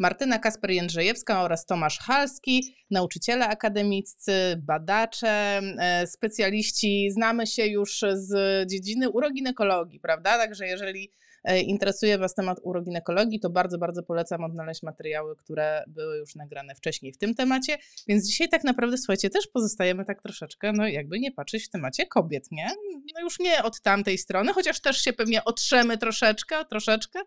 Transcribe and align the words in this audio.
Martyna 0.00 0.38
Kasper-Jędrzejewska 0.38 1.42
oraz 1.42 1.66
Tomasz 1.66 1.98
Halski, 1.98 2.74
nauczyciele 2.90 3.48
akademiccy, 3.48 4.32
badacze, 4.58 5.60
e, 5.78 6.06
specjaliści. 6.06 7.10
Znamy 7.10 7.46
się 7.46 7.66
już 7.66 8.04
z 8.12 8.32
dziedziny 8.70 9.10
uroginekologii, 9.10 10.00
prawda? 10.00 10.38
Także 10.38 10.66
jeżeli 10.66 11.12
E, 11.44 11.60
interesuje 11.60 12.18
Was 12.18 12.34
temat 12.34 12.58
uroginekologii, 12.62 13.40
to 13.40 13.50
bardzo, 13.50 13.78
bardzo 13.78 14.02
polecam 14.02 14.44
odnaleźć 14.44 14.82
materiały, 14.82 15.36
które 15.36 15.84
były 15.86 16.16
już 16.16 16.34
nagrane 16.34 16.74
wcześniej 16.74 17.12
w 17.12 17.18
tym 17.18 17.34
temacie. 17.34 17.78
Więc 18.08 18.26
dzisiaj 18.26 18.48
tak 18.48 18.64
naprawdę, 18.64 18.98
słuchajcie, 18.98 19.30
też 19.30 19.46
pozostajemy 19.46 20.04
tak 20.04 20.22
troszeczkę, 20.22 20.72
no 20.72 20.88
jakby 20.88 21.20
nie 21.20 21.32
patrzeć 21.32 21.64
w 21.64 21.70
temacie 21.70 22.06
kobiet, 22.06 22.48
nie? 22.50 22.68
No 23.14 23.20
już 23.20 23.38
nie 23.38 23.62
od 23.62 23.80
tamtej 23.80 24.18
strony, 24.18 24.52
chociaż 24.52 24.80
też 24.80 25.02
się 25.02 25.12
pewnie 25.12 25.44
otrzemy 25.44 25.98
troszeczkę, 25.98 26.64
troszeczkę, 26.64 27.20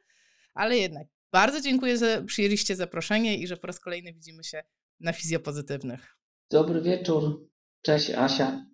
ale 0.53 0.77
jednak 0.77 1.07
bardzo 1.33 1.61
dziękuję, 1.61 1.97
że 1.97 2.23
przyjęliście 2.23 2.75
zaproszenie 2.75 3.37
i 3.37 3.47
że 3.47 3.57
po 3.57 3.67
raz 3.67 3.79
kolejny 3.79 4.13
widzimy 4.13 4.43
się 4.43 4.63
na 4.99 5.13
fizjopozytywnych. 5.13 6.17
Dobry 6.51 6.81
wieczór. 6.81 7.49
Cześć 7.81 8.09
Asia. 8.09 8.65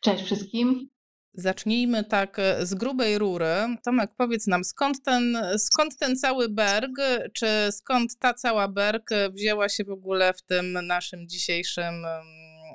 Cześć 0.00 0.24
wszystkim. 0.24 0.88
Zacznijmy 1.34 2.04
tak 2.04 2.38
e, 2.38 2.66
z 2.66 2.74
grubej 2.74 3.18
rury. 3.18 3.54
Tomek, 3.84 4.10
powiedz 4.16 4.46
nam, 4.46 4.64
skąd 4.64 5.02
ten, 5.04 5.38
skąd 5.58 5.98
ten 5.98 6.16
cały 6.16 6.48
berg, 6.48 6.90
czy 7.32 7.46
skąd 7.70 8.18
ta 8.18 8.34
cała 8.34 8.68
berg 8.68 9.10
wzięła 9.30 9.68
się 9.68 9.84
w 9.84 9.90
ogóle 9.90 10.32
w 10.34 10.42
tym 10.42 10.86
naszym 10.86 11.28
dzisiejszym 11.28 11.94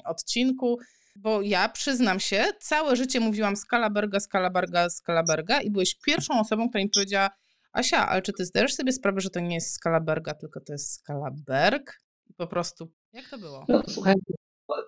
odcinku? 0.06 0.80
Bo 1.16 1.42
ja 1.42 1.70
przyznam 1.70 2.20
się, 2.20 2.46
całe 2.60 2.96
życie 2.96 3.20
mówiłam 3.20 3.56
skala 3.56 3.90
berga, 3.90 4.20
skala 4.20 4.50
berga, 4.50 4.90
skala 4.90 5.24
berga 5.24 5.62
i 5.62 5.72
byłeś 5.72 5.96
pierwszą 5.96 6.40
osobą, 6.40 6.70
która 6.70 6.84
mi 6.84 6.90
powiedziała 6.90 7.30
Asia, 7.74 8.08
ale 8.10 8.22
czy 8.22 8.34
ty 8.34 8.46
zdajesz 8.46 8.74
sobie 8.74 8.92
sprawę, 8.92 9.22
że 9.22 9.30
to 9.30 9.40
nie 9.40 9.56
jest 9.56 9.74
skala 9.74 10.00
berga, 10.00 10.34
tylko 10.34 10.60
to 10.60 10.74
jest 10.74 10.94
skala 10.94 11.32
berg? 11.48 11.94
Po 12.38 12.48
prostu, 12.48 12.92
jak 13.14 13.30
to 13.30 13.38
było? 13.38 13.66
No, 13.68 13.84
słuchaj, 13.88 14.16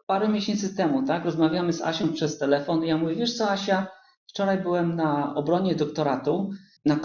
parę 0.06 0.30
miesięcy 0.30 0.75
temu, 0.75 1.06
tak, 1.06 1.25
rozmawiamy 1.25 1.73
z 1.73 1.81
Asią 1.81 2.14
przez 2.14 2.38
telefon 2.38 2.84
i 2.84 2.88
ja 2.88 2.98
mówię, 2.98 3.16
wiesz 3.16 3.38
co 3.38 3.52
Asia, 3.52 3.88
wczoraj 4.30 4.62
byłem 4.62 4.95
na 4.95 5.36
obronie 5.36 5.75
doktoratu 5.75 6.50
na, 6.86 7.00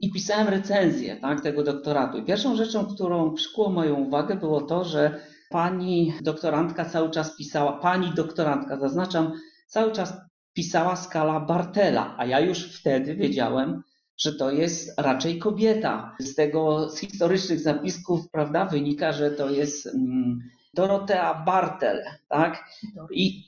i 0.00 0.12
pisałem 0.12 0.48
recenzję 0.48 1.16
tak, 1.16 1.40
tego 1.40 1.62
doktoratu. 1.62 2.18
I 2.18 2.24
pierwszą 2.24 2.56
rzeczą, 2.56 2.86
którą 2.86 3.34
przykuło 3.34 3.70
moją 3.70 3.94
uwagę 3.94 4.36
było 4.36 4.60
to, 4.60 4.84
że 4.84 5.20
pani 5.50 6.14
doktorantka 6.22 6.84
cały 6.84 7.10
czas 7.10 7.36
pisała, 7.36 7.72
pani 7.72 8.14
doktorantka, 8.14 8.78
zaznaczam, 8.78 9.32
cały 9.66 9.92
czas 9.92 10.12
pisała 10.52 10.96
skala 10.96 11.40
Bartela, 11.40 12.14
a 12.18 12.26
ja 12.26 12.40
już 12.40 12.80
wtedy 12.80 13.14
wiedziałem, 13.14 13.82
że 14.18 14.32
to 14.32 14.50
jest 14.50 15.00
raczej 15.00 15.38
kobieta. 15.38 16.16
Z 16.20 16.34
tego, 16.34 16.90
z 16.90 16.98
historycznych 16.98 17.60
zapisków, 17.60 18.30
prawda, 18.30 18.64
wynika, 18.64 19.12
że 19.12 19.30
to 19.30 19.50
jest 19.50 19.86
mm, 19.86 20.38
Dorotea 20.74 21.42
Bartel, 21.46 22.04
tak? 22.28 22.64
I, 23.10 23.44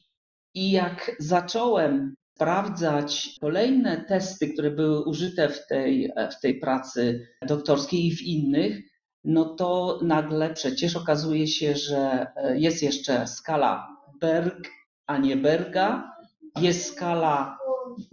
I 0.54 0.70
jak 0.70 1.16
zacząłem 1.18 2.14
sprawdzać 2.34 3.36
kolejne 3.40 4.04
testy, 4.04 4.48
które 4.48 4.70
były 4.70 5.04
użyte 5.04 5.48
w 5.48 5.66
tej, 5.66 6.12
w 6.38 6.40
tej 6.40 6.60
pracy 6.60 7.28
doktorskiej 7.46 8.06
i 8.06 8.16
w 8.16 8.22
innych, 8.22 8.80
no 9.24 9.44
to 9.44 9.98
nagle 10.02 10.54
przecież 10.54 10.96
okazuje 10.96 11.46
się, 11.46 11.74
że 11.74 12.26
jest 12.54 12.82
jeszcze 12.82 13.26
skala 13.26 13.88
Berg, 14.20 14.68
a 15.06 15.18
nie 15.18 15.36
Berga, 15.36 16.12
jest 16.60 16.92
skala 16.92 17.58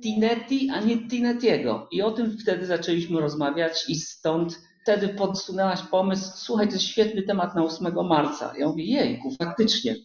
Tinetti, 0.02 0.70
a 0.70 0.80
nie 0.80 1.08
Tinettiego. 1.08 1.88
I 1.92 2.02
o 2.02 2.12
tym 2.12 2.38
wtedy 2.38 2.66
zaczęliśmy 2.66 3.22
rozmawiać 3.22 3.90
i 3.90 3.96
stąd 3.96 4.62
wtedy 4.82 5.10
podsunęłaś 5.10 5.82
pomysł, 5.82 6.32
słuchaj, 6.36 6.68
to 6.68 6.74
jest 6.74 6.86
świetny 6.86 7.24
temat 7.24 7.56
na 7.56 7.64
8 7.64 8.08
marca. 8.08 8.54
Ja 8.58 8.68
mówię, 8.68 8.84
jejku, 8.84 9.36
faktycznie. 9.36 9.96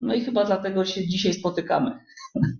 No 0.00 0.14
i 0.14 0.20
chyba 0.20 0.44
dlatego 0.44 0.84
się 0.84 1.08
dzisiaj 1.08 1.34
spotykamy. 1.34 1.98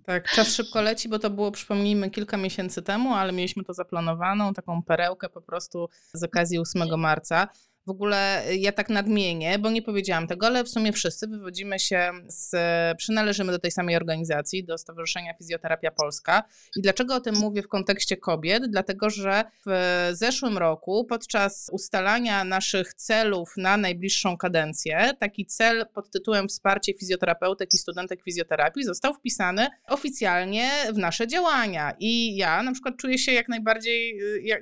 Tak, 0.05 0.31
czas 0.31 0.53
szybko 0.53 0.81
leci, 0.81 1.09
bo 1.09 1.19
to 1.19 1.29
było, 1.29 1.51
przypomnijmy, 1.51 2.09
kilka 2.09 2.37
miesięcy 2.37 2.81
temu, 2.81 3.13
ale 3.13 3.33
mieliśmy 3.33 3.63
to 3.63 3.73
zaplanowaną, 3.73 4.53
taką 4.53 4.83
perełkę 4.83 5.29
po 5.29 5.41
prostu 5.41 5.89
z 6.13 6.23
okazji 6.23 6.59
8 6.59 6.99
marca. 6.99 7.47
W 7.87 7.89
ogóle 7.89 8.49
y, 8.49 8.57
ja 8.57 8.71
tak 8.71 8.89
nadmienię, 8.89 9.59
bo 9.59 9.71
nie 9.71 9.81
powiedziałam 9.81 10.27
tego, 10.27 10.47
ale 10.47 10.63
w 10.63 10.69
sumie 10.69 10.93
wszyscy 10.93 11.27
wywodzimy 11.27 11.79
się 11.79 12.11
z, 12.27 12.51
przynależymy 12.97 13.51
do 13.51 13.59
tej 13.59 13.71
samej 13.71 13.95
organizacji, 13.95 14.63
do 14.63 14.77
Stowarzyszenia 14.77 15.33
Fizjoterapia 15.33 15.91
Polska. 15.91 16.43
I 16.75 16.81
dlaczego 16.81 17.15
o 17.15 17.19
tym 17.19 17.35
mówię 17.35 17.61
w 17.61 17.67
kontekście 17.67 18.17
kobiet? 18.17 18.63
Dlatego, 18.69 19.09
że 19.09 19.43
w 19.65 20.09
zeszłym 20.11 20.57
roku 20.57 21.05
podczas 21.05 21.69
ustalania 21.71 22.43
naszych 22.43 22.93
celów 22.93 23.53
na 23.57 23.77
najbliższą 23.77 24.37
kadencję, 24.37 25.11
taki 25.19 25.45
cel 25.45 25.85
pod 25.93 26.11
tytułem 26.11 26.47
Wsparcie 26.47 26.93
fizjoterapeutek 26.93 27.73
i 27.73 27.77
studentek 27.77 28.23
fizjoterapii 28.23 28.83
został 28.83 29.13
wpisany 29.13 29.67
oficjalnie 29.87 30.69
w 30.93 30.97
nasze 30.97 31.27
działania. 31.27 31.95
I 31.99 32.35
ja 32.35 32.63
na 32.63 32.71
przykład 32.71 32.97
czuję 32.97 33.17
się 33.17 33.31
jak 33.31 33.49
najbardziej, 33.49 34.21
y, 34.21 34.41
jak, 34.41 34.61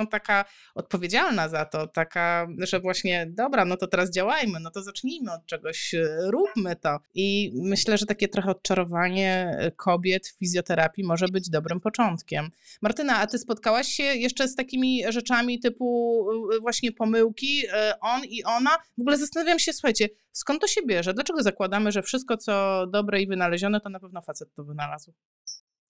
no, 0.00 0.06
taka 0.06 0.44
odpowiedzialna 0.74 1.48
za 1.48 1.64
to, 1.64 1.86
taka, 1.86 2.48
że 2.58 2.80
właśnie 2.80 3.26
dobra, 3.28 3.64
no 3.64 3.76
to 3.76 3.86
teraz 3.86 4.10
działajmy, 4.10 4.60
no 4.60 4.70
to 4.70 4.82
zacznijmy 4.82 5.32
od 5.32 5.46
czegoś, 5.46 5.94
e, 5.94 6.18
róbmy 6.30 6.76
to. 6.76 6.98
I 7.14 7.52
myślę, 7.54 7.98
że 7.98 8.06
takie 8.06 8.28
trochę 8.28 8.50
odczarowanie 8.50 9.56
e, 9.58 9.70
kobiet 9.70 10.28
w 10.28 10.38
fizjoterapii 10.38 11.04
może 11.04 11.28
być 11.28 11.50
dobrym 11.50 11.80
początkiem. 11.80 12.50
Martyna, 12.82 13.18
a 13.18 13.26
ty 13.26 13.38
spotkałaś 13.38 13.88
się 13.88 14.02
jeszcze 14.02 14.48
z 14.48 14.54
takimi 14.54 15.02
rzeczami 15.08 15.60
typu 15.60 16.26
e, 16.56 16.60
właśnie 16.60 16.92
pomyłki, 16.92 17.62
on 18.00 18.24
i 18.24 18.44
ona? 18.44 18.70
W 18.98 19.00
ogóle 19.00 19.18
zastanawiam 19.18 19.58
się, 19.58 19.72
słuchajcie, 19.72 20.08
skąd 20.32 20.60
to 20.60 20.66
się 20.66 20.80
bierze? 20.86 21.14
Dlaczego 21.14 21.42
zakładamy, 21.42 21.92
że 21.92 22.02
wszystko, 22.02 22.36
co 22.36 22.86
dobre 22.86 23.22
i 23.22 23.26
wynalezione, 23.26 23.80
to 23.80 23.88
na 23.88 24.00
pewno 24.00 24.22
facet 24.22 24.54
to 24.54 24.64
wynalazł? 24.64 25.12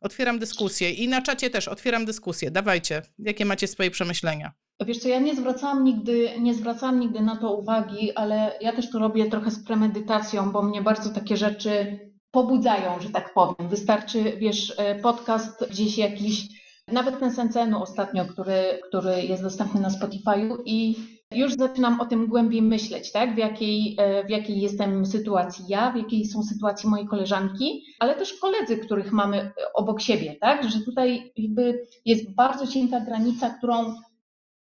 Otwieram 0.01 0.39
dyskusję 0.39 0.91
i 0.91 1.09
na 1.09 1.23
czacie 1.23 1.51
też 1.51 1.69
otwieram 1.69 2.05
dyskusję. 2.05 2.51
Dawajcie, 2.51 3.03
jakie 3.19 3.45
macie 3.45 3.67
swoje 3.67 3.91
przemyślenia? 3.91 4.53
Wiesz 4.87 4.99
co, 4.99 5.09
ja 5.09 5.21
nie 5.21 5.37
zwracałam 5.37 5.85
nigdy, 5.85 6.29
nie 6.39 6.55
zwracałam 6.55 7.01
nigdy 7.01 7.21
na 7.21 7.37
to 7.37 7.57
uwagi, 7.57 8.13
ale 8.13 8.53
ja 8.61 8.73
też 8.73 8.91
to 8.91 8.99
robię 8.99 9.31
trochę 9.31 9.51
z 9.51 9.65
premedytacją, 9.65 10.53
bo 10.53 10.63
mnie 10.63 10.83
bardzo 10.83 11.11
takie 11.11 11.37
rzeczy 11.37 11.99
pobudzają, 12.31 13.01
że 13.01 13.11
tak 13.11 13.35
powiem. 13.35 13.69
Wystarczy, 13.69 14.37
wiesz, 14.39 14.75
e, 14.77 14.95
podcast 14.95 15.71
gdzieś 15.71 15.99
jakiś, 15.99 16.47
nawet 16.89 17.21
ten 17.21 17.33
Sencenu 17.33 17.83
ostatnio, 17.83 18.25
który, 18.25 18.81
który 18.89 19.23
jest 19.23 19.43
dostępny 19.43 19.81
na 19.81 19.89
Spotify'u 19.89 20.57
i 20.65 20.97
już 21.35 21.55
zaczynam 21.55 22.01
o 22.01 22.07
tym 22.07 22.27
głębiej 22.27 22.63
myśleć, 22.63 23.13
tak? 23.13 23.35
w, 23.35 23.39
jakiej, 23.39 23.97
e, 23.99 24.25
w 24.25 24.31
jakiej 24.31 24.61
jestem 24.61 25.07
sytuacji 25.07 25.65
ja, 25.69 25.93
w 25.93 25.97
jakiej 25.97 26.25
są 26.25 26.43
sytuacji 26.43 26.89
mojej 26.89 27.07
koleżanki, 27.07 27.85
ale 27.99 28.15
też 28.15 28.35
koledzy, 28.35 28.77
których 28.77 29.13
mamy 29.13 29.39
e, 29.39 29.53
obok 29.75 30.01
siebie, 30.01 30.37
tak? 30.41 30.71
że 30.71 30.81
tutaj 30.81 31.33
jakby 31.37 31.87
jest 32.05 32.35
bardzo 32.35 32.67
cienka 32.67 33.01
granica, 33.01 33.51
którą 33.51 33.95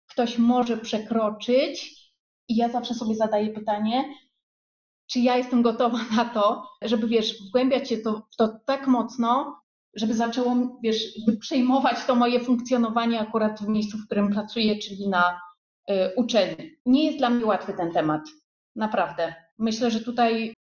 ktoś 0.08 0.38
może 0.38 0.76
przekroczyć 0.76 1.98
i 2.48 2.56
ja 2.56 2.68
zawsze 2.68 2.94
sobie 2.94 3.14
zadaję 3.14 3.50
pytanie, 3.50 4.04
czy 5.06 5.20
ja 5.20 5.36
jestem 5.36 5.62
gotowa 5.62 5.98
na 6.16 6.24
to, 6.24 6.66
żeby 6.82 7.08
wiesz, 7.08 7.42
wgłębiać 7.48 7.88
się 7.88 7.98
to, 7.98 8.22
to 8.38 8.48
tak 8.66 8.86
mocno, 8.86 9.56
żeby 9.94 10.14
zaczęło, 10.14 10.78
wiesz, 10.82 11.04
przejmować 11.40 12.04
to 12.06 12.14
moje 12.14 12.40
funkcjonowanie 12.40 13.20
akurat 13.20 13.60
w 13.60 13.68
miejscu, 13.68 13.98
w 13.98 14.06
którym 14.06 14.32
pracuję, 14.32 14.78
czyli 14.78 15.08
na 15.08 15.40
Y, 15.90 16.14
uczelni. 16.16 16.70
Nie 16.86 17.04
jest 17.06 17.18
dla 17.18 17.30
mnie 17.30 17.46
łatwy 17.46 17.72
ten 17.72 17.92
temat, 17.92 18.22
naprawdę. 18.76 19.34
Myślę, 19.58 19.90
że 19.90 20.00
tutaj 20.00 20.54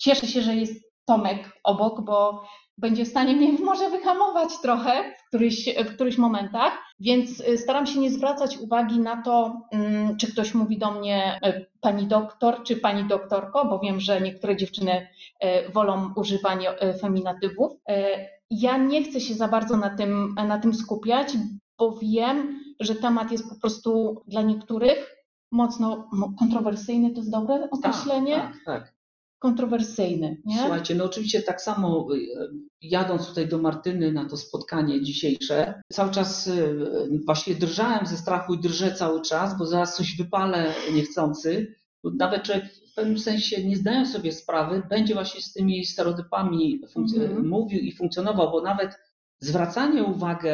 cieszę 0.00 0.26
się, 0.26 0.42
że 0.42 0.54
jest 0.54 0.88
Tomek 1.04 1.60
obok, 1.64 2.00
bo 2.00 2.44
będzie 2.78 3.04
w 3.04 3.08
stanie 3.08 3.36
mnie 3.36 3.52
może 3.64 3.90
wyhamować 3.90 4.48
trochę 4.62 5.14
w 5.18 5.28
któryś, 5.28 5.68
w 5.86 5.94
któryś 5.94 6.18
momentach, 6.18 6.72
więc 7.00 7.40
y, 7.40 7.58
staram 7.58 7.86
się 7.86 8.00
nie 8.00 8.10
zwracać 8.10 8.58
uwagi 8.58 9.00
na 9.00 9.22
to, 9.22 9.60
mm, 9.72 10.16
czy 10.16 10.32
ktoś 10.32 10.54
mówi 10.54 10.78
do 10.78 10.90
mnie 10.90 11.40
y, 11.46 11.66
pani 11.80 12.06
doktor, 12.06 12.62
czy 12.62 12.76
pani 12.76 13.04
doktorko, 13.04 13.64
bo 13.64 13.78
wiem, 13.78 14.00
że 14.00 14.20
niektóre 14.20 14.56
dziewczyny 14.56 15.08
wolą 15.74 16.12
używanie 16.16 16.68
feminatywów. 17.00 17.72
Ja 18.50 18.76
nie 18.76 19.04
chcę 19.04 19.20
się 19.20 19.34
za 19.34 19.48
bardzo 19.48 19.76
na 19.76 19.96
tym, 19.96 20.34
na 20.46 20.58
tym 20.58 20.74
skupiać, 20.74 21.28
bo 21.78 21.98
wiem, 21.98 22.60
że 22.80 22.94
temat 22.94 23.32
jest 23.32 23.48
po 23.48 23.54
prostu 23.54 24.22
dla 24.26 24.42
niektórych 24.42 25.18
mocno 25.52 26.10
kontrowersyjny, 26.38 27.10
to 27.10 27.16
jest 27.16 27.30
dobre 27.30 27.58
tak, 27.58 27.74
określenie? 27.74 28.34
Tak, 28.34 28.52
tak, 28.52 28.64
tak. 28.64 28.94
Kontrowersyjny, 29.38 30.42
nie? 30.44 30.58
Słuchajcie, 30.58 30.94
no 30.94 31.04
oczywiście 31.04 31.42
tak 31.42 31.62
samo 31.62 32.14
y, 32.14 32.28
jadąc 32.82 33.26
tutaj 33.26 33.48
do 33.48 33.58
Martyny 33.58 34.12
na 34.12 34.28
to 34.28 34.36
spotkanie 34.36 35.02
dzisiejsze, 35.02 35.82
cały 35.92 36.10
czas 36.10 36.46
y, 36.46 36.88
właśnie 37.26 37.54
drżałem 37.54 38.06
ze 38.06 38.16
strachu 38.16 38.54
i 38.54 38.58
drżę 38.58 38.94
cały 38.94 39.22
czas, 39.22 39.58
bo 39.58 39.66
zaraz 39.66 39.96
coś 39.96 40.16
wypalę 40.16 40.74
niechcący. 40.92 41.74
Nawet 42.04 42.42
człowiek 42.42 42.64
w 42.92 42.94
pewnym 42.94 43.18
sensie 43.18 43.64
nie 43.64 43.76
zdają 43.76 44.06
sobie 44.06 44.32
sprawy, 44.32 44.82
będzie 44.90 45.14
właśnie 45.14 45.40
z 45.40 45.52
tymi 45.52 45.84
stereotypami 45.84 46.80
mm 46.96 47.08
-hmm. 47.08 47.44
mówił 47.44 47.80
i 47.80 47.92
funkcjonował, 47.92 48.50
bo 48.50 48.62
nawet 48.62 48.98
zwracanie 49.40 50.04
uwagi 50.04 50.48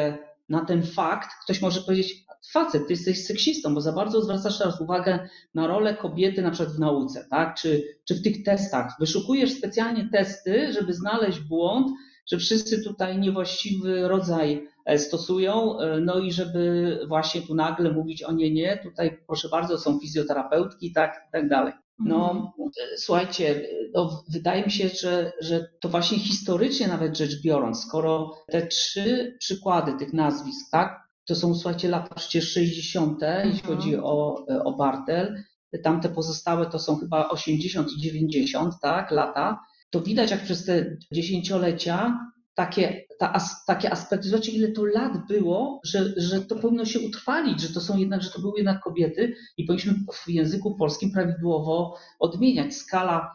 na 0.49 0.65
ten 0.65 0.83
fakt, 0.83 1.29
ktoś 1.43 1.61
może 1.61 1.81
powiedzieć, 1.81 2.25
facet, 2.51 2.87
ty 2.87 2.93
jesteś 2.93 3.25
seksistą, 3.25 3.73
bo 3.73 3.81
za 3.81 3.91
bardzo 3.91 4.21
zwracasz 4.21 4.57
teraz 4.57 4.81
uwagę 4.81 5.29
na 5.53 5.67
rolę 5.67 5.95
kobiety 5.95 6.41
na 6.41 6.51
przykład 6.51 6.75
w 6.75 6.79
nauce, 6.79 7.27
tak? 7.29 7.55
czy, 7.55 7.83
czy 8.05 8.15
w 8.15 8.21
tych 8.21 8.43
testach. 8.43 8.93
Wyszukujesz 8.99 9.57
specjalnie 9.57 10.09
testy, 10.11 10.73
żeby 10.73 10.93
znaleźć 10.93 11.39
błąd, 11.39 11.91
że 12.31 12.37
wszyscy 12.37 12.83
tutaj 12.83 13.19
niewłaściwy 13.19 14.07
rodzaj 14.07 14.67
e, 14.85 14.99
stosują, 14.99 15.79
e, 15.79 15.99
no 15.99 16.19
i 16.19 16.31
żeby 16.31 16.99
właśnie 17.07 17.41
tu 17.41 17.55
nagle 17.55 17.91
mówić 17.91 18.23
o 18.23 18.31
nie, 18.31 18.53
nie, 18.53 18.77
tutaj 18.77 19.17
proszę 19.27 19.49
bardzo, 19.49 19.77
są 19.77 19.99
fizjoterapeutki, 19.99 20.93
tak, 20.93 21.25
i 21.29 21.31
tak 21.31 21.49
dalej. 21.49 21.73
No, 21.99 22.29
Mhm. 22.29 22.69
e, 22.93 22.97
słuchajcie, 22.97 23.67
no, 23.93 24.23
wydaje 24.29 24.63
mi 24.65 24.71
się, 24.71 24.89
że, 24.89 25.31
że 25.41 25.69
to 25.81 25.89
właśnie 25.89 26.19
historycznie 26.19 26.87
nawet 26.87 27.17
rzecz 27.17 27.41
biorąc, 27.41 27.83
skoro 27.83 28.31
te 28.47 28.67
trzy 28.67 29.35
przykłady 29.39 29.93
tych 29.99 30.13
nazwisk, 30.13 30.71
tak, 30.71 31.05
to 31.27 31.35
są, 31.35 31.55
słuchajcie, 31.55 31.89
lata 31.89 32.15
przecież 32.15 32.51
60., 32.51 33.21
jeśli 33.45 33.59
Mhm. 33.59 33.75
chodzi 33.77 33.95
o, 33.97 34.45
e, 34.49 34.63
o 34.63 34.73
Bartel, 34.73 35.43
tamte 35.83 36.09
pozostałe 36.09 36.65
to 36.65 36.79
są 36.79 36.95
chyba 36.97 37.29
80 37.29 37.91
i 37.97 38.01
90, 38.01 38.73
tak, 38.81 39.11
lata, 39.11 39.59
to 39.89 40.01
widać 40.01 40.31
jak 40.31 40.43
przez 40.43 40.65
te 40.65 40.97
dziesięciolecia 41.11 42.19
takie, 42.55 43.04
ta, 43.19 43.39
takie 43.67 43.91
aspekty, 43.91 44.29
zobaczcie 44.29 44.51
ile 44.51 44.67
to 44.67 44.85
lat 44.85 45.27
było, 45.27 45.79
że, 45.83 46.13
że 46.17 46.41
to 46.41 46.55
powinno 46.55 46.85
się 46.85 46.99
utrwalić, 46.99 47.61
że 47.61 47.73
to 47.73 47.81
są 47.81 47.97
jednak, 47.97 48.21
że 48.21 48.29
to 48.29 48.41
były 48.41 48.53
jednak 48.57 48.83
kobiety 48.83 49.35
i 49.57 49.65
powinniśmy 49.65 49.93
w 50.13 50.29
języku 50.29 50.75
polskim 50.75 51.11
prawidłowo 51.11 51.97
odmieniać. 52.19 52.75
Skala 52.75 53.31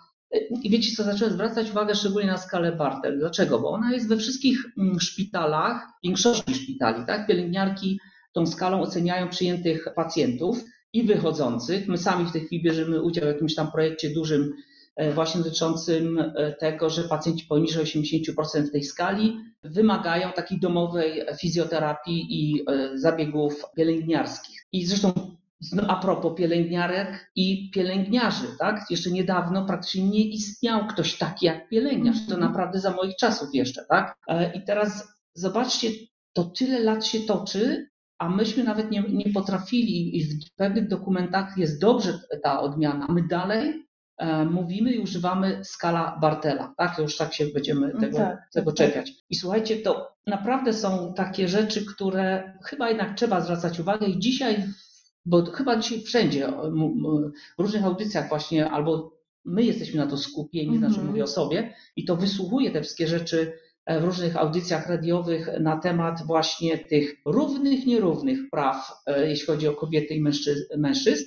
i 0.63 0.71
wiecie 0.71 0.97
co, 0.97 1.05
zacząłem 1.05 1.35
zwracać 1.35 1.71
uwagę 1.71 1.95
szczególnie 1.95 2.29
na 2.29 2.39
skalę 2.39 2.73
Bartel. 2.73 3.19
Dlaczego? 3.19 3.59
Bo 3.59 3.71
ona 3.71 3.93
jest 3.93 4.09
we 4.09 4.17
wszystkich 4.17 4.59
mm, 4.79 5.01
szpitalach, 5.01 5.87
większości 6.05 6.55
szpitali, 6.55 7.07
tak? 7.07 7.27
Pielęgniarki 7.27 8.01
tą 8.33 8.47
skalą 8.47 8.83
oceniają 8.83 9.29
przyjętych 9.29 9.89
pacjentów 9.95 10.65
i 10.93 11.03
wychodzących. 11.03 11.89
My 11.89 11.99
sami 11.99 12.27
w 12.27 12.33
tej 12.33 12.41
chwili 12.41 12.63
bierzemy 12.63 13.03
udział 13.03 13.25
w 13.25 13.29
jakimś 13.29 13.55
tam 13.55 13.71
projekcie 13.71 14.11
dużym 14.11 14.53
właśnie 15.15 15.43
dotyczącym 15.43 16.19
e, 16.19 16.53
tego, 16.53 16.91
że 16.91 17.03
pacjenci 17.03 17.47
poniżej 17.47 17.85
80% 17.85 18.71
tej 18.73 18.85
skali 18.85 19.37
wymagają 19.63 20.33
takiej 20.33 20.61
domowej 20.61 21.23
fizjoterapii 21.41 22.27
i 22.31 22.65
e, 22.69 22.99
zabiegów 22.99 23.65
pielęgniarskich. 23.77 24.67
I 24.73 24.87
zresztą 24.87 25.13
a 25.89 25.97
propos 25.97 26.37
pielęgniarek 26.37 27.31
i 27.37 27.71
pielęgniarzy, 27.71 28.47
tak? 28.59 28.85
Jeszcze 28.91 29.11
niedawno 29.11 29.67
praktycznie 29.67 30.05
nie 30.09 30.25
istniał 30.25 30.87
ktoś 30.87 31.19
taki 31.19 31.47
jak 31.47 31.69
pielęgniarz. 31.69 32.17
To 32.17 32.35
Mhm. 32.35 32.41
naprawdę 32.41 32.81
za 32.81 32.91
moich 32.91 33.17
czasów 33.17 33.49
jeszcze, 33.53 33.85
tak? 33.89 34.15
E, 34.29 34.53
I 34.53 34.65
teraz 34.65 35.09
zobaczcie, 35.35 35.89
to 36.33 36.45
tyle 36.45 36.81
lat 36.81 37.07
się 37.07 37.21
toczy, 37.21 37.89
a 38.19 38.29
myśmy 38.29 38.65
nawet 38.65 38.91
nie, 38.91 39.03
nie 39.09 39.33
potrafili 39.33 40.17
i 40.19 40.25
w 40.25 40.55
pewnych 40.57 40.89
dokumentach 40.89 41.59
jest 41.59 41.81
dobrze 41.81 42.19
ta 42.43 42.61
odmiana. 42.61 43.07
My 43.11 43.29
dalej 43.29 43.69
e, 43.69 43.83
mówimy 44.51 44.93
i 44.93 44.99
używamy 44.99 45.61
skala 45.65 46.19
Bartela, 46.21 46.75
tak? 46.77 46.99
Już 46.99 47.17
tak 47.17 47.35
się 47.35 47.47
będziemy 47.47 47.93
tego, 48.01 48.19
Tak, 48.19 48.39
tego 48.53 48.73
tak. 48.73 48.77
czepiać. 48.87 49.13
I 49.31 49.35
słuchajcie, 49.37 49.77
to 49.77 50.13
naprawdę 50.27 50.73
są 50.73 51.15
takie 51.17 51.49
rzeczy, 51.49 51.87
które 51.87 52.53
chyba 52.65 52.89
jednak 52.89 53.17
trzeba 53.17 53.41
zwracać 53.41 53.81
uwagę 53.81 54.07
i 54.07 54.19
dzisiaj 54.19 54.65
bo 55.27 55.45
chyba 55.45 55.77
dzisiaj 55.77 56.03
wszędzie, 56.03 56.53
w 57.59 57.63
różnych 57.63 57.85
audycjach 57.85 58.29
właśnie, 58.29 58.71
albo 58.71 59.21
my 59.45 59.63
jesteśmy 59.63 60.01
na 60.01 60.07
to 60.07 60.17
skupieni, 60.17 60.79
znaczy 60.79 60.95
Mhm. 60.95 61.09
mówię 61.09 61.25
o 61.25 61.27
sobie, 61.27 61.75
i 61.97 62.05
to 62.05 62.17
wysłuchuję 62.17 62.71
te 62.71 62.83
wszystkie 62.83 63.09
rzeczy 63.09 63.53
e, 63.87 64.01
w 64.01 64.05
różnych 64.05 64.37
audycjach 64.37 64.89
radiowych 64.89 65.49
na 65.61 65.77
temat 65.79 66.27
właśnie 66.27 66.79
tych 66.79 67.15
równych, 67.27 67.87
nierównych 67.87 68.39
praw, 68.51 68.93
e, 69.07 69.29
jeśli 69.29 69.47
chodzi 69.47 69.69
o 69.69 69.75
kobiety 69.75 70.15
i 70.15 70.21
mężczyzn, 70.21 70.63
mężczyzn 70.79 71.25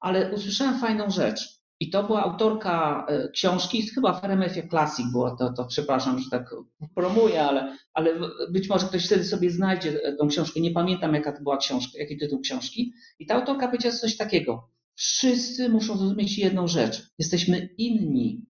ale 0.00 0.32
usłyszałem 0.32 0.78
fajną 0.78 1.10
rzecz. 1.10 1.61
I 1.82 1.90
to 1.90 2.02
była 2.02 2.22
autorka 2.24 3.06
e, 3.08 3.28
książki, 3.28 3.82
chyba 3.82 4.12
w 4.12 4.24
RMF 4.24 4.68
Classic 4.70 5.06
było 5.12 5.36
to, 5.36 5.52
to 5.52 5.64
przepraszam, 5.64 6.18
że 6.18 6.30
tak 6.30 6.54
promuję, 6.94 7.44
ale, 7.44 7.76
ale 7.94 8.14
być 8.50 8.68
może 8.68 8.86
ktoś 8.86 9.06
wtedy 9.06 9.24
sobie 9.24 9.50
znajdzie 9.50 10.04
e, 10.04 10.16
tą 10.16 10.28
książkę. 10.28 10.60
Nie 10.60 10.70
pamiętam, 10.70 11.14
jaka 11.14 11.32
to 11.32 11.42
była 11.42 11.56
książka, 11.56 11.98
jaki 11.98 12.16
tytuł 12.18 12.40
książki. 12.40 12.92
I 13.18 13.26
ta 13.26 13.34
autorka 13.34 13.66
powiedziała 13.66 13.94
coś 13.94 14.16
takiego. 14.16 14.68
Wszyscy 14.94 15.68
muszą 15.68 15.96
zrozumieć 15.96 16.38
jedną 16.38 16.68
rzecz. 16.68 17.10
Jesteśmy 17.18 17.68
inni 17.78 18.46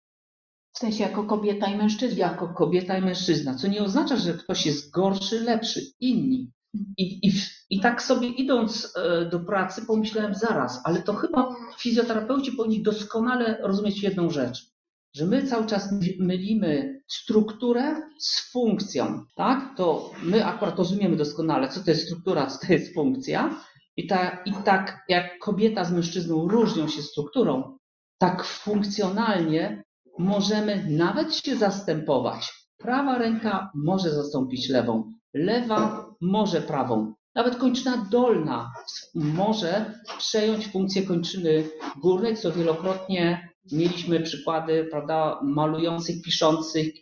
W 0.74 0.78
sensie 0.78 1.04
jako 1.04 1.24
kobieta 1.24 1.68
i 1.68 1.78
mężczyzna. 1.78 2.28
jako 2.28 2.48
kobieta 2.48 2.98
i 2.98 3.02
mężczyzna, 3.02 3.56
co 3.56 3.68
nie 3.68 3.84
oznacza, 3.84 4.18
że 4.18 4.34
ktoś 4.34 4.66
jest 4.66 4.92
gorszy, 4.92 5.40
lepszy, 5.40 5.82
inni. 6.00 6.52
I, 6.98 7.28
i, 7.28 7.32
I 7.70 7.80
tak 7.80 8.04
sobie 8.04 8.28
idąc 8.28 8.94
e, 8.98 9.26
do 9.26 9.40
pracy 9.40 9.86
pomyślałem 9.86 10.34
zaraz, 10.34 10.82
ale 10.84 11.02
to 11.02 11.14
chyba 11.14 11.56
fizjoterapeuci 11.80 12.52
powinni 12.52 12.84
doskonale 12.84 13.58
rozumieć 13.62 14.04
jedną 14.04 14.30
rzecz, 14.30 14.72
że 15.16 15.26
my 15.26 15.44
cały 15.48 15.66
czas 15.66 15.92
my- 15.92 16.26
mylimy 16.26 17.02
strukturę 17.08 18.02
z 18.20 18.52
funkcją, 18.52 19.24
tak? 19.36 19.78
To 19.78 20.12
my 20.24 20.46
akurat 20.46 20.78
rozumiemy 20.78 21.16
doskonale, 21.18 21.70
co 21.70 21.84
to 21.84 21.92
jest 21.92 22.06
struktura, 22.06 22.48
co 22.48 22.68
to 22.68 22.74
jest 22.74 22.94
funkcja. 22.94 23.56
I, 23.98 24.08
ta, 24.08 24.44
I 24.46 24.54
tak 24.54 25.04
jak 25.10 25.40
kobieta 25.40 25.86
z 25.86 25.92
mężczyzną 25.92 26.48
różnią 26.48 26.88
się 26.88 27.02
strukturą, 27.02 27.78
tak 28.18 28.44
funkcjonalnie 28.44 29.84
możemy 30.20 30.86
nawet 30.90 31.36
się 31.36 31.56
zastępować. 31.56 32.54
Prawa 32.78 33.18
ręka 33.18 33.72
może 33.76 34.12
zastąpić 34.12 34.70
lewą, 34.70 35.14
lewa 35.34 36.11
może 36.22 36.62
prawą. 36.62 37.14
Nawet 37.36 37.56
kończyna 37.56 38.08
dolna 38.12 38.72
może 39.16 40.00
przejąć 40.18 40.68
funkcję 40.68 41.04
kończyny 41.04 41.70
górnej, 42.02 42.38
co 42.38 42.52
wielokrotnie 42.52 43.50
mieliśmy 43.72 44.20
przykłady, 44.20 44.88
prawda, 44.92 45.40
malujących, 45.44 46.22
piszących, 46.22 46.94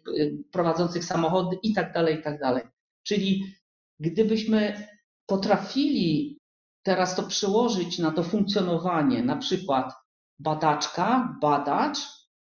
prowadzących 0.51 1.05
samochody 1.05 1.57
i 1.63 1.73
tak 1.73 1.93
dalej, 1.93 2.19
i 2.19 2.23
tak. 2.23 2.71
Czyli 3.03 3.55
gdybyśmy 3.99 4.87
potrafili 5.25 6.39
teraz 6.83 7.15
to 7.15 7.23
przełożyć 7.23 7.99
na 7.99 8.11
to 8.11 8.23
funkcjonowanie, 8.23 9.23
na 9.23 9.35
przykład 9.35 9.93
badaczka, 10.39 11.37
badacz 11.41 11.97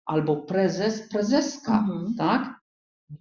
albo 0.05 0.35
prezes, 0.35 1.09
prezeska, 1.09 1.79
Mhm. 1.79 2.15
tak? 2.17 2.62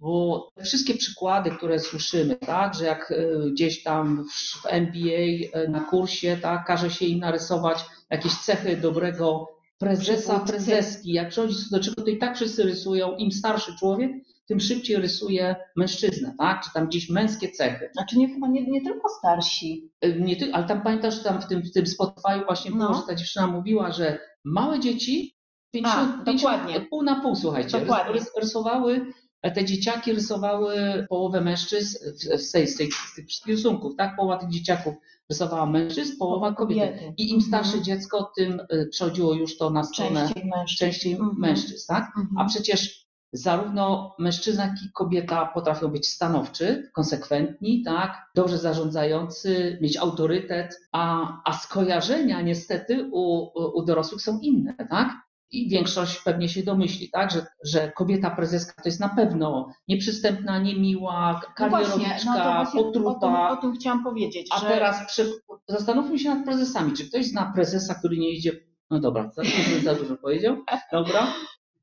Bo 0.01 0.49
te 0.55 0.63
wszystkie 0.63 0.93
przykłady, 0.93 1.51
które 1.51 1.79
słyszymy, 1.79 2.35
tak, 2.35 2.73
że 2.75 2.85
jak 2.85 3.11
e, 3.11 3.49
gdzieś 3.51 3.83
tam 3.83 4.25
w 4.63 4.65
MBA 4.65 5.49
e, 5.53 5.67
na 5.67 5.79
kursie, 5.79 6.37
tak, 6.41 6.65
każe 6.65 6.89
się 6.91 7.05
im 7.05 7.19
narysować 7.19 7.85
jakieś 8.09 8.33
cechy 8.37 8.77
dobrego 8.77 9.47
prezesa, 9.77 10.39
prezeski, 10.39 11.13
jak 11.13 11.29
przychodzi 11.29 11.55
do 11.71 11.79
czego, 11.79 12.01
to 12.01 12.07
i 12.09 12.17
tak 12.17 12.35
wszyscy 12.35 12.63
rysują, 12.63 13.15
im 13.15 13.31
starszy 13.31 13.75
człowiek, 13.79 14.11
tym 14.47 14.59
szybciej 14.59 14.97
rysuje 14.97 15.55
mężczyznę, 15.75 16.35
tak, 16.39 16.63
czy 16.63 16.69
tam 16.73 16.87
gdzieś 16.87 17.09
męskie 17.09 17.49
cechy. 17.51 17.89
Znaczy 17.93 18.17
nie, 18.17 18.33
chyba 18.33 18.47
nie, 18.47 18.67
nie 18.71 18.81
tylko 18.81 19.09
starsi. 19.19 19.89
E, 20.01 20.19
Nie 20.19 20.35
ale 20.55 20.67
tam 20.67 20.81
pamiętasz, 20.81 21.15
że 21.17 21.23
tam 21.23 21.41
w 21.41 21.47
tym, 21.47 21.61
w 21.61 21.71
tym 21.71 21.87
Spotify 21.87 22.45
właśnie 22.45 22.71
było, 22.71 22.83
No. 22.83 22.93
że 22.93 23.01
ta 23.07 23.15
dziewczyna 23.15 23.47
mówiła, 23.47 23.91
że 23.91 24.19
małe 24.45 24.79
dzieci 24.79 25.35
50, 25.71 26.21
A, 26.21 26.25
50 26.25 26.41
dokładnie. 26.57 26.87
pół 26.89 27.03
na 27.03 27.21
pół, 27.21 27.35
słuchajcie, 27.35 27.79
Dokładnie. 27.79 28.13
rys, 28.13 28.31
rysowały, 28.41 29.05
te 29.51 29.65
dzieciaki 29.65 30.13
rysowały 30.13 30.75
połowę 31.09 31.41
mężczyzn 31.41 31.97
w- 32.11 32.41
z, 32.41 32.51
tej, 32.51 32.67
z, 32.67 32.77
tej, 32.77 32.91
z 32.91 33.13
tych 33.15 33.27
wszystkich 33.27 33.55
rysunków, 33.55 33.95
tak? 33.97 34.15
Połowa 34.15 34.37
tych 34.37 34.49
dzieciaków 34.49 34.93
rysowała 35.29 35.65
mężczyzn, 35.65 36.17
połowa 36.19 36.53
kobiety. 36.53 37.13
I 37.17 37.29
im 37.31 37.41
starsze 37.41 37.67
Mhm. 37.77 37.83
dziecko, 37.83 38.31
tym 38.37 38.59
e, 38.69 38.85
przechodziło 38.85 39.33
już 39.33 39.57
to 39.57 39.69
na 39.69 39.83
stronę 39.83 40.25
Częściej 40.25 40.45
mężczyzn. 40.45 40.79
częściej 40.79 41.13
Mhm. 41.13 41.35
mężczyzn, 41.39 41.87
tak? 41.87 42.03
Mhm. 42.17 42.37
A 42.37 42.45
przecież 42.45 43.03
zarówno 43.35 44.15
mężczyzna, 44.19 44.63
jak 44.65 44.73
i 44.85 44.91
kobieta 44.93 45.45
potrafią 45.45 45.87
być 45.87 46.07
stanowczy, 46.09 46.89
konsekwentni, 46.93 47.83
tak, 47.85 48.17
dobrze 48.35 48.57
zarządzający, 48.57 49.77
mieć 49.81 49.97
autorytet, 49.97 50.79
a, 50.91 51.27
a 51.45 51.53
skojarzenia 51.53 52.41
niestety 52.41 53.09
u, 53.11 53.49
u 53.79 53.83
dorosłych 53.85 54.21
są 54.21 54.39
inne, 54.39 54.73
tak? 54.89 55.09
I 55.51 55.69
większość 55.69 56.19
pewnie 56.19 56.49
się 56.49 56.63
domyśli, 56.63 57.09
tak, 57.09 57.31
że, 57.31 57.45
że 57.65 57.91
kobieta 57.91 58.29
prezeska 58.29 58.81
to 58.83 58.89
jest 58.89 58.99
na 58.99 59.09
pewno 59.09 59.69
nieprzystępna, 59.87 60.59
niemiła, 60.59 61.41
No 61.43 61.53
karierowiczka, 61.55 62.63
no 62.75 62.83
potrupa. 62.83 63.09
o, 63.09 63.13
tym, 63.19 63.57
o 63.57 63.61
tym 63.61 63.73
chciałam 63.79 64.03
powiedzieć, 64.03 64.47
A 64.51 64.59
że 64.59 64.65
teraz 64.67 65.07
przy, 65.07 65.31
zastanówmy 65.67 66.19
się 66.19 66.29
nad 66.35 66.45
prezesami. 66.45 66.93
Czy 66.93 67.09
ktoś 67.09 67.25
zna 67.25 67.51
prezesa, 67.55 67.95
który 67.95 68.17
nie 68.17 68.29
idzie. 68.31 68.51
No 68.89 68.99
dobra, 68.99 69.31
za, 69.33 69.43
za 69.83 69.95
dużo 69.95 70.17
powiedział. 70.17 70.57
Dobra. 70.91 71.33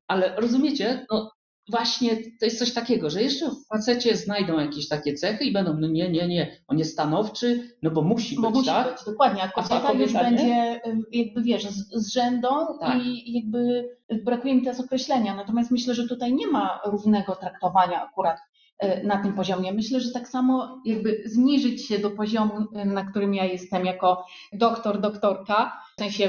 Ale 0.09 0.37
rozumiecie, 0.37 1.07
no 1.11 1.31
właśnie 1.71 2.17
to 2.17 2.45
jest 2.45 2.59
coś 2.59 2.73
takiego, 2.73 3.11
że 3.11 3.23
jeszcze 3.23 3.51
w 3.51 3.67
facecie 3.69 4.17
znajdą 4.17 4.59
jakieś 4.59 4.89
takie 4.89 5.15
cechy 5.15 5.45
i 5.45 5.53
będą, 5.53 5.75
no 5.75 5.89
nie, 5.89 6.11
nie, 6.11 6.29
nie, 6.29 6.57
on 6.69 6.79
jest 6.79 6.93
stanowczy, 6.93 7.77
no 7.83 7.91
bo 7.91 8.03
musi 8.03 8.37
bo 8.37 8.43
być, 8.43 8.55
musi 8.55 8.67
tak? 8.67 8.93
być, 8.93 9.05
dokładnie, 9.05 9.43
a 9.43 9.49
kobieta, 9.49 9.93
już 9.93 10.13
nie? 10.13 10.21
będzie 10.21 10.81
jakby 11.13 11.43
wiesz, 11.43 11.65
z, 11.65 11.93
z 11.93 12.13
rzędą 12.13 12.49
Tak. 12.81 13.03
i 13.05 13.33
jakby 13.33 13.89
brakuje 14.25 14.55
mi 14.55 14.63
teraz 14.63 14.81
określenia, 14.81 15.35
natomiast 15.35 15.71
myślę, 15.71 15.95
że 15.95 16.09
tutaj 16.09 16.35
nie 16.35 16.47
ma 16.47 16.81
równego 16.85 17.37
traktowania 17.37 18.03
akurat 18.09 18.39
e, 18.79 19.05
na 19.05 19.23
tym 19.23 19.33
poziomie. 19.33 19.73
Myślę, 19.73 20.01
że 20.01 20.13
tak 20.13 20.29
samo 20.29 20.83
jakby 20.85 21.23
zniżyć 21.25 21.87
się 21.87 21.99
do 21.99 22.11
poziomu, 22.11 22.53
e, 22.75 22.85
na 22.85 23.05
którym 23.05 23.35
ja 23.35 23.45
jestem 23.45 23.85
jako 23.85 24.25
doktor, 24.53 25.01
doktorka, 25.01 25.73
w 25.97 26.01
sensie 26.01 26.29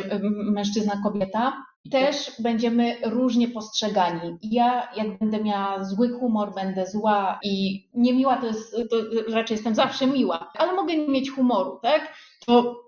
mężczyzna, 0.51 1.01
kobieta, 1.03 1.53
też 1.91 2.31
będziemy 2.39 2.95
różnie 3.05 3.47
postrzegani. 3.47 4.37
Ja, 4.43 4.89
jak 4.95 5.19
będę 5.19 5.43
miała 5.43 5.83
zły 5.83 6.09
humor, 6.09 6.53
będę 6.55 6.87
zła 6.87 7.39
i 7.43 7.85
niemiła, 7.93 8.37
to 8.37 8.47
jest, 8.47 8.75
to 8.89 8.97
raczej 9.33 9.55
jestem 9.55 9.75
zawsze 9.75 10.07
miła, 10.07 10.51
ale 10.57 10.73
mogę 10.73 10.97
nie 10.97 11.07
mieć 11.07 11.31
humoru, 11.31 11.79
tak? 11.81 12.13
To 12.45 12.81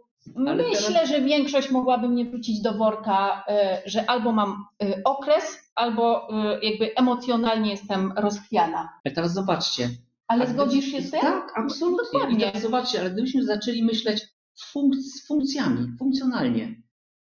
ale 0.48 0.56
myślę, 0.56 0.94
teraz... 0.94 1.10
że 1.10 1.22
większość 1.22 1.72
mogłaby 1.72 2.10
mnie 2.10 2.26
wrócić 2.26 2.62
do 2.62 2.74
worka, 2.74 3.46
że 3.86 4.10
albo 4.10 4.32
mam 4.32 4.66
okres, 5.06 5.72
albo 5.76 6.28
jakby 6.62 6.96
emocjonalnie 6.96 7.72
jestem 7.72 8.14
rozchwiana. 8.18 8.90
Ale 9.06 9.16
teraz 9.16 9.34
zobaczcie, 9.34 9.90
ale 10.28 10.48
zgodzisz 10.48 10.86
się 10.86 11.02
z 11.02 11.12
tym? 11.12 11.22
Tak, 11.22 11.54
absolutnie. 11.56 12.20
Dokładnie. 12.20 12.38
I 12.38 12.40
teraz 12.40 12.62
zobaczcie, 12.62 13.00
ale 13.00 13.12
gdybyśmy 13.12 13.46
zaczęli 13.46 13.84
myśleć 13.84 14.28
z 14.54 15.28
funkcjami, 15.28 15.88
funkcjonalnie, 16.00 16.76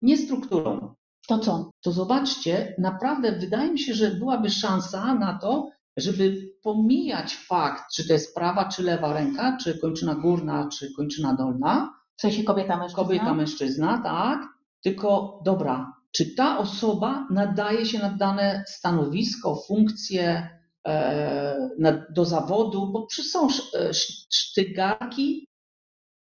nie 0.01 0.17
strukturą. 0.17 0.95
To 1.27 1.39
co? 1.39 1.71
To 1.81 1.91
zobaczcie, 1.91 2.75
naprawdę 2.77 3.31
wydaje 3.31 3.71
mi 3.71 3.79
się, 3.79 3.93
że 3.93 4.11
byłaby 4.11 4.49
szansa 4.49 5.15
na 5.15 5.39
to, 5.39 5.69
żeby 5.97 6.53
pomijać 6.63 7.35
fakt, 7.35 7.83
czy 7.95 8.07
to 8.07 8.13
jest 8.13 8.35
prawa, 8.35 8.69
czy 8.69 8.83
lewa 8.83 9.13
ręka, 9.13 9.57
czy 9.63 9.79
kończyna 9.79 10.15
górna, 10.15 10.69
czy 10.69 10.93
kończyna 10.93 11.33
dolna. 11.35 11.93
W 12.17 12.21
sensie 12.21 12.43
kobieta, 12.43 12.77
mężczyzna? 12.77 13.03
Kobieta, 13.03 13.33
mężczyzna, 13.33 14.01
tak. 14.03 14.47
Tylko, 14.83 15.39
dobra, 15.45 15.93
czy 16.11 16.35
ta 16.35 16.57
osoba 16.57 17.27
nadaje 17.31 17.85
się 17.85 17.99
na 17.99 18.09
dane 18.09 18.63
stanowisko, 18.67 19.55
funkcję, 19.67 20.49
do 22.09 22.25
zawodu, 22.25 22.91
bo 22.91 23.07
są 23.09 23.47
e, 23.47 23.93
sztygarki, 24.33 25.47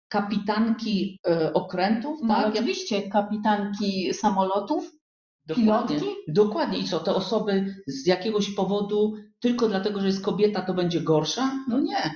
kapitanki 0.07 1.19
e, 1.27 1.53
okrętów, 1.53 2.19
no, 2.23 2.35
tak? 2.35 2.53
Oczywiście, 2.53 3.09
kapitanki 3.09 4.13
samolotów, 4.13 4.91
Dokładnie, 5.45 5.99
pilotki. 5.99 6.15
dokładnie. 6.27 6.77
I 6.79 6.83
co, 6.83 6.99
te 6.99 7.15
osoby 7.15 7.75
z 7.87 8.05
jakiegoś 8.05 8.49
powodu, 8.49 9.15
tylko 9.39 9.67
dlatego, 9.67 9.99
że 9.99 10.07
jest 10.07 10.23
kobieta, 10.25 10.61
to 10.61 10.73
będzie 10.73 11.01
gorsza? 11.01 11.51
No 11.67 11.79
nie. 11.79 12.11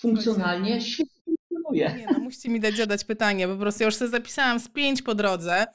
Funkcjonalnie 0.00 0.80
świetnie 0.80 1.14
funkcjonuje. 1.24 1.94
Nie, 1.98 2.06
no 2.12 2.18
musicie 2.18 2.48
mi 2.48 2.60
dać 2.60 2.76
zadać 2.76 3.04
pytanie, 3.04 3.48
po 3.48 3.56
prostu 3.56 3.82
ja 3.82 3.86
już 3.86 3.94
sobie 3.94 4.10
zapisałam 4.10 4.60
z 4.60 4.68
pięć 4.68 5.02
po 5.02 5.14
drodze. 5.14 5.66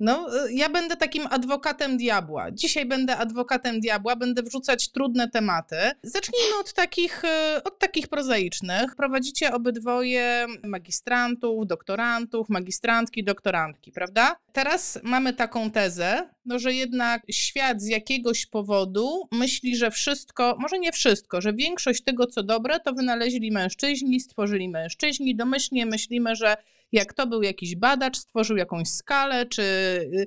No, 0.00 0.46
y, 0.46 0.52
ja 0.52 0.68
będę 0.68 0.96
takim 0.96 1.26
adwokatem 1.30 1.96
diabła. 1.96 2.50
Dzisiaj 2.50 2.86
będę 2.86 3.16
adwokatem 3.16 3.80
diabła, 3.80 4.16
będę 4.16 4.42
wrzucać 4.42 4.88
trudne 4.88 5.30
tematy. 5.30 5.76
Zacznijmy 6.02 6.58
od 6.60 6.72
takich, 6.72 7.24
y, 7.24 7.62
od 7.64 7.78
takich 7.78 8.08
prozaicznych. 8.08 8.96
Prowadzicie 8.96 9.52
obydwoje 9.52 10.46
magistrantów, 10.64 11.66
doktorantów, 11.66 12.48
magistrantki, 12.48 13.24
doktorantki, 13.24 13.92
prawda? 13.92 14.36
Teraz 14.52 14.98
mamy 15.02 15.32
taką 15.32 15.70
tezę, 15.70 16.28
no, 16.44 16.58
że 16.58 16.74
jednak 16.74 17.22
świat 17.30 17.82
z 17.82 17.86
jakiegoś 17.86 18.46
powodu 18.46 19.28
myśli, 19.32 19.76
że 19.76 19.90
wszystko, 19.90 20.56
może 20.58 20.78
nie 20.78 20.92
wszystko, 20.92 21.40
że 21.40 21.52
większość 21.52 22.02
tego, 22.02 22.26
co 22.26 22.42
dobre, 22.42 22.80
to 22.80 22.92
wynaleźli 22.92 23.52
mężczyźni, 23.52 24.20
stworzyli 24.20 24.68
mężczyźni. 24.68 25.36
Domyślnie 25.36 25.86
myślimy, 25.86 26.36
że 26.36 26.56
jak 26.92 27.12
to 27.12 27.26
był 27.26 27.42
jakiś 27.42 27.76
badacz, 27.76 28.18
stworzył 28.18 28.56
jakąś 28.56 28.88
skalę, 28.88 29.46
czy 29.46 29.62
y, 29.62 30.26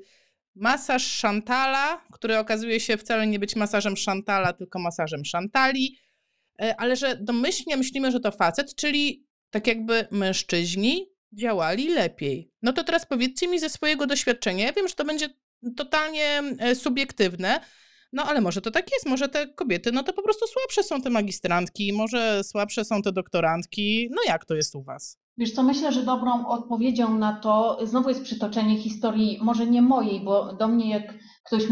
masaż 0.55 1.22
Chantala, 1.22 2.05
który 2.12 2.38
okazuje 2.38 2.79
się 2.79 2.98
wcale 2.98 3.27
nie 3.27 3.39
być 3.39 3.55
masażem 3.55 3.93
Chantala, 4.05 4.53
tylko 4.53 4.79
masażem 4.79 5.22
Chantali, 5.32 5.98
e, 6.62 6.75
ale 6.77 6.96
że 6.96 7.17
domyślnie 7.17 7.77
myślimy, 7.77 8.12
że 8.12 8.20
to 8.20 8.32
facet, 8.32 8.75
czyli 8.75 9.27
tak 9.50 9.67
jakby 9.67 10.08
mężczyźni 10.12 11.10
działali 11.34 11.89
lepiej. 11.89 12.51
No 12.62 12.74
to 12.74 12.84
teraz 12.84 13.05
powiedzcie 13.05 13.48
mi 13.48 13.60
ze 13.60 13.70
swojego 13.70 14.08
doświadczenia, 14.08 14.65
ja 14.65 14.74
wiem, 14.74 14.88
że 14.88 14.96
to 14.96 15.05
będzie 15.05 15.29
totalnie 15.77 16.41
e, 16.60 16.75
subiektywne, 16.75 17.60
no 18.13 18.24
ale 18.24 18.41
może 18.41 18.62
to 18.62 18.72
tak 18.72 18.91
jest, 18.91 19.05
może 19.05 19.29
te 19.29 19.48
kobiety, 19.48 19.91
no 19.91 20.03
to 20.03 20.13
po 20.13 20.24
prostu 20.24 20.48
słabsze 20.48 20.84
są 20.84 21.01
te 21.01 21.10
magistrantki, 21.10 21.93
może 21.93 22.43
słabsze 22.43 22.86
są 22.86 23.01
te 23.01 23.12
doktorantki. 23.12 24.10
No 24.12 24.22
jak 24.27 24.46
to 24.46 24.55
jest 24.55 24.75
u 24.75 24.84
was? 24.84 25.17
Wiesz 25.38 25.52
co, 25.52 25.63
myślę, 25.63 25.92
że 25.92 26.04
dobrą 26.04 26.48
odpowiedzią 26.48 27.18
na 27.18 27.40
to 27.40 27.78
znowu 27.84 28.10
jest 28.10 28.24
przytoczenie 28.24 28.78
historii, 28.78 29.40
może 29.42 29.68
nie 29.68 29.82
mojej, 29.82 30.20
bo 30.20 30.54
do 30.54 30.68
mnie 30.68 30.90
jak 30.90 31.13
ktoś 31.44 31.63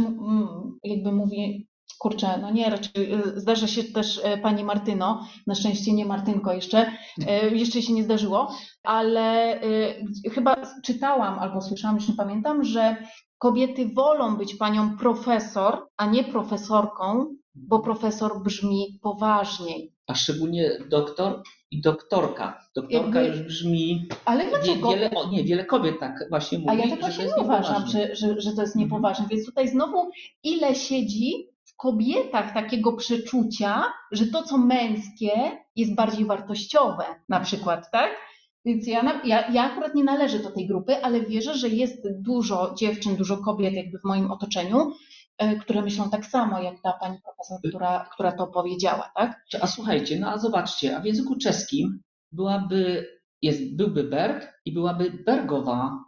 jakby 0.83 1.11
mówi, 1.11 1.67
kurczę, 1.99 2.37
no 2.41 2.51
nie, 2.51 2.69
raczej 2.69 3.13
y, 3.13 3.39
zdarza 3.39 3.67
się 3.67 3.83
też 3.83 4.21
e, 4.23 4.37
pani 4.37 4.63
Martyno, 4.63 5.27
na 5.47 5.55
szczęście 5.55 5.93
nie 5.93 6.05
Martynko 6.05 6.53
jeszcze, 6.53 6.91
e, 7.27 7.49
jeszcze 7.49 7.81
się 7.81 7.93
nie 7.93 8.03
zdarzyło, 8.03 8.51
ale 8.83 9.57
y, 9.63 10.29
chyba 10.31 10.55
czytałam 10.83 11.39
albo 11.39 11.61
słyszałam, 11.61 11.95
już 11.95 12.07
nie 12.07 12.15
pamiętam, 12.15 12.63
że 12.63 12.97
kobiety 13.37 13.89
wolą 13.95 14.37
być 14.37 14.55
panią 14.55 14.97
profesor, 14.97 15.87
a 15.97 16.05
nie 16.05 16.23
profesorką, 16.23 17.35
bo 17.55 17.79
profesor 17.79 18.43
brzmi 18.43 18.99
poważniej. 19.01 19.93
A 20.07 20.15
szczególnie 20.15 20.71
doktor 20.89 21.43
i 21.71 21.81
doktorka. 21.81 22.67
Doktorka 22.75 23.21
Jakby... 23.21 23.37
już 23.37 23.47
brzmi. 23.47 24.07
Ale 24.25 24.49
dlaczego? 24.49 24.89
Wiele, 24.89 25.11
o, 25.11 25.29
nie, 25.29 25.43
wiele 25.43 25.65
kobiet 25.65 25.99
tak 25.99 26.25
właśnie 26.29 26.59
mówi. 26.59 26.69
A 26.69 26.73
ja 26.73 26.89
tak 26.89 26.99
właśnie 26.99 27.25
nie 27.25 27.35
uważam, 27.35 27.87
że, 27.87 28.15
że, 28.15 28.41
że 28.41 28.51
to 28.51 28.61
jest 28.61 28.75
mhm. 28.75 28.79
niepoważne. 28.79 29.25
Więc 29.29 29.45
tutaj 29.45 29.67
znowu 29.67 30.09
ile 30.43 30.75
siedzi 30.75 31.47
w 31.65 31.75
kobietach 31.75 32.53
takiego 32.53 32.93
przeczucia, 32.93 33.83
że 34.11 34.27
to, 34.27 34.43
co 34.43 34.57
męskie, 34.57 35.31
jest 35.75 35.95
bardziej 35.95 36.25
wartościowe, 36.25 37.03
na 37.29 37.39
przykład, 37.39 37.91
tak? 37.91 38.11
Więc 38.65 38.87
ja, 38.87 39.21
ja, 39.25 39.51
ja 39.51 39.63
akurat 39.63 39.95
nie 39.95 40.03
należę 40.03 40.39
do 40.39 40.51
tej 40.51 40.67
grupy, 40.67 41.03
ale 41.03 41.21
wierzę, 41.21 41.53
że 41.57 41.69
jest 41.69 42.07
dużo 42.21 42.73
dziewczyn, 42.77 43.15
dużo 43.15 43.37
kobiet 43.37 43.73
jakby 43.73 43.99
w 43.99 44.03
moim 44.03 44.31
otoczeniu, 44.31 44.91
które 45.61 45.81
myślą 45.81 46.09
tak 46.09 46.25
samo 46.25 46.61
jak 46.61 46.81
ta 46.81 46.93
pani 46.93 47.17
profesor, 47.21 47.59
która, 47.69 48.09
która 48.13 48.31
to 48.31 48.47
powiedziała, 48.47 49.11
tak? 49.15 49.45
A 49.61 49.67
słuchajcie, 49.67 50.19
no 50.19 50.31
a 50.31 50.37
zobaczcie, 50.37 50.97
a 50.97 50.99
w 50.99 51.05
języku 51.05 51.35
czeskim 51.37 52.01
byłaby, 52.31 53.07
jest, 53.41 53.75
byłby 53.75 54.03
Berg 54.03 54.61
i 54.65 54.71
byłaby 54.71 55.11
Bergowa, 55.25 56.03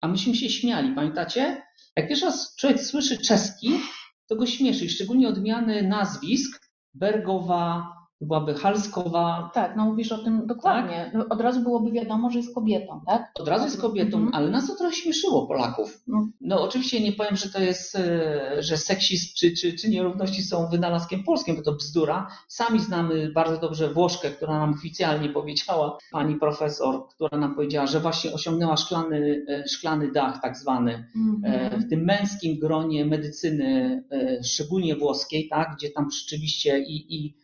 a 0.00 0.08
myśmy 0.08 0.34
się 0.34 0.48
śmiali, 0.48 0.94
pamiętacie? 0.94 1.62
Jak 1.96 2.08
pierwszy 2.08 2.26
raz 2.26 2.56
człowiek 2.56 2.80
słyszy 2.80 3.18
czeski, 3.18 3.80
to 4.26 4.36
go 4.36 4.46
śmieszy, 4.46 4.88
szczególnie 4.88 5.28
odmiany 5.28 5.82
nazwisk, 5.82 6.70
Bergowa, 6.94 7.93
byłaby 8.24 8.54
Halskowa. 8.54 9.50
Tak, 9.54 9.76
no 9.76 9.84
mówisz 9.84 10.12
o 10.12 10.18
tym 10.18 10.46
dokładnie. 10.46 11.10
Tak? 11.12 11.32
Od 11.32 11.40
razu 11.40 11.60
byłoby 11.60 11.92
wiadomo, 11.92 12.30
że 12.30 12.38
jest 12.38 12.54
kobietą, 12.54 13.00
tak? 13.06 13.30
Od 13.34 13.48
razu 13.48 13.64
jest 13.64 13.80
kobietą, 13.80 14.16
mhm. 14.16 14.34
ale 14.34 14.50
nas 14.50 14.66
to 14.66 14.76
trochę 14.76 14.94
śmieszyło 14.94 15.46
Polaków. 15.46 16.02
No. 16.06 16.28
no. 16.40 16.62
oczywiście 16.62 17.00
nie 17.00 17.12
powiem, 17.12 17.36
że 17.36 17.48
to 17.50 17.60
jest, 17.60 17.96
e, 17.96 18.56
że 18.58 18.76
seksizm 18.76 19.34
czy, 19.36 19.52
czy, 19.52 19.72
czy 19.72 19.90
nierówności 19.90 20.42
są 20.42 20.68
wynalazkiem 20.68 21.24
polskim, 21.24 21.56
bo 21.56 21.62
to 21.62 21.72
bzdura. 21.72 22.28
Sami 22.48 22.80
znamy 22.80 23.32
bardzo 23.32 23.58
dobrze 23.58 23.88
Włoszkę, 23.94 24.30
która 24.30 24.58
nam 24.58 24.74
oficjalnie 24.74 25.28
powiedziała, 25.28 25.98
pani 26.12 26.34
profesor, 26.36 27.08
która 27.08 27.38
nam 27.38 27.54
powiedziała, 27.54 27.86
że 27.86 28.00
właśnie 28.00 28.32
osiągnęła 28.32 28.76
szklany, 28.76 29.44
e, 29.48 29.68
szklany 29.68 30.12
dach 30.12 30.40
tak 30.42 30.56
zwany 30.56 31.08
mhm. 31.16 31.80
w 31.80 31.90
tym 31.90 32.04
męskim 32.04 32.58
gronie 32.58 33.04
medycyny, 33.04 34.04
szczególnie 34.44 34.96
włoskiej, 34.96 35.48
tak, 35.48 35.74
gdzie 35.76 35.90
tam 35.90 36.10
rzeczywiście 36.10 36.78
i, 36.78 37.16
i 37.16 37.34
E, 37.34 37.43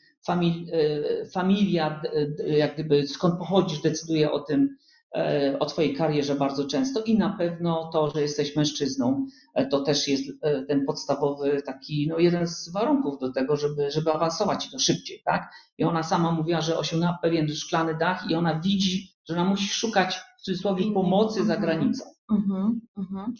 familia, 1.33 2.03
jak 2.47 2.75
gdyby 2.75 3.07
skąd 3.07 3.39
pochodzisz, 3.39 3.83
decyduje 3.83 4.33
o 4.33 4.41
tym, 4.41 4.77
e, 5.15 5.57
o 5.59 5.67
Twojej 5.67 5.95
karierze 5.95 6.35
bardzo 6.35 6.65
często 6.65 7.03
i 7.03 7.19
na 7.19 7.31
pewno 7.31 7.91
to, 7.93 8.11
że 8.11 8.23
jesteś 8.23 8.57
mężczyzną, 8.57 9.27
e, 9.55 9.67
to 9.67 9.81
też 9.81 10.09
jest 10.09 10.25
ten 10.69 10.87
podstawowy 10.87 11.63
taki, 11.63 12.09
no 12.09 12.19
jeden 12.19 12.47
z 12.47 12.73
warunków 12.73 13.19
do 13.19 13.33
tego, 13.33 13.57
żeby, 13.57 13.91
żeby 13.91 14.13
awansować 14.13 14.67
i 14.67 14.71
to 14.71 14.79
szybciej, 14.79 15.23
tak? 15.25 15.53
I 15.79 15.85
ona 15.85 16.03
sama 16.03 16.33
mówiła, 16.33 16.61
że 16.61 16.79
osiągnęła 16.79 17.19
pewien 17.23 17.49
szklany 17.49 17.95
dach 17.95 18.31
i 18.31 18.35
ona 18.35 18.61
widzi, 18.61 19.09
że 19.29 19.35
ona 19.35 19.45
musi 19.45 19.69
szukać 19.69 20.21
w 20.39 20.43
cudzysłowie 20.43 20.93
pomocy 20.93 21.45
za 21.45 21.55
mhm. 21.55 21.61
granicą. 21.61 22.05
Mhm, 22.33 22.81
mhm. 22.97 23.35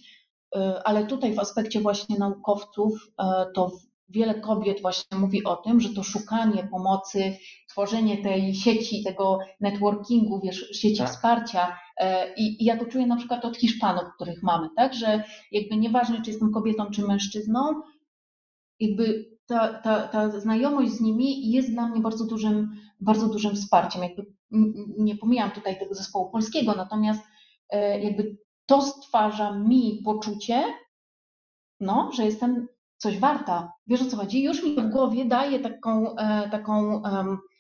Ale 0.85 1.07
tutaj 1.07 1.35
w 1.35 1.39
aspekcie 1.39 1.81
właśnie 1.81 2.19
naukowców, 2.19 3.11
to 3.55 3.71
wiele 4.11 4.41
kobiet 4.41 4.83
właśnie 4.83 5.19
mówi 5.19 5.45
o 5.45 5.57
tym, 5.57 5.81
że 5.81 5.89
to 5.95 6.03
szukanie 6.03 6.69
pomocy, 6.71 7.37
tworzenie 7.69 8.23
tej 8.23 8.55
sieci, 8.55 9.05
tego 9.05 9.39
networkingu, 9.61 10.41
wiesz, 10.41 10.71
sieci 10.73 10.99
tak. 10.99 11.11
wsparcia. 11.11 11.77
E, 11.97 12.35
I, 12.35 12.63
I, 12.63 12.65
ja 12.65 12.77
to 12.77 12.87
czuję 12.87 13.07
na 13.07 13.17
przykład 13.17 13.45
od 13.45 13.57
Hiszpanów, 13.57 14.05
których 14.15 14.43
mamy, 14.43 14.69
tak, 14.77 14.95
że 14.95 15.25
jakby 15.53 15.77
nieważne, 15.77 16.23
czy 16.23 16.31
jestem 16.31 16.53
kobietą, 16.53 16.91
czy 16.91 17.03
mężczyzną, 17.03 17.83
jakby 18.81 19.31
ta, 19.47 19.75
ta, 19.75 20.09
ta 20.09 20.41
znajomość 20.41 20.93
z 20.93 21.01
nimi 21.01 21.51
jest 21.51 21.71
dla 21.73 21.89
mnie 21.89 22.01
bardzo 22.01 22.27
dużym, 22.27 22.77
bardzo 23.01 23.29
dużym 23.29 23.55
wsparciem. 23.55 24.03
Jakby 24.03 24.27
nie 24.99 25.17
pomijam 25.17 25.51
tutaj 25.51 25.79
tego 25.79 25.95
zespołu 25.95 26.31
polskiego, 26.31 26.75
natomiast 26.75 27.23
e, 27.71 28.01
jakby 28.01 28.39
to 28.67 28.83
stwarza 28.83 29.59
mi 29.59 30.03
poczucie, 30.05 30.65
no, 31.81 32.11
że 32.13 32.25
jestem 32.25 32.69
coś 33.01 33.19
warta. 33.19 33.73
Wiesz 33.87 34.03
o 34.03 34.07
co 34.07 34.17
chodzi? 34.17 34.43
Już 34.43 34.63
mi 34.63 34.77
w 34.77 34.91
głowie 34.91 35.25
daje 35.25 35.61
taką, 35.61 36.17
e, 36.17 36.51
taką 36.51 37.03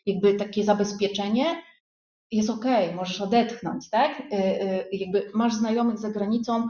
jakby 0.07 0.35
takie 0.35 0.65
zabezpieczenie, 0.65 1.63
jest 2.31 2.51
okay, 2.51 2.95
możesz 2.95 3.21
odetchnąć, 3.21 3.91
tak? 3.91 4.21
Y, 4.21 4.35
y, 4.35 4.89
jakby 4.93 5.31
masz 5.35 5.55
znajomych 5.55 5.99
za 5.99 6.11
granicą, 6.11 6.69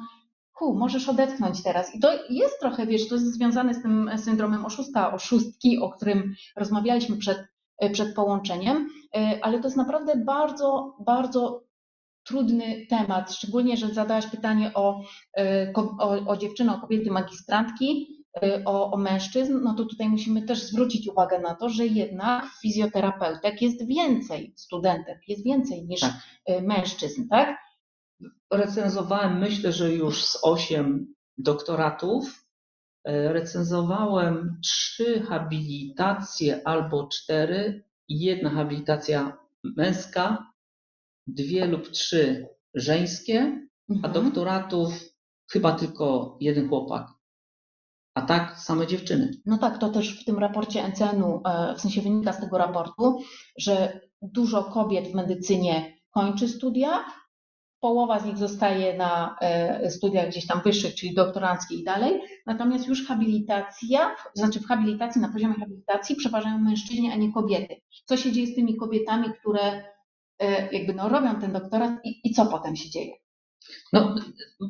ku, 0.55 0.75
możesz 0.75 1.09
odetchnąć 1.09 1.63
teraz. 1.63 1.95
I 1.95 2.01
to 2.01 2.09
jest 2.31 2.61
trochę, 2.61 2.87
wiesz, 2.87 3.09
to 3.09 3.15
jest 3.15 3.35
związane 3.35 3.75
z 3.75 3.83
tym 3.83 4.11
syndromem 4.17 4.65
oszusta, 4.65 5.15
oszustki, 5.15 5.79
o 5.79 5.91
którym 5.91 6.35
rozmawialiśmy 6.57 7.17
przed, 7.17 7.39
przed 7.93 8.15
połączeniem, 8.15 8.89
ale 9.43 9.59
to 9.59 9.65
jest 9.65 9.77
naprawdę 9.77 10.17
bardzo, 10.17 10.97
bardzo 11.07 11.65
trudny 12.25 12.87
temat, 12.91 13.33
szczególnie, 13.33 13.77
że 13.77 13.95
zadałaś 13.95 14.27
pytanie 14.27 14.71
o, 14.75 15.01
o, 15.99 16.11
o 16.27 16.37
dziewczynę, 16.37 16.75
o 16.75 16.81
kobiety 16.81 17.11
magistrantki, 17.11 18.20
o, 18.65 18.91
o 18.91 18.97
mężczyzn, 18.97 19.61
no 19.63 19.75
to 19.75 19.85
tutaj 19.85 20.09
musimy 20.09 20.43
też 20.43 20.63
zwrócić 20.63 21.09
uwagę 21.09 21.39
na 21.39 21.55
to, 21.55 21.69
że 21.69 21.87
jednak 21.87 22.45
fizjoterapeutek 22.63 23.63
jest 23.63 23.87
więcej 23.87 24.53
studentek, 24.57 25.19
jest 25.29 25.45
więcej 25.45 25.85
niż 25.85 26.01
tak. 26.01 26.13
Y, 26.51 26.63
mężczyzn, 26.63 27.29
tak? 27.29 27.59
Recenzowałem, 28.53 29.39
myślę, 29.39 29.73
że 29.73 29.95
już 29.95 30.25
z 30.25 30.45
osiem 30.45 31.15
doktoratów. 31.39 32.45
Y, 33.09 33.33
recenzowałem 33.33 34.59
trzy 34.63 35.21
habilitacje 35.21 36.61
albo 36.65 37.09
cztery, 37.09 37.85
jedna 38.09 38.51
habilitacja 38.51 39.39
męska, 39.65 40.53
dwie 41.27 41.67
lub 41.67 41.89
trzy 41.89 42.49
żeńskie, 42.75 43.39
mhm. 43.91 44.05
a 44.05 44.09
doktoratów 44.09 44.95
chyba 45.53 45.73
tylko 45.73 46.37
jeden 46.41 46.69
chłopak 46.69 47.20
a 48.15 48.23
tak 48.23 48.59
same 48.59 48.87
dziewczyny. 48.87 49.31
No 49.47 49.59
tak, 49.59 49.79
to 49.79 49.89
też 49.89 50.23
w 50.23 50.25
tym 50.25 50.39
raporcie 50.39 50.89
NCN-u, 50.89 51.43
e, 51.45 51.75
w 51.75 51.81
sensie 51.81 52.03
wynika 52.03 52.33
z 52.33 52.41
tego 52.41 52.59
raportu, 52.59 53.19
że 53.59 54.01
dużo 54.23 54.65
kobiet 54.65 55.09
w 55.09 55.15
medycynie 55.15 55.97
kończy 56.11 56.49
studia, 56.49 57.05
połowa 57.81 58.21
z 58.21 58.25
nich 58.25 58.37
zostaje 58.37 58.97
na 58.97 59.37
e, 59.41 59.91
studiach 59.91 60.29
gdzieś 60.29 60.47
tam 60.47 60.61
wyższych, 60.65 60.95
czyli 60.95 61.15
doktoranckich 61.15 61.81
i 61.81 61.85
dalej, 61.85 62.21
natomiast 62.47 62.89
już 62.89 63.07
habilitacja, 63.07 64.17
znaczy 64.35 64.61
w 64.61 64.67
habilitacji, 64.67 65.21
na 65.21 65.33
poziomie 65.33 65.55
habilitacji 65.55 66.17
przeważają 66.17 66.59
mężczyźni, 66.59 67.11
a 67.13 67.17
nie 67.17 67.33
kobiety. 67.33 67.77
Co 68.05 68.17
się 68.17 68.33
dzieje 68.33 68.47
z 68.47 68.55
tymi 68.55 68.77
kobietami, 68.77 69.29
które 69.41 69.85
e, 70.39 70.73
jakby 70.73 70.95
no, 70.95 71.09
robią 71.09 71.41
ten 71.41 71.53
doktorat 71.53 71.93
i, 72.05 72.21
i 72.25 72.35
co 72.35 72.47
potem 72.47 72.77
się 72.77 72.91
dzieje? 72.91 73.13
No, 73.93 74.15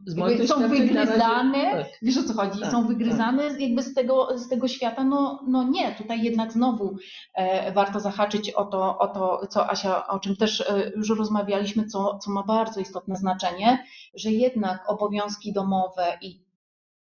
z 0.06 0.48
są 0.48 0.68
wygryzane, 0.68 1.64
razie, 1.64 1.84
tak. 1.84 1.98
wiesz 2.02 2.16
o 2.16 2.22
co 2.22 2.34
chodzi, 2.34 2.60
tak, 2.60 2.70
są 2.70 2.86
wygryzane 2.86 3.50
tak. 3.50 3.60
jakby 3.60 3.82
z 3.82 3.94
tego, 3.94 4.38
z 4.38 4.48
tego 4.48 4.68
świata, 4.68 5.04
no, 5.04 5.44
no 5.48 5.62
nie, 5.62 5.94
tutaj 5.94 6.22
jednak 6.22 6.52
znowu 6.52 6.96
e, 7.34 7.72
warto 7.72 8.00
zahaczyć 8.00 8.50
o 8.50 8.64
to, 8.64 8.98
o 8.98 9.08
to, 9.08 9.46
co 9.46 9.70
Asia, 9.70 10.06
o 10.08 10.20
czym 10.20 10.36
też 10.36 10.60
e, 10.60 10.92
już 10.96 11.10
rozmawialiśmy, 11.10 11.86
co, 11.86 12.18
co 12.18 12.30
ma 12.30 12.42
bardzo 12.42 12.80
istotne 12.80 13.16
znaczenie, 13.16 13.84
że 14.14 14.30
jednak 14.30 14.90
obowiązki 14.90 15.52
domowe 15.52 16.18
i 16.22 16.44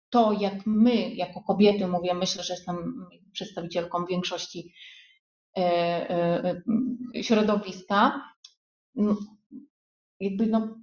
to, 0.09 0.31
jak 0.31 0.53
my, 0.65 1.09
jako 1.09 1.41
kobiety, 1.41 1.87
mówię, 1.87 2.13
myślę, 2.13 2.43
że 2.43 2.53
jestem 2.53 3.05
przedstawicielką 3.31 4.05
większości 4.05 4.73
e, 5.57 5.61
e 6.09 7.23
środowiska, 7.23 8.21
jakby 10.19 10.45
no, 10.45 10.77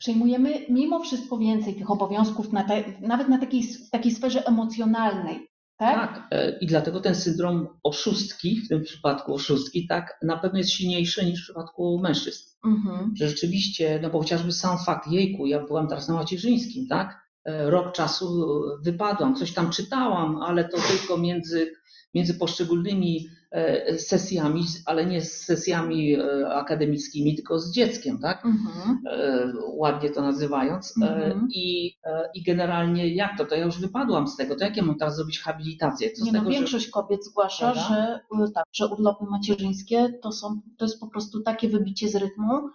przejmujemy 0.00 0.66
mimo 0.68 1.00
wszystko 1.04 1.38
więcej 1.38 1.74
tych 1.74 1.90
obowiązków, 1.90 2.52
na 2.52 2.64
te, 2.64 2.84
nawet 3.00 3.28
na 3.28 3.38
takiej, 3.38 3.64
takiej 3.92 4.12
sferze 4.12 4.46
emocjonalnej. 4.46 5.50
Tak? 5.76 5.94
tak, 5.94 6.28
e, 6.30 6.58
i 6.58 6.66
dlatego 6.66 7.00
ten 7.00 7.14
syndrom 7.14 7.68
oszustki, 7.82 8.60
w 8.60 8.68
tym 8.68 8.82
przypadku 8.82 9.34
oszustki, 9.34 9.86
tak, 9.86 10.18
na 10.22 10.36
pewno 10.36 10.58
jest 10.58 10.70
silniejszy 10.70 11.26
niż 11.26 11.40
w 11.40 11.44
przypadku 11.44 12.00
mężczyzn. 12.02 12.44
Mhm. 12.64 13.12
Że 13.16 13.28
rzeczywiście, 13.28 13.98
no 14.02 14.10
bo 14.10 14.18
chociażby 14.18 14.52
sam 14.52 14.78
fakt, 14.78 15.08
jejku, 15.08 15.46
ja 15.46 15.66
byłam 15.66 15.88
teraz 15.88 16.08
na 16.08 16.14
macierzyńskim, 16.14 16.86
tak, 16.86 17.20
e, 17.44 17.70
rok 17.70 17.92
czasu 17.92 18.60
wypadłam, 18.82 19.36
coś 19.36 19.54
tam 19.54 19.70
czytałam, 19.70 20.36
ale 20.36 20.68
to 20.68 20.76
tylko 20.76 21.16
między, 21.16 21.72
między 22.14 22.34
poszczególnymi 22.34 23.28
E, 23.50 23.98
sesjami, 23.98 24.64
ale 24.86 25.06
nie 25.06 25.20
z 25.20 25.44
sesjami 25.44 26.14
e, 26.14 26.48
akademickimi, 26.48 27.36
tylko 27.36 27.58
z 27.58 27.72
dzieckiem, 27.72 28.18
tak? 28.18 28.46
Mhm. 28.46 29.02
E, 29.06 29.52
ładnie 29.66 30.10
to 30.10 30.22
nazywając. 30.22 30.94
Mhm. 31.02 31.48
I, 31.54 31.96
I 32.34 32.42
generalnie 32.42 33.14
jak 33.14 33.38
to? 33.38 33.44
To 33.44 33.54
ja 33.54 33.64
już 33.64 33.80
wypadłam 33.80 34.28
z 34.28 34.36
tego. 34.36 34.56
To 34.56 34.64
jak 34.64 34.76
ja 34.76 34.82
mam 34.82 34.98
teraz 34.98 35.16
zrobić 35.16 35.40
habilitację? 35.40 36.10
Co 36.10 36.24
nie, 36.24 36.32
no, 36.32 36.38
tego, 36.38 36.50
większość 36.50 36.84
że... 36.84 36.90
kobiet 36.90 37.24
zgłasza, 37.24 37.74
że, 37.74 38.20
tak, 38.54 38.64
że 38.72 38.86
urlopy 38.86 39.24
macierzyńskie 39.24 40.12
to, 40.22 40.32
są, 40.32 40.60
to 40.78 40.84
jest 40.84 41.00
po 41.00 41.06
prostu 41.06 41.40
takie 41.42 41.68
wybicie 41.68 42.08
z 42.08 42.16
rytmu, 42.16 42.70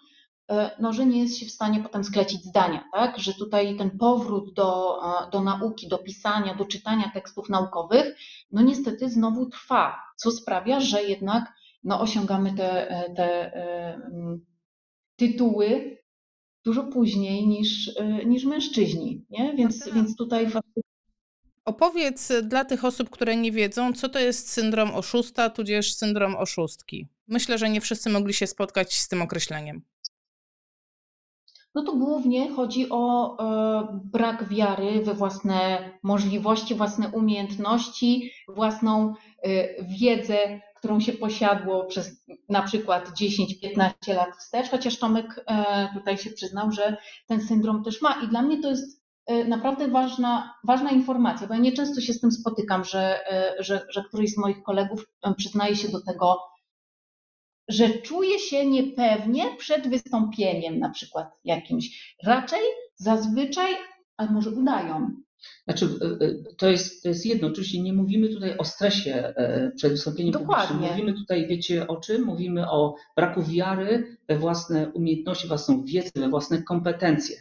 no, 0.79 0.93
że 0.93 1.05
nie 1.05 1.19
jest 1.19 1.37
się 1.37 1.45
w 1.45 1.51
stanie 1.51 1.83
potem 1.83 2.03
sklecić 2.03 2.43
zdania, 2.43 2.83
tak? 2.93 3.19
że 3.19 3.33
tutaj 3.33 3.77
ten 3.77 3.97
powrót 3.97 4.53
do, 4.53 4.99
do 5.31 5.41
nauki, 5.41 5.87
do 5.87 5.97
pisania, 5.97 6.55
do 6.55 6.65
czytania 6.65 7.11
tekstów 7.13 7.49
naukowych, 7.49 8.17
no 8.51 8.61
niestety 8.61 9.09
znowu 9.09 9.45
trwa, 9.45 9.95
co 10.15 10.31
sprawia, 10.31 10.79
że 10.79 11.03
jednak 11.03 11.53
no, 11.83 12.01
osiągamy 12.01 12.53
te, 12.53 13.03
te 13.15 13.53
mm, 13.53 14.45
tytuły 15.15 15.97
dużo 16.65 16.83
później 16.83 17.47
niż, 17.47 17.91
niż 18.25 18.45
mężczyźni, 18.45 19.25
nie? 19.29 19.53
Więc, 19.53 19.85
tak. 19.85 19.93
więc 19.93 20.15
tutaj 20.15 20.47
Opowiedz 21.65 22.31
dla 22.43 22.65
tych 22.65 22.85
osób, 22.85 23.09
które 23.09 23.35
nie 23.35 23.51
wiedzą, 23.51 23.93
co 23.93 24.09
to 24.09 24.19
jest 24.19 24.51
syndrom 24.51 24.95
oszusta, 24.95 25.49
tudzież 25.49 25.93
syndrom 25.93 26.35
oszustki. 26.35 27.07
Myślę, 27.27 27.57
że 27.57 27.69
nie 27.69 27.81
wszyscy 27.81 28.09
mogli 28.09 28.33
się 28.33 28.47
spotkać 28.47 28.93
z 28.93 29.07
tym 29.07 29.21
określeniem. 29.21 29.81
No 31.75 31.83
to 31.83 31.95
głównie 31.95 32.51
chodzi 32.51 32.87
o 32.89 33.35
e, 33.37 33.99
brak 34.03 34.49
wiary 34.49 35.01
we 35.03 35.13
własne 35.13 35.89
możliwości, 36.03 36.75
własne 36.75 37.09
umiejętności, 37.09 38.31
własną 38.47 39.13
e, 39.43 39.83
wiedzę, 39.83 40.61
którą 40.75 40.99
się 40.99 41.13
posiadło 41.13 41.85
przez 41.85 42.25
na 42.49 42.61
przykład 42.61 43.09
10-15 43.09 44.15
lat 44.15 44.35
wstecz, 44.39 44.69
chociaż 44.69 44.99
Tomek 44.99 45.43
e, 45.47 45.87
tutaj 45.93 46.17
się 46.17 46.29
przyznał, 46.29 46.71
że 46.71 46.97
ten 47.27 47.41
syndrom 47.41 47.83
też 47.83 48.01
ma. 48.01 48.21
I 48.23 48.27
dla 48.27 48.41
mnie 48.41 48.61
to 48.61 48.69
jest 48.69 49.05
naprawdę 49.47 49.87
ważna, 49.87 50.53
ważna 50.63 50.89
informacja, 50.89 51.47
bo 51.47 51.53
ja 51.53 51.59
nieczęsto 51.59 52.01
się 52.01 52.13
z 52.13 52.19
tym 52.21 52.31
spotykam, 52.31 52.83
że, 52.83 53.19
że, 53.59 53.85
że 53.89 54.03
któryś 54.03 54.33
z 54.33 54.37
moich 54.37 54.63
kolegów 54.63 55.05
przyznaje 55.37 55.75
się 55.75 55.89
do 55.89 56.01
tego, 56.01 56.37
że 57.67 57.89
czuje 57.89 58.39
się 58.39 58.65
niepewnie 58.65 59.43
przed 59.57 59.87
wystąpieniem 59.87 60.79
na 60.79 60.89
przykład 60.89 61.39
jakimś. 61.43 62.15
Raczej 62.23 62.59
zazwyczaj, 62.95 63.73
ale 64.17 64.31
może 64.31 64.49
udają. 64.49 65.11
Znaczy, 65.65 65.85
e, 65.85 66.25
e, 66.25 66.33
to 66.57 66.69
jest, 66.69 67.03
to 67.03 67.09
jest 67.09 67.25
jedno. 67.25 67.47
Oczywiście 67.47 67.81
nie 67.81 67.93
mówimy 67.93 68.29
tutaj 68.29 68.57
o 68.57 68.63
stresie 68.63 69.13
e, 69.13 69.71
przed 69.75 69.91
wystąpieniem 69.91 70.33
Dokładnie. 70.33 70.67
publicznym. 70.67 70.91
Mówimy 70.91 71.13
tutaj, 71.13 71.47
wiecie 71.47 71.87
o 71.87 71.97
czym? 71.97 72.25
Mówimy 72.25 72.71
o 72.71 72.95
braku 73.15 73.43
wiary 73.43 74.17
we 74.27 74.37
własne 74.37 74.91
umiejętności, 74.93 75.47
własną 75.47 75.83
wiedzę, 75.83 76.11
we 76.15 76.29
własne 76.29 76.63
kompetencje. 76.63 77.35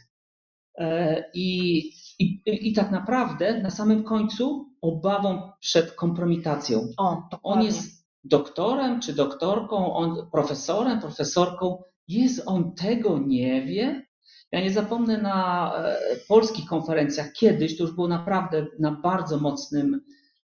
I, 1.35 1.79
i, 2.19 2.43
I 2.47 2.73
tak 2.73 2.91
naprawdę 2.91 3.63
na 3.63 3.71
samym 3.71 4.05
końcu 4.05 4.69
obawą 4.81 5.51
przed 5.61 5.93
kompromitacją. 5.93 6.89
O, 6.97 7.29
On 7.43 7.63
jest 7.63 8.04
doktorem 8.25 9.01
czy 9.01 9.13
doktorką, 9.13 9.95
on 9.95 10.31
profesorem, 10.33 11.01
profesorką, 11.01 11.83
jest 12.09 12.43
on 12.47 12.75
tego 12.75 13.19
nie 13.19 13.63
wie. 13.67 14.07
Ja 14.53 14.61
nie 14.61 14.71
zapomnę 14.71 15.19
na 15.19 15.73
e, 15.77 15.97
polskich 16.29 16.67
konferencjach 16.67 17.33
kiedyś, 17.33 17.77
to 17.77 17.85
już 17.85 17.93
było 17.93 18.09
naprawdę 18.09 18.67
na 18.79 18.91
bardzo 18.91 19.39
mocnym, 19.39 20.01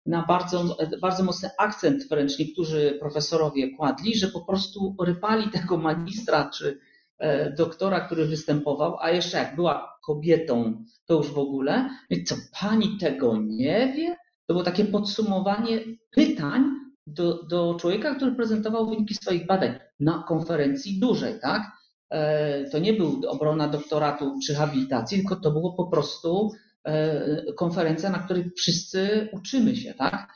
na 0.07 0.27
bardzo, 0.27 0.77
bardzo 1.01 1.25
mocny 1.25 1.51
akcent 1.59 2.09
wręcz 2.09 2.39
niektórzy 2.39 2.97
profesorowie 3.01 3.77
kładli, 3.77 4.17
że 4.17 4.29
po 4.29 4.41
prostu 4.41 4.97
rypali 5.05 5.51
tego 5.51 5.77
magistra 5.77 6.51
czy 6.51 6.79
e, 7.19 7.51
doktora, 7.53 8.01
który 8.01 8.27
występował, 8.27 8.97
a 9.01 9.11
jeszcze 9.11 9.39
jak 9.39 9.57
była 9.57 9.99
kobietą, 10.07 10.85
to 11.07 11.15
już 11.15 11.33
w 11.33 11.39
ogóle. 11.39 11.91
Co 12.27 12.35
pani 12.61 12.99
tego 13.01 13.37
nie 13.37 13.93
wie? 13.97 14.17
To 14.47 14.55
było 14.55 14.65
takie 14.65 14.85
podsumowanie 14.85 15.81
pytań, 16.11 16.80
do, 17.15 17.43
do 17.43 17.77
człowieka, 17.81 18.15
który 18.15 18.33
prezentował 18.33 18.91
wyniki 18.91 19.15
swoich 19.15 19.47
badań 19.47 19.79
na 20.01 20.25
konferencji 20.29 21.01
dużej, 21.01 21.41
tak? 21.41 21.63
E, 22.11 22.65
to 22.71 22.79
nie 22.79 22.93
był 22.93 23.21
obrona 23.29 23.69
doktoratu 23.69 24.39
czy 24.47 24.55
habilitacji, 24.55 25.19
tylko 25.19 25.37
to 25.37 25.51
było 25.51 25.73
po 25.73 25.87
prostu 25.87 26.51
e, 26.85 27.53
konferencja, 27.53 28.11
na 28.11 28.19
której 28.19 28.51
wszyscy 28.57 29.29
uczymy 29.33 29.77
się, 29.77 29.95
tak? 29.95 30.29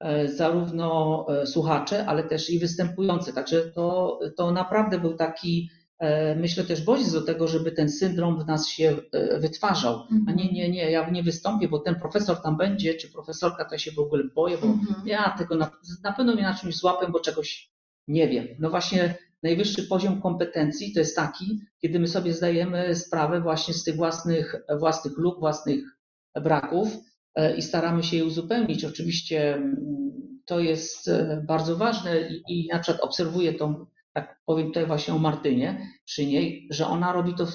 E, 0.00 0.28
zarówno 0.28 1.26
słuchacze, 1.44 2.06
ale 2.06 2.24
też 2.24 2.50
i 2.50 2.58
występujący. 2.58 3.32
Także 3.32 3.62
to, 3.62 4.18
to 4.36 4.50
naprawdę 4.50 4.98
był 4.98 5.14
taki 5.14 5.70
myślę 6.36 6.64
też 6.64 6.82
bodziec 6.84 7.12
do 7.12 7.22
tego, 7.22 7.48
żeby 7.48 7.72
ten 7.72 7.88
syndrom 7.88 8.44
w 8.44 8.46
nas 8.46 8.68
się 8.68 8.96
e, 9.12 9.40
wytwarzał. 9.40 10.06
A 10.10 10.32
nie, 10.32 10.44
mhm. 10.44 10.54
nie, 10.54 10.70
nie, 10.70 10.90
ja 10.90 11.10
nie 11.10 11.22
wystąpię, 11.22 11.68
bo 11.68 11.78
ten 11.78 11.94
profesor 11.94 12.42
tam 12.42 12.56
będzie, 12.56 12.94
czy 12.94 13.12
profesorka, 13.12 13.64
to 13.64 13.74
ja 13.74 13.78
się 13.78 13.92
w 13.92 13.98
ogóle 13.98 14.24
boję, 14.34 14.58
bo 14.58 14.66
mm 14.66 14.78
-hmm. 14.78 15.06
ja 15.06 15.34
tego 15.38 15.54
na, 15.54 15.70
na 16.02 16.12
pewno 16.12 16.34
mnie 16.34 16.42
na 16.42 16.54
czymś 16.54 16.76
złapię, 16.76 17.06
bo 17.12 17.20
czegoś 17.20 17.72
Nie 18.08 18.28
wiem. 18.28 18.46
No 18.58 18.70
właśnie 18.70 19.14
najwyższy 19.42 19.82
poziom 19.82 20.22
kompetencji 20.22 20.92
to 20.92 21.00
jest 21.00 21.16
taki, 21.16 21.60
kiedy 21.78 22.00
my 22.00 22.08
sobie 22.08 22.32
zdajemy 22.32 22.94
sprawę 22.94 23.40
właśnie 23.40 23.74
z 23.74 23.84
tych 23.84 23.96
własnych, 23.96 24.56
własnych 24.78 25.18
luk, 25.18 25.40
własnych 25.40 25.84
braków 26.34 26.88
e, 27.34 27.56
i 27.56 27.62
staramy 27.62 28.02
się 28.02 28.16
je 28.16 28.24
uzupełnić. 28.24 28.84
Oczywiście 28.84 29.54
mm, 29.54 29.76
to 30.46 30.60
jest 30.60 31.08
e, 31.08 31.44
bardzo 31.46 31.76
ważne 31.76 32.28
i, 32.28 32.42
i 32.48 32.68
na 32.72 32.78
przykład 32.78 33.04
obserwuję 33.04 33.54
tą, 33.54 33.86
tak 34.12 34.40
powiem 34.46 34.66
tutaj 34.66 34.86
właśnie 34.86 35.14
o 35.14 35.18
Martynie 35.18 35.88
przy 36.04 36.26
niej, 36.26 36.68
że 36.70 36.86
ona 36.86 37.12
robi 37.12 37.34
to 37.34 37.46
w 37.46 37.54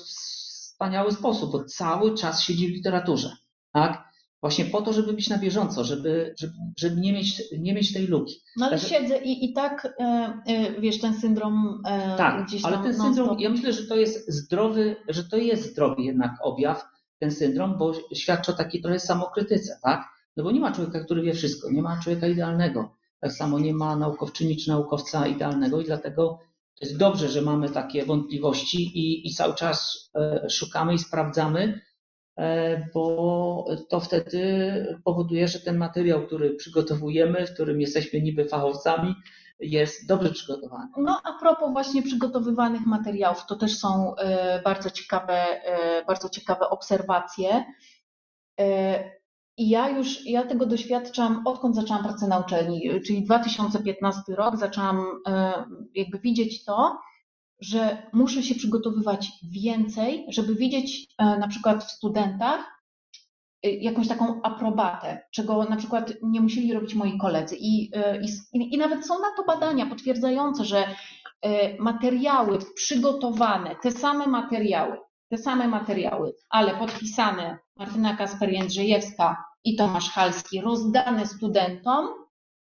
wspaniały 0.78 1.12
sposób, 1.12 1.52
bo 1.52 1.64
cały 1.64 2.18
czas 2.18 2.44
siedzi 2.44 2.68
w 2.68 2.72
literaturze, 2.72 3.36
tak? 3.74 4.08
Właśnie 4.42 4.66
po 4.66 4.82
to, 4.82 4.94
żeby 4.94 5.14
być 5.14 5.30
na 5.30 5.38
bieżąco, 5.38 5.84
żeby, 5.84 6.36
żeby, 6.40 6.54
żeby 6.78 7.02
nie, 7.02 7.14
mieć, 7.14 7.44
nie 7.60 7.74
mieć 7.74 7.94
tej 7.94 8.08
luki. 8.08 8.36
No 8.58 8.66
ale 8.66 8.78
Także... 8.78 8.88
siedzę 8.88 9.18
i, 9.18 9.46
i 9.46 9.54
tak, 9.54 9.94
e, 10.00 10.82
wiesz, 10.82 11.00
ten 11.00 11.14
syndrom 11.14 11.82
e, 11.86 12.18
tak, 12.18 12.46
gdzieś 12.46 12.62
tam... 12.62 12.74
ale 12.74 12.84
ten 12.84 13.02
syndrom, 13.02 13.40
ja 13.40 13.50
myślę, 13.50 13.74
że 13.74 13.88
to 13.88 13.96
jest 13.96 14.32
zdrowy, 14.32 14.96
że 15.08 15.24
to 15.24 15.38
jest 15.38 15.72
zdrowy 15.72 16.02
jednak 16.02 16.32
objaw, 16.42 16.86
ten 17.20 17.32
syndrom, 17.32 17.78
bo 17.78 17.94
świadczy 18.14 18.52
o 18.52 18.56
takiej 18.56 18.82
trochę 18.82 19.00
samokrytyce, 19.00 19.80
tak? 19.84 20.08
No 20.38 20.44
bo 20.44 20.52
nie 20.52 20.60
ma 20.60 20.72
człowieka, 20.72 21.04
który 21.04 21.22
wie 21.22 21.34
wszystko, 21.34 21.72
nie 21.72 21.82
ma 21.82 22.00
człowieka 22.04 22.28
idealnego. 22.28 22.97
Tak 23.20 23.32
samo 23.32 23.60
nie 23.60 23.74
ma 23.74 23.96
naukowczyni 23.96 24.58
czy 24.58 24.70
naukowca 24.70 25.28
idealnego 25.28 25.82
i 25.82 25.86
dlatego 25.86 26.40
jest 26.82 26.98
dobrze, 26.98 27.30
że 27.30 27.42
mamy 27.42 27.70
takie 27.70 28.06
wątpliwości 28.06 28.78
i, 28.78 29.28
i 29.28 29.34
cały 29.34 29.56
czas 29.56 30.10
e, 30.16 30.50
szukamy 30.50 30.94
i 30.94 31.00
sprawdzamy, 31.00 31.82
e, 32.38 32.88
bo 32.94 33.66
to 33.90 34.00
wtedy 34.00 34.42
powoduje, 35.04 35.48
że 35.48 35.60
ten 35.60 35.78
materiał, 35.78 36.26
który 36.26 36.56
przygotowujemy, 36.56 37.48
w 37.48 37.54
którym 37.54 37.82
jesteśmy 37.82 38.22
niby 38.22 38.46
fachowcami, 38.46 39.16
jest 39.60 40.08
dobrze 40.08 40.30
przygotowany. 40.30 40.88
No 40.98 41.22
a 41.24 41.40
propos 41.40 41.72
właśnie 41.72 42.02
przygotowywanych 42.02 42.86
materiałów, 42.86 43.46
to 43.46 43.56
też 43.56 43.78
są 43.78 44.16
e, 44.16 44.62
bardzo 44.62 44.90
ciekawe, 44.90 45.46
bardzo 46.08 46.30
ciekawe 46.30 46.70
obserwacje. 46.70 47.66
I 49.58 49.70
ja 49.70 49.90
już, 49.90 50.26
ja 50.26 50.46
tego 50.46 50.66
doświadczam 50.66 51.42
odkąd 51.48 51.76
zaczęłam 51.76 52.04
pracę 52.04 52.28
na 52.28 52.40
uczelni, 52.40 53.02
czyli 53.06 53.24
2015 53.24 54.22
rok, 54.36 54.58
zaczęłam 54.58 55.06
e, 55.28 55.64
jakby 55.96 56.20
widzieć 56.20 56.66
to, 56.66 56.98
że 57.60 58.10
muszę 58.14 58.44
się 58.44 58.56
przygotowywać 58.56 59.32
więcej, 59.52 60.26
żeby 60.30 60.56
widzieć 60.56 61.08
e, 61.18 61.26
na 61.38 61.48
przykład 61.48 61.84
w 61.84 61.92
studentach 61.92 62.82
e, 63.64 63.70
jakąś 63.70 64.08
taką 64.08 64.42
aprobatę, 64.42 65.22
czego 65.32 65.64
na 65.64 65.76
przykład 65.76 66.14
nie 66.24 66.42
musieli 66.42 66.74
robić 66.74 66.96
moi 66.96 67.18
koledzy. 67.18 67.56
I, 67.60 67.92
i, 68.54 68.74
i 68.76 68.78
nawet 68.78 69.06
są 69.06 69.14
na 69.20 69.36
to 69.38 69.44
badania 69.44 69.86
potwierdzające, 69.86 70.66
że 70.66 70.96
materiały 71.80 72.60
przygotowane, 72.76 73.76
te 73.76 73.92
same 73.92 74.28
materiały, 74.28 74.98
te 75.30 75.38
same 75.38 75.68
materiały, 75.68 76.34
ale 76.50 76.76
podpisane 76.76 77.58
Martyna 77.76 78.18
Kasper-Jędrzejewska 78.18 79.36
i 79.64 79.76
Tomasz 79.76 80.10
Halski, 80.10 80.62
rozdane 80.62 81.26
studentom, 81.26 82.08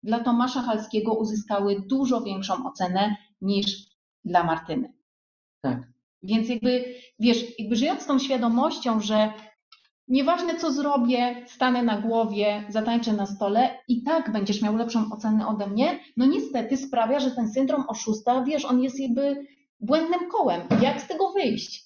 dla 0.02 0.20
Tomasza 0.20 0.62
Halskiego 0.62 1.14
uzyskały 1.14 1.82
dużo 1.86 2.20
większą 2.20 2.66
ocenę 2.66 3.16
niż 3.40 3.86
dla 4.24 4.44
Martyny. 4.44 4.92
Tak. 5.60 5.82
Więc 6.22 6.48
jakby, 6.48 6.94
wiesz, 7.18 7.58
jakby 7.58 7.76
żyjąc 7.76 8.02
z 8.02 8.06
tą 8.06 8.18
świadomością, 8.18 9.00
że 9.00 9.32
nieważne 10.08 10.56
co 10.56 10.72
zrobię, 10.72 11.44
stanę 11.46 11.82
na 11.82 12.00
głowie, 12.00 12.64
zatańczę 12.68 13.12
na 13.12 13.26
stole 13.26 13.78
i 13.88 14.02
tak 14.02 14.32
będziesz 14.32 14.62
miał 14.62 14.76
lepszą 14.76 15.12
ocenę 15.12 15.46
ode 15.48 15.66
mnie, 15.66 16.00
no 16.16 16.26
niestety 16.26 16.76
sprawia, 16.76 17.20
że 17.20 17.30
ten 17.30 17.52
syndrom 17.52 17.84
oszusta, 17.88 18.44
wiesz, 18.44 18.64
on 18.64 18.82
jest 18.82 19.00
jakby 19.00 19.46
błędnym 19.80 20.30
kołem. 20.30 20.60
Jak 20.82 21.00
z 21.00 21.08
tego 21.08 21.32
wyjść? 21.32 21.84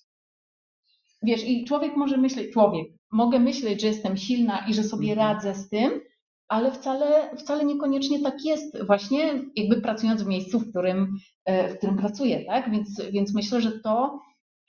Wiesz, 1.23 1.45
i 1.45 1.65
człowiek 1.65 1.97
może 1.97 2.17
myśleć, 2.17 2.53
człowiek, 2.53 2.87
mogę 3.13 3.39
myśleć, 3.39 3.81
że 3.81 3.87
jestem 3.87 4.17
silna 4.17 4.67
i 4.69 4.75
że 4.75 4.83
sobie 4.83 5.13
mhm. 5.13 5.29
radzę 5.29 5.55
z 5.55 5.69
tym, 5.69 6.01
ale 6.49 6.73
wcale, 6.73 7.37
wcale 7.37 7.65
niekoniecznie 7.65 8.23
tak 8.23 8.45
jest, 8.45 8.85
właśnie 8.87 9.45
jakby 9.57 9.81
pracując 9.81 10.23
w 10.23 10.27
miejscu, 10.27 10.59
w 10.59 10.71
którym, 10.71 11.17
e, 11.45 11.69
w 11.69 11.79
którym 11.79 11.99
pracuję, 11.99 12.45
tak? 12.45 12.71
Więc, 12.71 13.03
więc 13.13 13.35
myślę, 13.35 13.61
że 13.61 13.73
to 13.73 14.21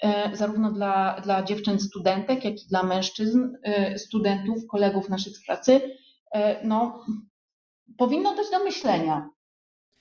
e, 0.01 0.35
zarówno 0.35 0.71
dla, 0.71 1.21
dla 1.21 1.43
dziewczyn 1.43 1.79
studentek, 1.79 2.45
jak 2.45 2.53
i 2.63 2.67
dla 2.67 2.83
mężczyzn, 2.83 3.47
e, 3.63 3.99
studentów, 3.99 4.67
kolegów 4.67 5.09
naszych 5.09 5.37
z 5.37 5.45
pracy, 5.45 5.81
no, 6.63 7.05
powinno 7.97 8.35
dać 8.35 8.49
do 8.51 8.63
myślenia. 8.63 9.29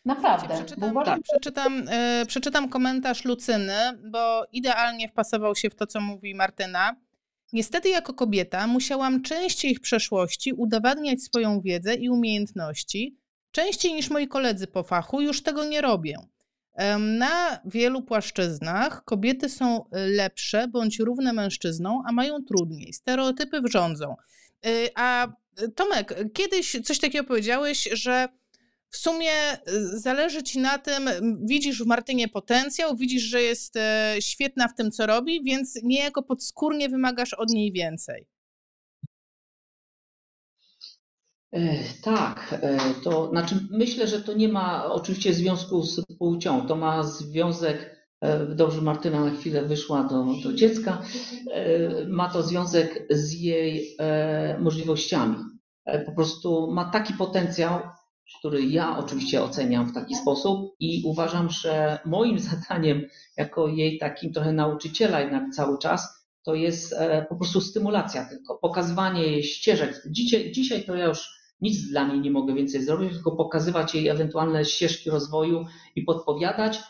Naprawdę. 0.05 0.55
Przeczytam, 0.55 0.95
tak, 1.05 1.21
przeczytam, 1.23 1.83
przeczytam 2.27 2.69
komentarz 2.69 3.25
Lucyny, 3.25 3.75
bo 4.11 4.45
idealnie 4.53 5.09
wpasował 5.09 5.55
się 5.55 5.71
w 5.71 5.75
to, 5.75 5.87
co 5.87 6.01
mówi 6.01 6.35
Martyna. 6.35 6.97
Niestety, 7.53 7.89
jako 7.89 8.15
kobieta, 8.15 8.67
musiałam 8.67 9.23
częściej 9.23 9.75
w 9.75 9.81
przeszłości 9.81 10.53
udowadniać 10.53 11.23
swoją 11.23 11.61
wiedzę 11.61 11.95
i 11.95 12.11
umiejętności, 12.11 13.17
częściej 13.51 13.95
niż 13.95 14.11
moi 14.11 14.29
koledzy 14.29 14.67
po 14.67 14.83
fachu, 14.83 15.21
już 15.21 15.43
tego 15.43 15.65
nie 15.65 15.81
robię. 15.81 16.17
Na 16.99 17.61
wielu 17.65 18.03
płaszczyznach 18.03 19.05
kobiety 19.05 19.49
są 19.49 19.85
lepsze 19.93 20.69
bądź 20.69 20.99
równe 20.99 21.33
mężczyznom, 21.33 22.03
a 22.07 22.13
mają 22.13 22.45
trudniej. 22.45 22.93
Stereotypy 22.93 23.61
wrządzą. 23.61 24.17
Y, 24.67 24.89
a 24.95 25.29
Tomek, 25.75 26.15
kiedyś 26.35 26.77
coś 26.85 26.99
takiego 26.99 27.25
powiedziałeś, 27.25 27.89
że 27.93 28.29
w 28.93 28.97
sumie 28.97 29.33
y, 29.69 29.99
zależy 29.99 30.43
ci 30.43 30.59
na 30.61 30.79
tym, 30.79 31.11
widzisz 31.45 31.83
w 31.83 31.87
Martynie 31.87 32.29
potencjał, 32.29 32.97
widzisz, 32.97 33.23
że 33.23 33.43
jest 33.43 33.77
e, 33.77 34.17
świetna 34.21 34.69
w 34.69 34.75
tym, 34.75 34.91
co 34.91 35.07
robi, 35.07 35.45
więc 35.45 35.81
niejako 35.83 36.23
podskórnie 36.23 36.89
wymagasz 36.89 37.35
od 37.35 37.51
niej 37.51 37.73
więcej. 37.73 38.27
E, 41.53 41.75
tak, 42.03 42.59
e, 42.63 42.79
to 43.05 43.29
znaczy 43.31 43.55
myślę, 43.71 44.07
że 44.07 44.21
to 44.23 44.33
nie 44.33 44.49
ma 44.49 44.85
oczywiście 44.85 45.35
związku 45.35 45.83
z 45.83 46.01
płcią. 46.19 46.67
To 46.67 46.77
ma 46.77 47.03
związek, 47.03 48.03
dobrze 48.57 48.81
Martyna 48.81 49.25
na 49.25 49.31
chwilę 49.31 49.63
wyszła 49.63 50.05
do, 50.05 50.27
do 50.43 50.53
dziecka, 50.53 51.03
ma 52.09 52.31
to 52.31 52.43
związek 52.43 53.07
z 53.11 53.33
jej 53.33 53.97
możliwościami. 54.59 55.37
Po 56.07 56.13
prostu 56.13 56.71
ma 56.73 56.91
taki 56.91 57.15
potencjał, 57.15 57.81
który 58.39 58.67
ja 58.67 58.99
oczywiście 58.99 59.43
oceniam 59.43 59.87
w 59.87 59.95
taki 59.95 60.15
sposób 60.15 60.77
i 60.81 61.03
uważam, 61.05 61.51
że 61.51 61.99
moim 62.05 62.39
zadaniem 62.51 63.03
jako 63.37 63.69
jej 63.69 63.99
takim 63.99 64.33
trochę 64.33 64.53
nauczyciela 64.53 65.21
jednak 65.21 65.51
cały 65.55 65.79
czas 65.79 66.23
to 66.45 66.55
jest 66.55 66.93
e, 66.93 67.27
po 67.29 67.37
prostu 67.37 67.61
stymulacja 67.61 68.25
tylko, 68.25 68.59
pokazywanie 68.59 69.23
jej 69.23 69.43
ścieżek. 69.43 70.03
Dzisiaj, 70.11 70.53
dzisiaj 70.53 70.85
to 70.85 70.95
ja 70.95 71.07
już 71.07 71.43
nic 71.61 71.89
dla 71.91 72.07
niej 72.07 72.21
nie 72.21 72.31
mogę 72.31 72.55
więcej 72.55 72.85
zrobić, 72.85 73.13
tylko 73.13 73.37
pokazywać 73.37 73.95
jej 73.95 74.09
ewentualne 74.09 74.65
ścieżki 74.65 75.11
rozwoju 75.11 75.65
i 75.97 76.03
podpowiadać 76.03 76.81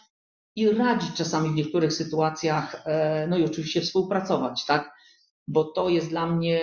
i 0.56 0.70
radzić 0.70 1.14
czasami 1.14 1.48
w 1.50 1.54
niektórych 1.54 1.92
sytuacjach, 1.92 2.82
e, 2.84 3.26
no 3.26 3.38
i 3.38 3.44
oczywiście 3.44 3.80
współpracować, 3.80 4.64
tak? 4.66 5.01
Bo 5.48 5.64
to 5.64 5.88
jest 5.88 6.08
dla 6.08 6.26
mnie, 6.26 6.60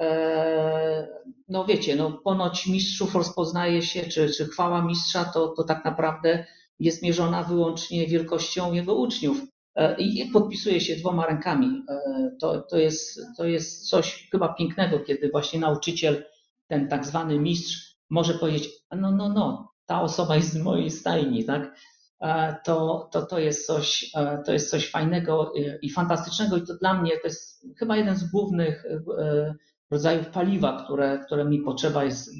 e, 0.00 1.08
no 1.48 1.64
wiecie, 1.64 1.96
no 1.96 2.12
ponoć 2.12 2.66
mistrzów 2.66 3.14
rozpoznaje 3.14 3.82
się, 3.82 4.02
czy, 4.02 4.30
czy 4.30 4.46
chwała 4.46 4.82
mistrza 4.82 5.24
to, 5.24 5.48
to 5.48 5.64
tak 5.64 5.84
naprawdę 5.84 6.46
jest 6.80 7.02
mierzona 7.02 7.42
wyłącznie 7.42 8.06
wielkością 8.06 8.72
jego 8.72 8.94
uczniów. 8.94 9.40
E, 9.74 10.00
I 10.00 10.30
podpisuje 10.30 10.80
się 10.80 10.96
dwoma 10.96 11.26
rękami. 11.26 11.84
E, 11.88 12.30
to, 12.40 12.62
to, 12.62 12.78
jest, 12.78 13.20
to 13.36 13.46
jest 13.46 13.88
coś 13.88 14.28
chyba 14.30 14.54
pięknego, 14.54 15.00
kiedy 15.00 15.30
właśnie 15.30 15.60
nauczyciel, 15.60 16.24
ten 16.68 16.88
tak 16.88 17.06
zwany 17.06 17.38
mistrz, 17.38 17.96
może 18.10 18.34
powiedzieć: 18.34 18.68
No, 18.96 19.10
no, 19.10 19.28
no, 19.28 19.72
ta 19.86 20.02
osoba 20.02 20.36
jest 20.36 20.52
z 20.52 20.62
mojej 20.62 20.90
stajni, 20.90 21.44
tak? 21.44 21.76
E, 22.22 22.56
to, 22.64 23.08
to, 23.12 23.26
to, 23.26 23.38
jest 23.38 23.66
coś, 23.66 24.10
e, 24.14 24.42
to 24.46 24.52
jest 24.52 24.70
coś 24.70 24.90
fajnego 24.90 25.52
i 25.82 25.90
fantastycznego 25.90 26.56
i 26.56 26.66
to 26.66 26.74
dla 26.76 26.94
mnie 26.94 27.10
to 27.10 27.26
jest 27.26 27.66
chyba 27.78 27.96
jeden 27.96 28.16
z 28.16 28.30
głównych 28.30 28.84
e, 29.18 29.54
rodzajów 29.90 30.28
paliwa, 30.28 30.84
które, 30.84 31.22
które 31.26 31.44
mi 31.44 31.60
potrzeba 31.60 32.04
jest 32.04 32.30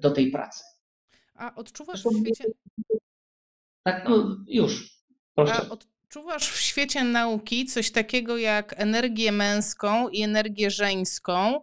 do 0.00 0.10
tej 0.10 0.30
pracy. 0.30 0.64
A 1.34 1.54
odczuwasz 1.54 2.02
w 2.02 2.20
świecie... 2.20 2.44
Tak, 3.82 4.08
no 4.08 4.36
już. 4.46 5.02
Proszę. 5.34 5.54
A 5.54 5.68
odczuwasz 5.68 6.50
w 6.50 6.60
świecie 6.60 7.04
nauki 7.04 7.66
coś 7.66 7.90
takiego 7.90 8.36
jak 8.36 8.74
energię 8.76 9.32
męską 9.32 10.08
i 10.08 10.22
energię 10.22 10.70
żeńską, 10.70 11.60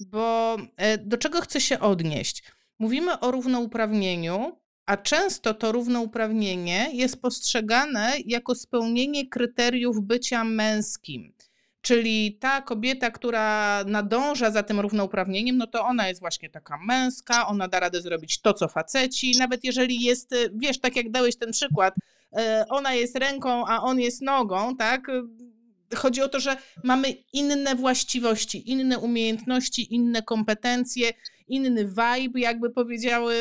bo 0.00 0.56
do 0.98 1.18
czego 1.18 1.40
chcę 1.40 1.60
się 1.60 1.80
odnieść? 1.80 2.44
Mówimy 2.78 3.20
o 3.20 3.30
równouprawnieniu, 3.30 4.58
a 4.86 4.96
często 4.96 5.54
to 5.54 5.72
równouprawnienie 5.72 6.90
jest 6.92 7.22
postrzegane 7.22 8.12
jako 8.26 8.54
spełnienie 8.54 9.28
kryteriów 9.28 10.02
bycia 10.02 10.44
męskim. 10.44 11.32
Czyli 11.80 12.36
ta 12.40 12.62
kobieta, 12.62 13.10
która 13.10 13.84
nadąża 13.86 14.50
za 14.50 14.62
tym 14.62 14.80
równouprawnieniem, 14.80 15.56
no 15.56 15.66
to 15.66 15.84
ona 15.84 16.08
jest 16.08 16.20
właśnie 16.20 16.50
taka 16.50 16.78
męska, 16.86 17.46
ona 17.46 17.68
da 17.68 17.80
radę 17.80 18.00
zrobić 18.00 18.40
to, 18.40 18.54
co 18.54 18.68
faceci, 18.68 19.32
nawet 19.38 19.64
jeżeli 19.64 20.00
jest, 20.00 20.32
y, 20.32 20.50
wiesz, 20.54 20.80
tak 20.80 20.96
jak 20.96 21.10
dałeś 21.10 21.36
ten 21.36 21.52
przykład, 21.52 21.94
y, 21.96 22.38
ona 22.68 22.94
jest 22.94 23.16
ręką, 23.16 23.66
a 23.66 23.82
on 23.82 24.00
jest 24.00 24.22
nogą, 24.22 24.76
tak? 24.76 25.10
Chodzi 25.94 26.22
o 26.22 26.28
to, 26.28 26.40
że 26.40 26.56
mamy 26.84 27.14
inne 27.32 27.74
właściwości, 27.74 28.70
inne 28.70 28.98
umiejętności, 28.98 29.94
inne 29.94 30.22
kompetencje, 30.22 31.12
inny 31.48 31.84
vibe, 31.84 32.40
jakby 32.40 32.70
powiedziały 32.70 33.34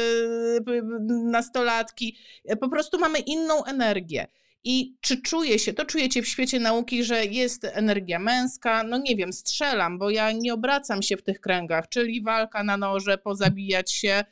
nastolatki. 1.07 2.17
Po 2.61 2.69
prostu 2.69 2.99
mamy 2.99 3.19
inną 3.19 3.65
energię. 3.65 4.27
I 4.63 4.95
czy 5.01 5.21
czuje 5.21 5.59
się, 5.59 5.73
to 5.73 5.85
czujecie 5.85 6.21
w 6.21 6.27
świecie 6.27 6.59
nauki, 6.59 7.03
że 7.03 7.25
jest 7.25 7.65
energia 7.65 8.19
męska? 8.19 8.83
No 8.83 8.97
nie 8.97 9.15
wiem, 9.15 9.33
strzelam, 9.33 9.97
bo 9.97 10.09
ja 10.09 10.31
nie 10.31 10.53
obracam 10.53 11.01
się 11.01 11.17
w 11.17 11.23
tych 11.23 11.39
kręgach, 11.39 11.89
czyli 11.89 12.21
walka 12.21 12.63
na 12.63 12.77
noże, 12.77 13.17
pozabijać 13.17 13.91
się, 13.91 14.23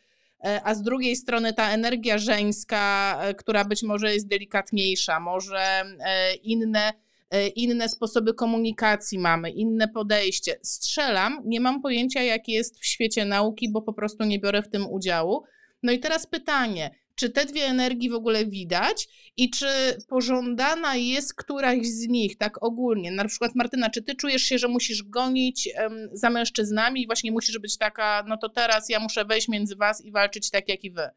e, 0.43 0.61
a 0.63 0.75
z 0.75 0.81
drugiej 0.81 1.15
strony 1.15 1.53
ta 1.53 1.71
energia 1.71 2.17
żeńska, 2.17 3.17
e, 3.21 3.33
która 3.33 3.65
być 3.65 3.83
może 3.83 4.13
jest 4.13 4.27
delikatniejsza, 4.27 5.19
może 5.19 5.83
e, 5.99 6.33
inne, 6.35 6.93
inne 7.55 7.89
sposoby 7.89 8.33
komunikacji 8.33 9.19
mamy, 9.19 9.51
inne 9.51 9.87
podejście. 9.87 10.59
Strzelam, 10.63 11.41
nie 11.45 11.59
mam 11.59 11.81
pojęcia, 11.81 12.23
jak 12.23 12.47
jest 12.47 12.79
w 12.79 12.85
świecie 12.85 13.25
nauki, 13.25 13.71
bo 13.71 13.81
po 13.81 13.93
prostu 13.93 14.23
nie 14.23 14.39
biorę 14.39 14.61
w 14.61 14.69
tym 14.69 14.87
udziału. 14.89 15.43
No 15.83 15.91
i 15.91 15.99
teraz 15.99 16.27
pytanie, 16.27 16.91
czy 17.15 17.29
te 17.29 17.45
dwie 17.45 17.65
energii 17.65 18.09
w 18.09 18.13
ogóle 18.13 18.45
widać 18.45 19.07
i 19.37 19.49
czy 19.49 19.67
pożądana 20.07 20.95
jest 20.95 21.33
któraś 21.33 21.87
z 21.87 22.07
nich, 22.07 22.37
tak 22.37 22.63
ogólnie. 22.63 23.11
Na 23.11 23.25
przykład, 23.25 23.51
Martyna, 23.55 23.89
czy 23.89 24.03
ty 24.03 24.15
czujesz 24.15 24.41
się, 24.41 24.57
że 24.57 24.67
musisz 24.67 25.03
gonić 25.03 25.69
um, 25.77 26.09
za 26.13 26.29
mężczyznami 26.29 27.01
i 27.01 27.05
właśnie 27.05 27.31
musisz 27.31 27.59
być 27.59 27.77
taka, 27.77 28.23
no 28.27 28.37
to 28.37 28.49
teraz 28.49 28.89
ja 28.89 28.99
muszę 28.99 29.25
wejść 29.25 29.47
między 29.47 29.75
was 29.75 30.05
i 30.05 30.11
walczyć 30.11 30.49
tak 30.49 30.69
jak 30.69 30.83
i 30.83 30.91
wy? 30.91 31.09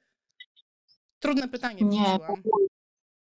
Trudne 1.20 1.48
pytanie. 1.48 1.84
Nie. 1.84 2.18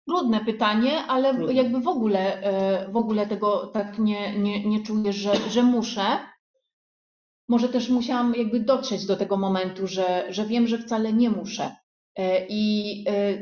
Trudne 0.08 0.44
pytanie, 0.44 1.02
ale 1.08 1.34
Trudne. 1.34 1.54
jakby 1.54 1.80
w 1.80 1.88
ogóle, 1.88 2.42
e, 2.42 2.92
w 2.92 2.96
ogóle 2.96 3.26
tego 3.26 3.66
tak 3.66 3.98
nie, 3.98 4.38
nie, 4.38 4.68
nie 4.68 4.82
czuję, 4.82 5.12
że, 5.12 5.50
że 5.50 5.62
muszę. 5.62 6.18
Może 7.48 7.68
też 7.68 7.88
musiałam 7.88 8.34
jakby 8.34 8.60
dotrzeć 8.60 9.06
do 9.06 9.16
tego 9.16 9.36
momentu, 9.36 9.86
że, 9.86 10.26
że 10.28 10.46
wiem, 10.46 10.66
że 10.66 10.78
wcale 10.78 11.12
nie 11.12 11.30
muszę. 11.30 11.76
E, 12.16 12.46
I 12.48 13.04
e, 13.08 13.38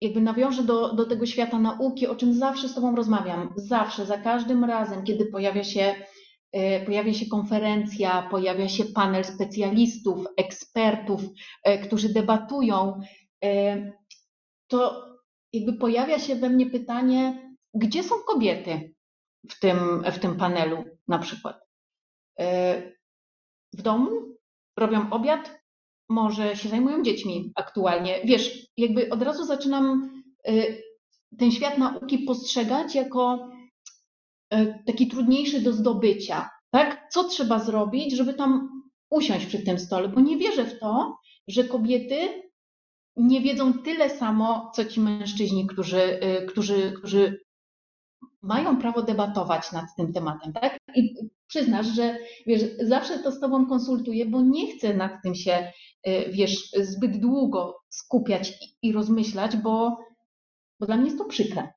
jakby 0.00 0.20
nawiążę 0.20 0.62
do, 0.62 0.94
do 0.94 1.06
tego 1.06 1.26
świata 1.26 1.58
nauki, 1.58 2.06
o 2.06 2.16
czym 2.16 2.34
zawsze 2.34 2.68
z 2.68 2.74
Tobą 2.74 2.96
rozmawiam. 2.96 3.54
Zawsze, 3.56 4.06
za 4.06 4.18
każdym 4.18 4.64
razem, 4.64 5.04
kiedy 5.04 5.26
pojawia 5.26 5.64
się, 5.64 5.94
pojawia 6.86 7.14
się 7.14 7.26
konferencja, 7.26 8.28
pojawia 8.30 8.68
się 8.68 8.84
panel 8.84 9.24
specjalistów, 9.24 10.26
ekspertów, 10.36 11.20
którzy 11.86 12.08
debatują, 12.08 13.00
to 14.68 15.06
jakby 15.52 15.72
pojawia 15.72 16.18
się 16.18 16.36
we 16.36 16.50
mnie 16.50 16.66
pytanie, 16.70 17.50
gdzie 17.74 18.02
są 18.02 18.14
kobiety 18.26 18.94
w 19.50 19.60
tym, 19.60 20.02
w 20.12 20.18
tym 20.18 20.36
panelu 20.36 20.84
na 21.08 21.18
przykład? 21.18 21.60
W 23.72 23.82
domu? 23.82 24.10
Robią 24.76 25.10
obiad? 25.10 25.56
może 26.08 26.56
się 26.56 26.68
zajmują 26.68 27.02
dziećmi 27.02 27.52
aktualnie. 27.54 28.20
Wiesz, 28.24 28.66
jakby 28.76 29.10
od 29.10 29.22
razu 29.22 29.44
zaczynam 29.44 30.10
y, 30.48 30.82
ten 31.38 31.50
świat 31.50 31.78
nauki 31.78 32.18
postrzegać 32.18 32.94
jako 32.94 33.48
y, 34.54 34.82
taki 34.86 35.08
trudniejszy 35.08 35.60
do 35.60 35.72
zdobycia. 35.72 36.50
Tak? 36.70 37.08
Co 37.12 37.24
trzeba 37.24 37.58
zrobić, 37.58 38.16
żeby 38.16 38.34
tam 38.34 38.82
usiąść 39.10 39.46
przy 39.46 39.62
tym 39.62 39.78
stole? 39.78 40.08
Bo 40.08 40.20
nie 40.20 40.36
wierzę 40.36 40.64
w 40.64 40.78
to, 40.78 41.18
że 41.48 41.64
kobiety 41.64 42.42
nie 43.16 43.40
wiedzą 43.40 43.72
tyle 43.72 44.10
samo, 44.10 44.70
co 44.74 44.84
ci 44.84 45.00
mężczyźni, 45.00 45.66
którzy, 45.66 46.20
y, 46.24 46.46
którzy, 46.46 46.92
którzy 46.92 47.40
mają 48.42 48.78
prawo 48.78 49.02
debatować 49.02 49.72
nad 49.72 49.84
tym 49.96 50.12
tematem, 50.12 50.52
tak? 50.52 50.78
I 50.94 51.14
przyznasz, 51.46 51.86
że 51.86 52.18
wiesz, 52.46 52.62
zawsze 52.80 53.18
to 53.18 53.32
z 53.32 53.40
Tobą 53.40 53.66
konsultuję, 53.66 54.26
bo 54.26 54.42
nie 54.42 54.76
chcę 54.76 54.94
nad 54.94 55.12
tym 55.22 55.34
się, 55.34 55.72
y, 56.08 56.30
wiesz, 56.30 56.70
zbyt 56.70 57.20
długo 57.20 57.78
skupiać 57.88 58.52
i, 58.82 58.92
rozmyślać, 58.92 59.56
bo, 59.56 59.98
bo 60.80 60.86
dla 60.86 60.96
mnie 60.96 61.06
jest 61.06 61.18
to 61.18 61.24
przykre. 61.24 61.68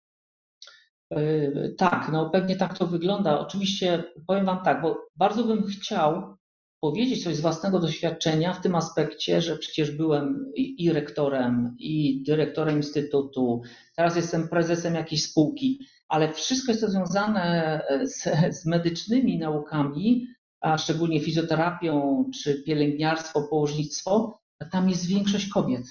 Yy, 1.12 1.76
tak, 1.78 2.10
no 2.12 2.30
pewnie 2.30 2.56
tak 2.56 2.78
to 2.78 2.88
wygląda. 2.88 3.40
Oczywiście 3.40 4.04
powiem 4.28 4.46
Wam 4.46 4.64
tak, 4.64 4.82
bo 4.82 5.08
bardzo 5.16 5.44
bym 5.44 5.64
chciał 5.64 6.39
powiedzieć 6.82 7.24
coś 7.24 7.36
z 7.36 7.42
własnego 7.42 7.80
doświadczenia 7.80 8.54
w 8.54 8.62
tym 8.62 8.76
aspekcie, 8.76 9.42
że 9.42 9.58
przecież 9.58 9.92
byłem 9.92 10.52
i, 10.56 10.86
i 10.86 10.92
rektorem, 10.92 11.76
i 11.80 12.24
dyrektorem 12.24 12.78
instytutu, 12.78 13.62
teraz 13.96 14.16
jestem 14.16 14.48
prezesem 14.48 14.96
jakiejś 14.96 15.24
spółki 15.24 15.80
ale 16.10 16.34
wszystko 16.34 16.72
jest 16.72 16.82
to 16.82 16.90
związane 16.90 17.82
e, 17.90 18.08
z, 18.08 18.24
z 18.56 18.66
medycznymi 18.66 19.38
naukami, 19.38 20.28
a 20.62 20.78
szczególnie 20.78 21.20
fizjoterapią 21.20 22.26
czy 22.44 22.64
pielęgniarstwo, 22.64 23.42
położnictwo, 23.42 24.40
tam 24.72 24.90
jest 24.90 25.08
większość 25.08 25.50
kobiet. 25.50 25.84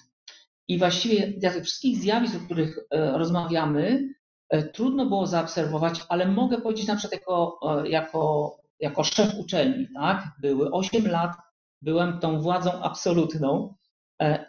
I 0.69 0.79
właściwie 0.79 1.33
z 1.39 1.55
tych 1.55 1.65
wszystkich 1.65 1.99
zjawisk, 1.99 2.37
o 2.37 2.45
których 2.45 2.79
e, 2.91 3.19
rozmawiamy, 3.19 4.09
e, 4.49 4.63
trudno 4.63 5.07
było 5.07 5.27
zaobserwować, 5.27 6.01
ale 6.09 6.29
mogę 6.29 6.61
powiedzieć 6.61 6.87
na 6.87 6.97
przykład 6.97 7.21
jako, 7.21 7.61
jako, 7.85 8.57
jako 8.81 9.05
szef 9.05 9.35
uczelni, 9.39 9.89
tak? 9.95 10.25
Były 10.41 10.71
8 10.71 11.07
lat, 11.07 11.33
byłem 11.83 12.21
tą 12.21 12.41
władzą 12.41 12.83
absolutną 12.83 13.75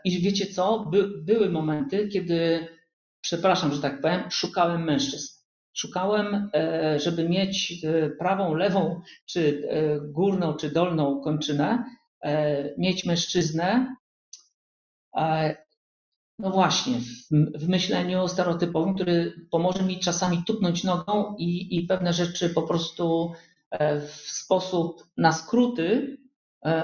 i 0.06 0.22
wiecie 0.22 0.46
co, 0.46 0.80
By, 0.80 1.08
były 1.22 1.50
momenty, 1.50 2.08
kiedy, 2.08 2.68
przepraszam, 3.22 3.74
że 3.74 3.82
tak 3.82 4.02
powiem, 4.02 4.32
szukałem 4.32 4.84
mężczyzn. 4.84 5.40
Szukałem, 5.74 6.50
e, 6.54 7.00
żeby 7.00 7.30
mieć 7.30 7.84
e, 7.84 8.10
prawą, 8.10 8.54
lewą, 8.54 9.02
czy 9.26 9.68
e, 9.70 10.00
górną, 10.12 10.54
czy 10.54 10.72
dolną 10.72 11.22
kończynę, 11.22 11.84
mieć 12.78 13.06
mężczyznę. 13.06 13.96
No 16.40 16.52
właśnie, 16.52 17.00
w 17.56 17.68
myśleniu 17.68 18.28
stereotypowym, 18.28 18.96
który 18.96 19.34
pomoże 19.52 19.84
mi 19.84 20.00
czasami 20.00 20.44
tupnąć 20.44 20.84
nogą 20.84 21.36
i, 21.38 21.78
i 21.78 21.88
pewne 21.88 22.14
rzeczy 22.14 22.50
po 22.50 22.62
prostu 22.62 23.34
w 24.08 24.12
sposób 24.12 25.04
na 25.18 25.32
skróty 25.32 26.18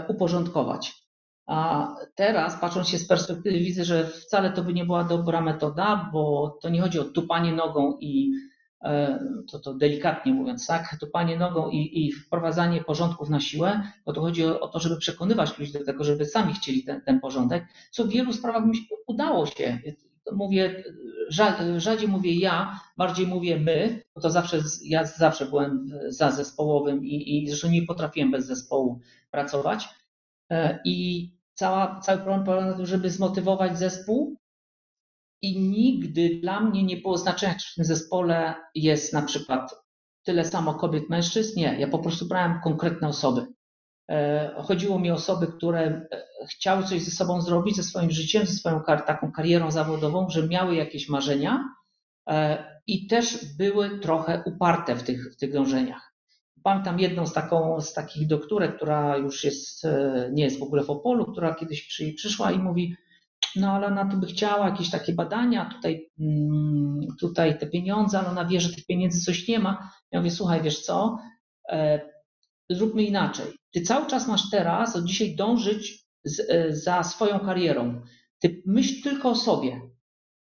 uporządkować. 0.07 1.05
A 1.47 1.89
teraz, 2.15 2.59
patrząc 2.61 2.89
się 2.89 2.97
z 2.97 3.07
perspektywy, 3.07 3.59
widzę, 3.59 3.85
że 3.85 4.07
wcale 4.07 4.51
to 4.51 4.63
by 4.63 4.73
nie 4.73 4.85
była 4.85 5.03
dobra 5.03 5.41
metoda, 5.41 6.09
bo 6.13 6.57
to 6.61 6.69
nie 6.69 6.81
chodzi 6.81 6.99
o 6.99 7.03
tupanie 7.03 7.53
nogą 7.53 7.97
i 8.01 8.31
E, 8.85 9.19
to, 9.51 9.59
to 9.59 9.73
delikatnie 9.73 10.33
mówiąc, 10.33 10.67
tak, 10.67 10.97
tupanie 10.99 11.37
nogą 11.37 11.69
i, 11.69 12.05
i 12.05 12.11
wprowadzanie 12.11 12.83
porządków 12.83 13.29
na 13.29 13.39
siłę, 13.39 13.81
bo 14.05 14.13
to 14.13 14.21
chodzi 14.21 14.45
o, 14.45 14.59
o, 14.59 14.67
to, 14.67 14.79
żeby 14.79 14.97
przekonywać 14.97 15.59
ludzi 15.59 15.73
do 15.73 15.85
tego, 15.85 16.03
żeby 16.03 16.25
sami 16.25 16.53
chcieli 16.53 16.83
ten, 16.83 17.01
ten 17.01 17.19
porządek, 17.19 17.65
co 17.91 18.05
w 18.05 18.09
wielu 18.09 18.33
sprawach 18.33 18.65
mi 18.65 18.77
się 18.77 18.83
udało 19.07 19.45
się. 19.45 19.79
Mówię, 20.31 20.83
rzadziej 21.77 22.07
mówię 22.07 22.33
ja, 22.33 22.79
bardziej 22.97 23.27
mówię 23.27 23.59
my, 23.59 24.03
bo 24.15 24.21
to 24.21 24.29
zawsze, 24.29 24.61
ja 24.83 25.05
zawsze 25.05 25.45
byłem 25.45 25.89
za 26.07 26.31
zespołowym 26.31 27.05
i, 27.05 27.43
i 27.43 27.47
zresztą 27.49 27.69
nie 27.69 27.81
potrafiłem 27.81 28.31
bez 28.31 28.45
zespołu 28.45 28.99
pracować. 29.31 29.89
E, 30.51 30.79
I 30.85 31.29
cała, 31.53 31.99
cały 31.99 32.17
problem 32.17 32.43
polega 32.43 32.67
na 32.67 32.77
tym, 32.77 32.85
żeby 32.85 33.09
zmotywować 33.09 33.79
zespół, 33.79 34.37
i 35.41 35.61
nigdy 35.61 36.39
dla 36.41 36.59
mnie 36.59 36.83
nie 36.83 36.97
było 36.97 37.17
znaczenia, 37.17 37.55
czy 37.55 37.71
w 37.71 37.75
tym 37.75 37.85
zespole 37.85 38.55
jest 38.75 39.13
na 39.13 39.21
przykład 39.21 39.75
tyle 40.23 40.45
samo 40.45 40.73
kobiet, 40.73 41.09
mężczyzn. 41.09 41.59
Nie, 41.59 41.79
ja 41.79 41.87
po 41.87 41.99
prostu 41.99 42.25
brałem 42.25 42.61
konkretne 42.63 43.07
osoby. 43.07 43.45
E, 44.09 44.53
chodziło 44.63 44.99
mi 44.99 45.11
o 45.11 45.13
osoby, 45.13 45.47
które 45.47 45.81
e, 45.81 46.07
chciały 46.49 46.83
coś 46.83 47.01
ze 47.01 47.11
sobą 47.11 47.41
zrobić, 47.41 47.75
ze 47.75 47.83
swoim 47.83 48.11
życiem, 48.11 48.45
ze 48.45 48.53
swoją 48.53 48.83
taką 48.83 49.31
karierą 49.31 49.71
zawodową, 49.71 50.29
że 50.29 50.47
miały 50.47 50.75
jakieś 50.75 51.09
marzenia 51.09 51.69
e, 52.29 52.63
i 52.87 53.07
też 53.07 53.55
były 53.57 53.99
trochę 53.99 54.43
uparte 54.45 54.95
w 54.95 55.03
tych, 55.03 55.33
w 55.33 55.35
tych 55.35 55.53
dążeniach. 55.53 56.13
Pamiętam 56.63 56.99
jedną 56.99 57.27
z, 57.27 57.33
taką, 57.33 57.81
z 57.81 57.93
takich 57.93 58.27
doktorek, 58.27 58.75
która 58.75 59.17
już 59.17 59.43
jest, 59.43 59.87
nie 60.31 60.43
jest 60.43 60.59
w 60.59 60.63
ogóle 60.63 60.83
w 60.83 60.89
Opolu, 60.89 61.31
która 61.31 61.55
kiedyś 61.55 61.87
przy, 61.87 62.13
przyszła 62.13 62.51
i 62.51 62.59
mówi, 62.59 62.95
no 63.55 63.71
ale 63.71 63.87
ona 63.87 64.05
tu 64.05 64.17
by 64.17 64.27
chciała 64.27 64.69
jakieś 64.69 64.89
takie 64.89 65.13
badania, 65.13 65.69
tutaj, 65.75 66.09
mm, 66.19 67.07
tutaj 67.19 67.59
te 67.59 67.67
pieniądze, 67.67 68.19
ale 68.19 68.29
ona 68.29 68.45
wie, 68.45 68.61
że 68.61 68.73
tych 68.73 68.85
pieniędzy 68.85 69.21
coś 69.25 69.47
nie 69.47 69.59
ma. 69.59 69.91
Ja 70.11 70.19
mówię, 70.19 70.31
słuchaj, 70.31 70.61
wiesz 70.61 70.81
co, 70.81 71.17
zróbmy 72.69 73.03
inaczej. 73.03 73.47
Ty 73.75 73.81
cały 73.81 74.07
czas 74.07 74.27
masz 74.27 74.49
teraz 74.51 74.95
od 74.95 75.05
dzisiaj 75.05 75.35
dążyć 75.35 76.05
z, 76.23 76.39
e, 76.49 76.75
za 76.75 77.03
swoją 77.03 77.39
karierą. 77.39 78.01
Ty 78.39 78.63
myśl 78.65 79.03
tylko 79.03 79.29
o 79.29 79.35
sobie 79.35 79.81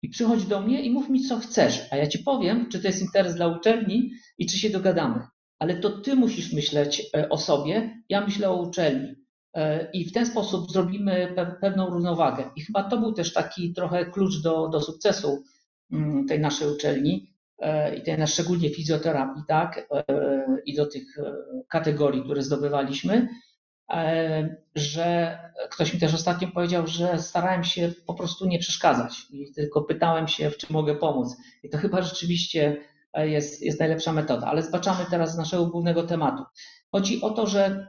i 0.02 0.10
przychodź 0.10 0.46
do 0.46 0.62
mnie 0.62 0.82
i 0.82 0.92
mów 0.92 1.10
mi, 1.10 1.22
co 1.22 1.40
chcesz, 1.40 1.88
a 1.92 1.96
ja 1.98 2.08
ci 2.08 2.20
powiem, 2.20 2.70
czy 2.70 2.80
to 2.80 2.88
jest 2.88 3.02
interes 3.02 3.36
dla 3.36 3.48
uczelni 3.48 4.12
i 4.38 4.46
czy 4.46 4.58
się 4.58 4.70
dogadamy. 4.70 5.28
ale 5.60 5.76
to 5.76 5.90
ty 5.90 6.16
musisz 6.16 6.54
myśleć 6.54 7.10
o 7.30 7.38
sobie, 7.38 8.04
ja 8.10 8.22
myślę 8.22 8.50
o 8.50 8.62
uczelni. 8.62 9.16
I 9.94 10.06
w 10.06 10.12
ten 10.12 10.26
sposób 10.26 10.72
zrobimy 10.72 11.36
pewną 11.62 11.90
równowagę. 11.90 12.52
I 12.56 12.62
chyba 12.62 12.84
to 12.84 12.98
był 12.98 13.14
też 13.14 13.34
taki 13.34 13.74
trochę 13.74 14.06
klucz 14.06 14.42
do, 14.42 14.68
do 14.68 14.82
sukcesu 14.82 15.44
mm, 15.92 16.28
tej 16.28 16.40
naszej 16.40 16.68
uczelni, 16.72 17.33
i 17.98 18.02
tej 18.02 18.28
szczególnie 18.28 18.70
fizjoterapii, 18.70 19.44
tak, 19.48 19.88
i 20.66 20.76
do 20.76 20.86
tych 20.86 21.04
kategorii, 21.70 22.24
które 22.24 22.44
zdobywaliśmy, 22.44 23.28
że 24.76 25.38
ktoś 25.72 25.94
mi 25.94 26.00
też 26.00 26.14
ostatnio 26.14 26.48
powiedział, 26.48 26.88
że 26.88 27.20
starałem 27.20 27.64
się 27.64 27.92
po 28.08 28.14
prostu 28.14 28.46
nie 28.46 28.60
przeszkadzać 28.60 29.26
i 29.32 29.54
tylko 29.54 29.82
pytałem 29.82 30.28
się, 30.28 30.50
w 30.50 30.58
czym 30.58 30.70
mogę 30.74 30.96
pomóc. 30.96 31.36
I 31.64 31.70
to 31.70 31.78
chyba 31.78 32.02
rzeczywiście 32.02 32.78
jest, 33.16 33.62
jest 33.62 33.80
najlepsza 33.80 34.14
metoda. 34.14 34.48
Ale 34.48 34.62
zbaczamy 34.62 35.06
teraz 35.10 35.34
z 35.34 35.38
naszego 35.38 35.66
głównego 35.66 36.04
tematu. 36.04 36.44
Chodzi 36.92 37.22
o 37.22 37.30
to, 37.30 37.48
że 37.48 37.88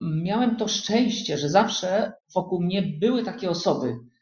miałem 0.00 0.56
to 0.56 0.68
szczęście, 0.68 1.38
że 1.38 1.48
zawsze 1.48 2.12
wokół 2.34 2.62
mnie 2.62 2.82
były 2.82 3.22
takie 3.22 3.50
osoby, 3.50 3.96
E, 3.96 4.13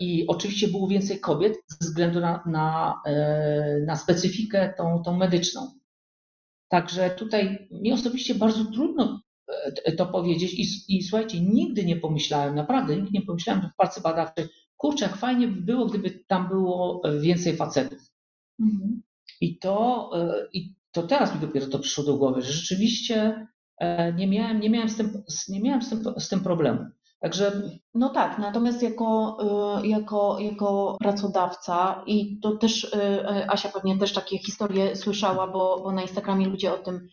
I 0.00 0.26
oczywiście 0.26 0.68
było 0.68 0.88
więcej 0.88 1.20
kobiet 1.20 1.54
ze 1.68 1.88
względu 1.88 2.20
na, 2.20 2.42
na, 2.46 3.00
e, 3.06 3.80
na 3.86 3.96
specyfikę 3.96 4.74
tą, 4.76 5.02
tą 5.02 5.16
medyczną. 5.16 5.70
Także 6.68 7.10
tutaj 7.10 7.68
mi 7.70 7.92
osobiście 7.92 8.34
bardzo 8.34 8.64
trudno 8.64 9.20
e, 9.84 9.92
to 9.92 10.06
powiedzieć 10.06 10.54
i, 10.54 10.96
i 10.96 11.02
słuchajcie, 11.02 11.40
nigdy 11.40 11.84
nie 11.84 11.96
pomyślałem, 11.96 12.54
naprawdę 12.54 12.96
nigdy 12.96 13.10
nie 13.12 13.22
pomyślałem 13.22 13.62
w 13.62 13.76
pracy 13.76 14.00
badawczej, 14.00 14.44
kurczę, 14.76 15.04
jak 15.04 15.16
fajnie 15.16 15.48
by 15.48 15.60
było, 15.60 15.86
gdyby 15.86 16.10
tam 16.10 16.48
było 16.48 17.02
więcej 17.20 17.56
facetów. 17.56 17.98
Mhm. 18.60 19.02
I, 19.40 19.58
to, 19.58 20.10
I 20.52 20.74
to 20.92 21.02
teraz 21.02 21.34
mi 21.34 21.40
dopiero 21.40 21.66
to 21.66 21.78
przyszło 21.78 22.04
do 22.04 22.16
głowy, 22.16 22.42
że 22.42 22.52
rzeczywiście 22.52 23.46
nie 24.16 24.26
miałem, 24.26 24.60
nie 24.60 24.70
miałem, 24.70 24.88
z, 24.88 24.96
tym, 24.96 25.22
nie 25.48 25.60
miałem 25.60 25.82
z, 25.82 25.88
tym, 25.90 26.04
z 26.18 26.28
tym 26.28 26.40
problemu. 26.40 26.84
Także 27.20 27.62
no 27.94 28.08
tak, 28.08 28.38
natomiast 28.38 28.82
jako, 28.82 29.36
y, 29.82 29.86
jako, 29.86 30.38
jako 30.40 30.96
pracodawca 31.00 32.02
i 32.06 32.40
to 32.40 32.56
też 32.56 32.84
y, 32.84 32.96
y, 32.96 33.50
Asia 33.50 33.68
pewnie 33.68 33.98
też 33.98 34.12
takie 34.12 34.38
historie 34.38 34.96
słyszała, 34.96 35.46
bo, 35.46 35.80
bo 35.82 35.92
na 35.92 36.02
Instagramie 36.02 36.48
ludzie 36.48 36.74
o 36.74 36.78
tym, 36.78 37.08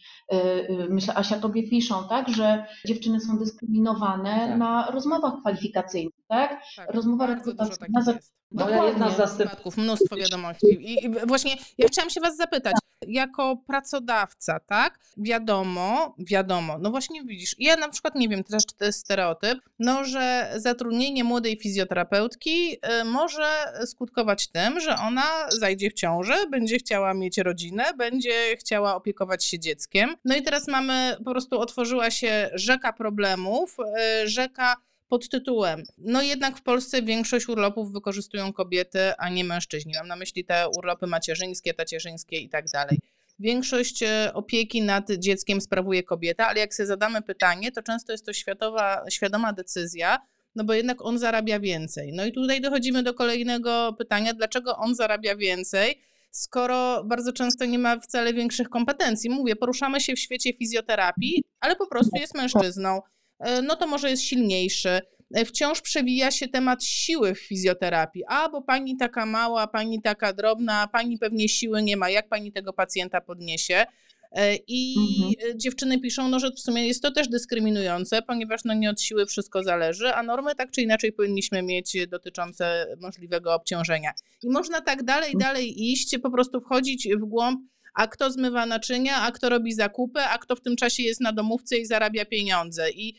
myślę, 0.89 1.15
Asia 1.17 1.39
tobie 1.39 1.69
piszą, 1.69 2.07
tak, 2.09 2.29
że 2.29 2.65
dziewczyny 2.87 3.19
są 3.19 3.37
dyskryminowane 3.37 4.47
tak. 4.47 4.57
na 4.57 4.91
rozmowach 4.91 5.33
kwalifikacyjnych, 5.39 6.13
tak? 6.31 6.61
tak 6.75 6.91
Rozmowa 6.91 7.27
rekrutacyjna. 7.27 8.03
Moja 8.51 8.85
jedna 8.85 9.09
z 9.09 9.17
zastępków, 9.17 9.77
mnóstwo 9.77 10.15
wiadomości. 10.15 10.67
I, 10.67 11.05
I 11.05 11.09
właśnie 11.27 11.55
ja 11.77 11.87
chciałam 11.87 12.09
się 12.09 12.21
was 12.21 12.37
zapytać, 12.37 12.73
jako 13.07 13.57
pracodawca, 13.67 14.59
tak? 14.59 14.99
Wiadomo, 15.17 16.15
wiadomo, 16.17 16.77
no 16.79 16.91
właśnie 16.91 17.23
widzisz, 17.23 17.55
ja 17.59 17.77
na 17.77 17.89
przykład 17.89 18.15
nie 18.15 18.29
wiem 18.29 18.43
też, 18.43 18.65
czy 18.65 18.75
to 18.75 18.85
jest 18.85 18.99
stereotyp, 18.99 19.59
no 19.79 20.05
że 20.05 20.53
zatrudnienie 20.55 21.23
młodej 21.23 21.57
fizjoterapeutki 21.57 22.77
y, 23.01 23.03
może 23.03 23.49
skutkować 23.85 24.47
tym, 24.47 24.79
że 24.79 24.95
ona 24.95 25.49
zajdzie 25.49 25.89
w 25.89 25.93
ciążę, 25.93 26.35
będzie 26.49 26.77
chciała 26.77 27.13
mieć 27.13 27.37
rodzinę, 27.37 27.83
będzie 27.97 28.57
chciała 28.57 28.95
opiekować 28.95 29.45
się 29.45 29.59
dzieckiem. 29.59 30.15
No 30.25 30.35
i 30.35 30.43
teraz 30.43 30.67
mamy, 30.67 31.15
po 31.25 31.31
prostu 31.31 31.59
otworzyła 31.59 32.11
się 32.11 32.49
rzeka 32.53 32.93
problemów, 32.93 33.77
y, 34.23 34.27
rzeka 34.27 34.75
pod 35.11 35.29
tytułem 35.29 35.83
No 35.97 36.21
jednak 36.21 36.57
w 36.57 36.61
Polsce 36.61 37.01
większość 37.01 37.49
urlopów 37.49 37.93
wykorzystują 37.93 38.53
kobiety, 38.53 38.99
a 39.17 39.29
nie 39.29 39.43
mężczyźni. 39.43 39.93
Mam 39.97 40.07
na 40.07 40.15
myśli 40.15 40.45
te 40.45 40.69
urlopy 40.77 41.07
macierzyńskie, 41.07 41.73
tacierzyńskie 41.73 42.37
i 42.37 42.49
tak 42.49 42.65
dalej. 42.73 42.99
Większość 43.39 44.03
e, 44.03 44.31
opieki 44.33 44.81
nad 44.81 45.11
dzieckiem 45.11 45.61
sprawuje 45.61 46.03
kobieta, 46.03 46.47
ale 46.47 46.59
jak 46.59 46.73
sobie 46.73 46.87
zadamy 46.87 47.21
pytanie, 47.21 47.71
to 47.71 47.83
często 47.83 48.11
jest 48.11 48.25
to 48.25 48.33
światowa, 48.33 49.03
świadoma 49.09 49.53
decyzja, 49.53 50.17
no 50.55 50.63
bo 50.63 50.73
jednak 50.73 51.01
on 51.01 51.19
zarabia 51.19 51.59
więcej. 51.59 52.13
No 52.13 52.25
i 52.25 52.31
tutaj 52.31 52.61
dochodzimy 52.61 53.03
do 53.03 53.13
kolejnego 53.13 53.95
pytania, 53.97 54.33
dlaczego 54.33 54.77
on 54.77 54.95
zarabia 54.95 55.35
więcej, 55.35 56.01
skoro 56.31 57.03
bardzo 57.03 57.33
często 57.33 57.65
nie 57.65 57.79
ma 57.79 57.99
wcale 57.99 58.33
większych 58.33 58.69
kompetencji. 58.69 59.29
Mówię, 59.29 59.55
poruszamy 59.55 60.01
się 60.01 60.13
w 60.15 60.19
świecie 60.19 60.53
fizjoterapii, 60.53 61.43
ale 61.59 61.75
po 61.75 61.87
prostu 61.87 62.17
jest 62.19 62.35
mężczyzną. 62.35 63.01
E, 63.41 63.61
no 63.61 63.75
to 63.75 63.87
może 63.87 64.09
jest 64.09 64.23
silniejszy. 64.23 64.99
E, 65.33 65.45
wciąż 65.45 65.81
przewija 65.81 66.31
się 66.31 66.47
temat 66.47 66.83
siły 66.83 67.35
w 67.35 67.39
fizjoterapii. 67.39 68.23
A, 68.27 68.49
bo 68.49 68.61
pani 68.61 68.97
taka 68.97 69.25
mała, 69.25 69.67
pani 69.67 70.01
taka 70.01 70.33
drobna, 70.33 70.87
pani 70.87 71.17
pewnie 71.17 71.49
siły 71.49 71.83
nie 71.83 71.97
ma, 71.97 72.09
jak 72.09 72.29
pani 72.29 72.51
tego 72.51 72.73
pacjenta 72.73 73.21
podniesie? 73.21 73.85
E, 74.31 74.55
I 74.67 74.95
mhm. 75.23 75.59
dziewczyny 75.59 75.99
piszą, 75.99 76.27
no, 76.29 76.39
że 76.39 76.51
w 76.51 76.59
sumie 76.59 76.87
jest 76.87 77.01
to 77.01 77.11
też 77.11 77.27
dyskryminujące, 77.27 78.21
ponieważ 78.21 78.63
no, 78.65 78.73
nie 78.73 78.89
od 78.89 79.01
siły 79.01 79.25
wszystko 79.25 79.63
zależy, 79.63 80.13
a 80.13 80.23
normy 80.23 80.55
tak 80.55 80.71
czy 80.71 80.81
inaczej 80.81 81.11
powinniśmy 81.13 81.61
mieć 81.61 81.97
dotyczące 82.07 82.87
możliwego 82.99 83.53
obciążenia. 83.53 84.11
I 84.43 84.49
można 84.49 84.81
tak 84.81 85.03
dalej, 85.03 85.33
dalej 85.39 85.91
iść, 85.91 86.17
po 86.23 86.31
prostu 86.31 86.61
wchodzić 86.61 87.07
w 87.21 87.25
głąb 87.25 87.61
a 87.93 88.07
kto 88.07 88.31
zmywa 88.31 88.65
naczynia, 88.65 89.21
a 89.21 89.31
kto 89.31 89.49
robi 89.49 89.73
zakupy, 89.73 90.19
a 90.21 90.37
kto 90.37 90.55
w 90.55 90.61
tym 90.61 90.75
czasie 90.75 91.03
jest 91.03 91.21
na 91.21 91.33
domówce 91.33 91.77
i 91.77 91.85
zarabia 91.85 92.25
pieniądze. 92.25 92.91
I 92.91 93.15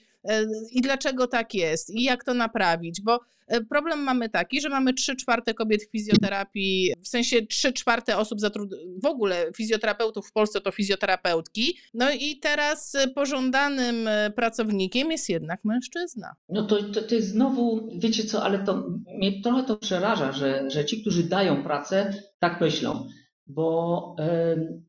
i 0.73 0.81
dlaczego 0.81 1.27
tak 1.27 1.55
jest 1.55 1.91
i 1.91 2.03
jak 2.03 2.25
to 2.25 2.35
naprawić, 2.35 3.01
bo 3.01 3.21
e, 3.49 3.61
problem 3.61 4.03
mamy 4.03 4.29
taki, 4.29 4.61
że 4.61 4.69
mamy 4.69 4.95
3 4.95 5.17
czwarte 5.17 5.55
kobiet 5.55 5.85
w 5.85 5.91
fizjoterapii, 5.91 6.95
w 7.03 7.09
sensie 7.09 7.47
3 7.47 7.73
czwarte 7.73 8.17
osób 8.17 8.41
zatrudnionych, 8.41 8.87
w 9.03 9.07
ogóle 9.07 9.47
fizjoterapeutów 9.57 10.29
w 10.29 10.33
Polsce 10.33 10.61
to 10.61 10.71
fizjoterapeutki, 10.71 11.77
no 11.95 12.11
i 12.11 12.39
teraz 12.39 12.97
pożądanym 13.15 14.09
e, 14.09 14.31
pracownikiem 14.31 15.11
jest 15.11 15.29
jednak 15.29 15.65
mężczyzna. 15.65 16.35
No 16.49 16.67
to, 16.67 16.83
to, 16.83 17.03
to 17.03 17.15
jest 17.15 17.29
znowu, 17.29 17.89
wiecie 17.99 18.25
co, 18.25 18.43
ale 18.43 18.59
to 18.59 18.85
mnie 19.19 19.43
trochę 19.43 19.65
to 19.65 19.77
przeraża, 19.77 20.33
że, 20.33 20.71
że 20.71 20.85
ci, 20.85 21.01
którzy 21.01 21.23
dają 21.23 21.63
pracę, 21.63 22.15
tak 22.39 22.61
myślą, 22.61 23.09
bo 23.47 24.17
yy, 24.19 24.83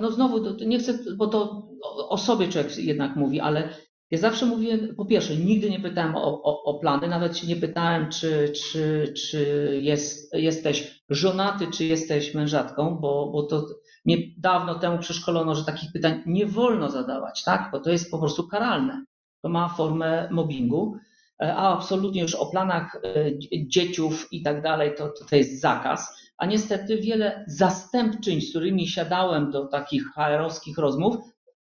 no 0.00 0.10
znowu, 0.10 0.64
nie 0.66 0.78
chcę, 0.78 0.98
bo 1.16 1.26
to 1.26 1.68
o 2.08 2.18
sobie 2.18 2.48
człowiek 2.48 2.78
jednak 2.78 3.16
mówi, 3.16 3.40
ale 3.40 3.68
ja 4.10 4.18
zawsze 4.18 4.46
mówiłem, 4.46 4.94
po 4.96 5.04
pierwsze, 5.04 5.36
nigdy 5.36 5.70
nie 5.70 5.80
pytałem 5.80 6.16
o, 6.16 6.42
o, 6.42 6.62
o 6.62 6.78
plany, 6.78 7.08
nawet 7.08 7.38
się 7.38 7.46
nie 7.46 7.56
pytałem, 7.56 8.10
czy, 8.10 8.52
czy, 8.52 9.12
czy 9.16 9.70
jest, 9.82 10.34
jesteś 10.34 11.02
żonaty, 11.08 11.66
czy 11.66 11.84
jesteś 11.84 12.34
mężatką, 12.34 12.98
bo, 13.00 13.30
bo 13.32 13.42
to 13.42 13.66
mnie 14.04 14.16
dawno 14.38 14.78
temu 14.78 14.98
przeszkolono, 14.98 15.54
że 15.54 15.64
takich 15.64 15.92
pytań 15.92 16.22
nie 16.26 16.46
wolno 16.46 16.90
zadawać, 16.90 17.44
tak? 17.44 17.68
Bo 17.72 17.80
to 17.80 17.90
jest 17.90 18.10
po 18.10 18.18
prostu 18.18 18.48
karalne. 18.48 19.04
To 19.42 19.48
ma 19.48 19.68
formę 19.68 20.28
mobbingu, 20.30 20.96
a 21.38 21.76
absolutnie 21.76 22.22
już 22.22 22.34
o 22.34 22.46
planach 22.46 22.96
e, 22.96 23.30
dzieciów 23.68 24.28
i 24.32 24.42
tak 24.42 24.62
dalej, 24.62 24.94
to, 24.98 25.12
to 25.30 25.36
jest 25.36 25.60
zakaz. 25.60 26.18
A 26.38 26.46
niestety 26.46 26.96
wiele 26.96 27.44
zastępczyń, 27.48 28.40
z 28.40 28.50
którymi 28.50 28.88
siadałem 28.88 29.50
do 29.50 29.66
takich 29.66 30.02
HR-owskich 30.14 30.78
rozmów, 30.78 31.16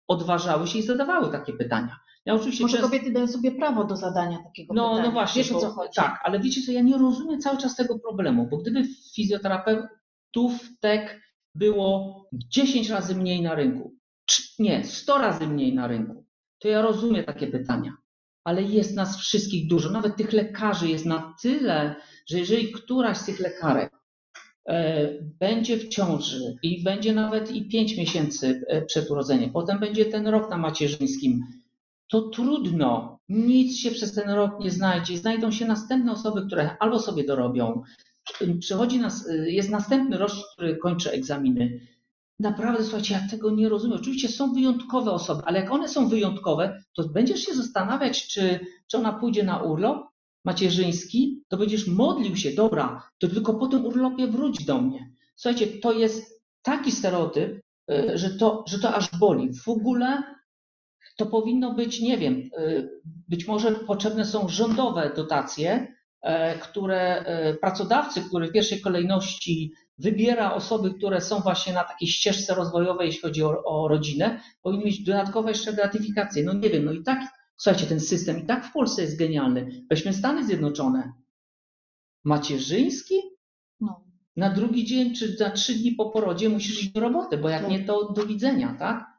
odważały 0.08 0.68
się 0.68 0.80
i 0.80 0.84
zadawały 0.84 1.32
takie 1.32 1.54
pytania. 1.54 2.00
Ja 2.26 2.34
oczywiście 2.34 2.64
Może 2.64 2.78
często... 2.78 2.90
kobiety 2.90 3.12
dają 3.12 3.28
sobie 3.28 3.52
prawo 3.52 3.84
do 3.84 3.96
zadania 3.96 4.44
takiego 4.44 4.74
no, 4.74 4.90
pytania. 4.90 5.08
No 5.08 5.12
właśnie, 5.12 5.44
Wiesz, 5.44 5.52
o 5.52 5.60
co 5.60 5.70
chodzi. 5.70 5.96
Tak, 5.96 6.22
ale 6.24 6.40
wiecie 6.40 6.62
co, 6.62 6.72
ja 6.72 6.82
nie 6.82 6.98
rozumiem 6.98 7.42
cały 7.42 7.58
czas 7.58 7.76
tego 7.76 8.00
problemu, 8.00 8.48
bo 8.52 8.58
gdyby 8.58 8.84
fizjoterapeutów 9.16 10.70
tek 10.80 11.22
było 11.56 12.16
10 12.34 12.90
razy 12.90 13.16
mniej 13.16 13.42
na 13.42 13.56
rynku, 13.56 13.96
nie, 14.60 14.86
100 14.86 15.18
razy 15.18 15.48
mniej 15.48 15.74
na 15.74 15.88
rynku, 15.88 16.26
to 16.60 16.68
ja 16.68 16.82
rozumiem 16.82 17.26
takie 17.26 17.48
pytania. 17.48 17.94
Ale 18.44 18.64
jest 18.64 18.96
nas 18.96 19.18
wszystkich 19.18 19.68
dużo, 19.68 19.90
nawet 19.90 20.16
tych 20.16 20.34
lekarzy 20.34 20.88
jest 20.88 21.06
na 21.06 21.36
tyle, 21.42 21.96
że 22.30 22.40
jeżeli 22.40 22.72
któraś 22.72 23.18
z 23.18 23.26
tych 23.26 23.40
lekarek 23.40 23.94
e, 24.70 25.10
będzie 25.22 25.78
w 25.78 25.88
ciąży 25.88 26.58
i 26.64 26.84
będzie 26.84 27.14
nawet 27.14 27.52
i 27.52 27.68
5 27.68 27.98
miesięcy 27.98 28.66
e, 28.68 28.82
przed 28.82 29.12
urodzeniem, 29.12 29.52
potem 29.52 29.80
będzie 29.80 30.06
ten 30.06 30.28
rok 30.28 30.50
na 30.50 30.58
macierzyńskim, 30.58 31.44
to 32.14 32.22
trudno, 32.22 33.20
nic 33.30 33.78
się 33.78 33.92
przez 33.92 34.14
ten 34.14 34.30
rok 34.30 34.60
nie 34.60 34.72
znajdzie. 34.72 35.18
Znajdą 35.18 35.52
się 35.52 35.66
następne 35.66 36.12
osoby, 36.12 36.46
które 36.48 36.78
albo 36.80 37.00
sobie 37.00 37.24
dorobią, 37.24 37.82
przychodzi 38.60 39.00
nas, 39.00 39.30
jest 39.46 39.70
następny 39.70 40.18
rok, 40.18 40.32
który 40.54 40.78
kończy 40.78 41.12
egzaminy. 41.12 41.80
Naprawdę, 42.40 42.84
słuchajcie, 42.84 43.14
ja 43.14 43.30
tego 43.30 43.52
nie 43.52 43.70
rozumiem. 43.70 43.98
Oczywiście 44.00 44.30
są 44.30 44.54
wyjątkowe 44.54 45.12
osoby, 45.12 45.42
ale 45.46 45.60
jak 45.60 45.72
one 45.72 45.88
są 45.88 46.08
wyjątkowe, 46.08 46.84
to 46.94 47.10
będziesz 47.10 47.40
się 47.40 47.54
zastanawiać, 47.54 48.28
czy, 48.28 48.60
czy 48.88 48.98
ona 48.98 49.14
pójdzie 49.14 49.44
na 49.44 49.58
urlop 49.62 50.08
macierzyński, 50.46 51.44
to 51.48 51.58
będziesz 51.58 51.88
modlił 51.88 52.36
się, 52.36 52.52
dobra, 52.52 53.10
to 53.18 53.28
tylko 53.28 53.54
po 53.54 53.68
tym 53.68 53.86
urlopie 53.86 54.28
wróć 54.28 54.66
do 54.66 54.82
mnie. 54.82 55.12
Słuchajcie, 55.36 55.68
to 55.68 55.92
jest 55.92 56.44
taki 56.62 56.92
stereotyp, 56.92 57.62
y, 57.92 58.18
że 58.18 58.30
to, 58.30 58.64
że 58.68 58.80
to 58.80 58.96
aż 58.96 59.18
boli. 59.18 59.54
W 59.54 59.68
ogóle 59.68 60.24
to 61.18 61.26
powinno 61.26 61.74
być, 61.74 62.02
nie 62.02 62.18
wiem, 62.18 62.50
y, 62.60 62.90
być 63.28 63.48
może 63.48 63.72
potrzebne 63.72 64.26
są 64.26 64.48
rządowe 64.48 65.12
dotacje, 65.16 65.96
e, 66.22 66.58
które 66.60 67.20
e, 67.26 67.54
pracodawcy, 67.54 68.22
który 68.22 68.48
w 68.48 68.52
pierwszej 68.52 68.82
kolejności 68.82 69.74
wybiera 69.98 70.54
osoby, 70.54 70.94
które 70.94 71.22
są 71.22 71.40
właśnie 71.40 71.74
na 71.74 71.84
takiej 71.84 72.08
ścieżce 72.08 72.56
rozwojowej, 72.56 73.06
jeśli 73.08 73.22
chodzi 73.22 73.44
o, 73.44 73.64
o 73.64 73.88
rodzinę, 73.88 74.40
powinien 74.62 74.86
mieć 74.86 75.04
dodatkowe 75.04 75.50
jeszcze 75.50 75.74
gratyfikacje. 75.74 76.44
No 76.44 76.54
nie 76.54 76.70
wiem, 76.70 76.86
no 76.86 76.92
i 76.92 77.04
tak, 77.04 77.20
słuchajcie, 77.58 77.88
ten 77.88 78.00
system 78.00 78.44
i 78.44 78.46
tak 78.46 78.66
w 78.66 78.72
Polsce 78.72 79.02
jest 79.02 79.18
genialny. 79.18 79.86
Weźmy 79.90 80.14
Stany 80.14 80.46
Zjednoczone. 80.46 81.14
Macierzyński? 82.24 83.16
No. 83.80 84.04
Na 84.36 84.50
drugi 84.50 84.86
dzień 84.86 85.16
czy 85.16 85.38
za 85.38 85.50
trzy 85.50 85.74
dni 85.74 85.92
po 85.92 86.10
porodzie 86.10 86.50
musisz 86.50 86.84
iść 86.84 86.92
do 86.92 87.00
roboty, 87.00 87.38
bo 87.38 87.50
jak 87.50 87.62
Tak. 87.62 87.72
nie, 87.72 87.80
to 87.86 88.14
do 88.14 88.26
widzenia, 88.26 88.76
tak? 88.80 89.13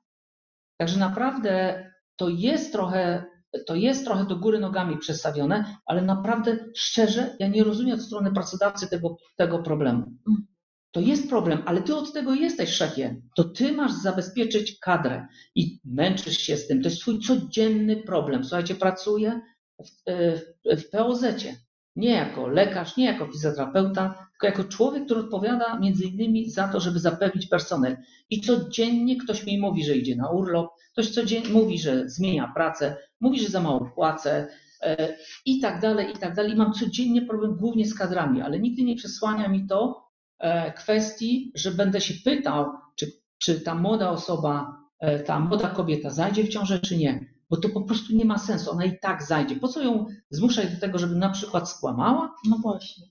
Także 0.85 0.99
naprawdę 0.99 1.85
to 2.17 2.29
jest 2.29 2.73
trochę, 2.73 3.25
to 3.67 3.75
jest 3.75 4.05
trochę 4.05 4.27
do 4.27 4.37
góry 4.37 4.59
nogami 4.61 4.99
przestawione, 4.99 5.77
ale 5.87 6.03
naprawdę 6.03 6.59
szczerze, 6.77 7.37
ja 7.39 7.49
nie 7.49 7.65
rozumiem 7.65 7.95
od 7.95 8.05
strony 8.05 8.33
pracodawcy 8.33 8.89
tego, 8.89 9.17
tego 9.37 9.59
problemu. 9.59 10.03
Mm. 10.03 10.47
To 10.91 11.01
jest 11.01 11.29
problem, 11.29 11.63
ale 11.67 11.83
ty 11.83 11.97
od 11.97 12.13
tego 12.13 12.35
jesteś 12.35 12.71
szefie. 12.71 13.23
To 13.37 13.45
ty 13.45 13.73
masz 13.73 13.93
zabezpieczyć 13.93 14.79
kadrę 14.79 15.27
i 15.55 15.81
męczysz 15.85 16.39
się 16.39 16.57
z 16.57 16.67
tym. 16.67 16.83
To 16.83 16.89
jest 16.89 17.01
twój 17.01 17.21
codzienny 17.21 17.97
problem. 17.97 18.45
Słuchajcie, 18.45 18.75
pracuję 18.75 19.41
w, 19.85 19.91
w, 20.11 20.81
w 20.83 20.91
POZ-cie. 20.91 21.57
Nie 21.97 22.11
jako 22.11 22.49
lekarz, 22.49 22.97
nie 22.97 23.05
jako 23.05 23.27
fizjoterapeuta, 23.27 24.29
tylko 24.31 24.47
jako 24.47 24.65
człowiek, 24.65 25.05
który 25.05 25.21
odpowiada 25.21 25.79
między 25.79 26.05
innymi 26.05 26.51
za 26.51 26.69
to, 26.69 26.81
żeby 26.81 26.99
zapewnić 26.99 27.47
personel. 27.47 27.97
I 28.31 28.41
codziennie 28.41 29.17
ktoś 29.17 29.47
mi 29.47 29.59
mówi, 29.59 29.85
że 29.85 29.97
idzie 29.97 30.17
na 30.17 30.31
urlop, 30.31 30.71
ktoś 30.93 31.11
codziennie 31.11 31.49
mówi, 31.49 31.79
że 31.79 32.09
zmienia 32.09 32.53
pracę, 32.55 32.97
mówi, 33.21 33.41
że 33.41 33.49
za 33.49 33.61
mało 33.61 33.91
płacę 33.95 34.49
e, 34.83 35.17
i 35.47 35.61
tak 35.61 35.81
dalej, 35.81 36.11
i 36.11 36.19
tak 36.19 36.35
dalej. 36.35 36.53
I 36.53 36.57
mam 36.57 36.73
codziennie 36.73 37.23
problem 37.23 37.57
głównie 37.57 37.87
z 37.87 37.95
kadrami, 37.95 38.43
ale 38.43 38.61
nigdy 38.61 38.83
nie 38.83 38.97
przesłania 38.97 39.49
mi 39.49 39.67
to 39.67 40.09
e, 40.39 40.73
kwestii, 40.73 41.53
że 41.55 41.71
będę 41.71 42.01
się 42.01 42.15
pytał, 42.25 42.67
czy, 42.97 43.13
czy 43.39 43.61
ta 43.61 43.75
młoda 43.75 44.11
osoba, 44.11 44.77
e, 45.01 45.19
ta 45.19 45.41
młoda 45.41 45.69
kobieta 45.69 46.11
zajdzie 46.11 46.45
w 46.45 46.49
ciążę, 46.49 46.81
czy 46.81 46.97
nie. 46.97 47.34
Bo 47.51 47.57
to 47.57 47.69
po 47.69 47.81
prostu 47.81 48.17
nie 48.17 48.25
ma 48.25 48.39
sensu, 48.39 48.71
ona 48.71 48.85
i 48.85 48.99
tak 48.99 49.23
zajdzie. 49.23 49.57
Po 49.57 49.69
co 49.69 49.83
ją 49.83 50.07
zmuszać 50.31 50.75
do 50.75 50.81
tego, 50.81 50.99
żeby 50.99 51.15
na 51.17 51.31
przykład 51.31 51.71
skłamała? 51.71 52.35
No 52.49 52.57
właśnie. 52.57 53.07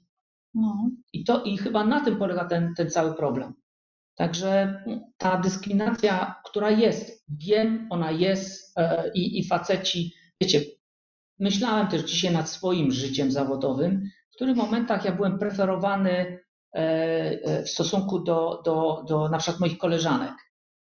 No. 0.53 0.89
I, 1.13 1.23
to, 1.23 1.43
I 1.43 1.57
chyba 1.57 1.85
na 1.85 2.05
tym 2.05 2.17
polega 2.17 2.45
ten, 2.45 2.73
ten 2.77 2.89
cały 2.89 3.13
problem. 3.13 3.53
Także 4.15 4.83
ta 5.17 5.37
dyskryminacja, 5.37 6.35
która 6.45 6.69
jest, 6.69 7.25
wiem, 7.29 7.87
ona 7.89 8.11
jest 8.11 8.77
e, 8.77 9.11
i, 9.13 9.39
i 9.39 9.47
faceci, 9.47 10.13
wiecie, 10.41 10.61
myślałem 11.39 11.87
też 11.87 12.01
dzisiaj 12.01 12.33
nad 12.33 12.49
swoim 12.49 12.91
życiem 12.91 13.31
zawodowym, 13.31 14.09
w 14.31 14.35
których 14.35 14.55
momentach 14.55 15.05
ja 15.05 15.11
byłem 15.11 15.39
preferowany 15.39 16.11
e, 16.11 16.79
e, 16.79 17.63
w 17.63 17.69
stosunku 17.69 18.19
do, 18.19 18.61
do, 18.65 19.03
do 19.07 19.29
na 19.29 19.37
przykład 19.37 19.59
moich 19.59 19.77
koleżanek. 19.77 20.33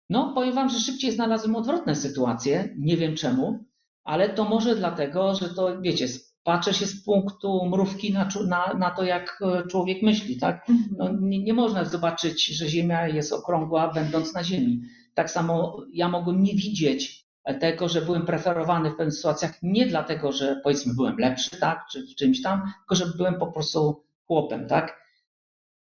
No, 0.10 0.34
powiem 0.36 0.56
Wam, 0.56 0.70
że 0.70 0.80
szybciej 0.80 1.12
znalazłem 1.12 1.56
odwrotne 1.56 1.96
sytuacje, 1.96 2.76
nie 2.78 2.98
wiem 2.98 3.16
czemu, 3.16 3.66
ale 4.04 4.30
to 4.30 4.46
może 4.46 4.76
dlatego, 4.76 5.36
że 5.36 5.50
to, 5.50 5.82
wiecie, 5.82 6.08
patrzę 6.44 6.74
się 6.74 6.86
z 6.86 7.04
punktu 7.04 7.66
mrówki 7.66 8.14
na, 8.14 8.30
na, 8.48 8.74
na 8.74 8.92
to, 8.92 9.04
jak 9.04 9.40
e, 9.42 9.68
człowiek 9.68 10.02
myśli, 10.02 10.38
tak? 10.38 10.68
No, 10.98 11.10
nie, 11.22 11.44
nie 11.44 11.54
można 11.54 11.86
zobaczyć, 11.86 12.46
że 12.48 12.70
Ziemia 12.70 13.08
jest 13.08 13.34
okrągła, 13.34 13.94
będąc 13.94 14.34
na 14.34 14.44
Ziemi. 14.44 14.82
Tak 15.14 15.32
samo 15.32 15.78
ja 15.94 16.10
mogłem 16.10 16.44
nie 16.44 16.54
widzieć 16.54 17.30
tego, 17.60 17.90
że 17.90 18.02
byłem 18.02 18.26
preferowany 18.26 18.90
w 18.92 18.96
pewnych 18.96 19.16
sytuacjach, 19.16 19.54
nie 19.64 19.86
dlatego, 19.86 20.32
że 20.32 20.62
powiedzmy 20.64 20.94
byłem 20.94 21.18
lepszy, 21.18 21.60
tak, 21.60 21.86
czy 21.92 22.08
w 22.08 22.16
czymś 22.16 22.42
tam, 22.42 22.62
tylko 22.80 22.96
że 22.96 23.18
byłem 23.18 23.40
po 23.40 23.48
prostu 23.48 24.04
chłopem, 24.28 24.68
tak? 24.68 24.99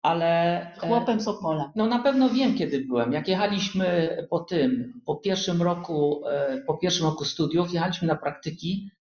Ale. 0.03 0.61
e, 0.75 0.79
Chłopem 0.79 1.21
z 1.21 1.27
Opola. 1.27 1.71
no 1.75 1.87
na 1.87 1.99
pewno 1.99 2.29
wiem, 2.29 2.55
kiedy 2.55 2.85
byłem. 2.85 3.13
Jak 3.13 3.27
jechaliśmy 3.27 4.17
po 4.29 4.39
tym, 4.39 4.93
po 5.05 5.15
pierwszym 5.15 5.61
roku, 5.61 6.27
e, 6.27 6.61
po 6.67 6.77
pierwszym 6.77 7.05
roku 7.05 7.25
studiów, 7.25 7.73
jechaliśmy 7.73 8.07
na 8.07 8.15
praktyki 8.15 8.91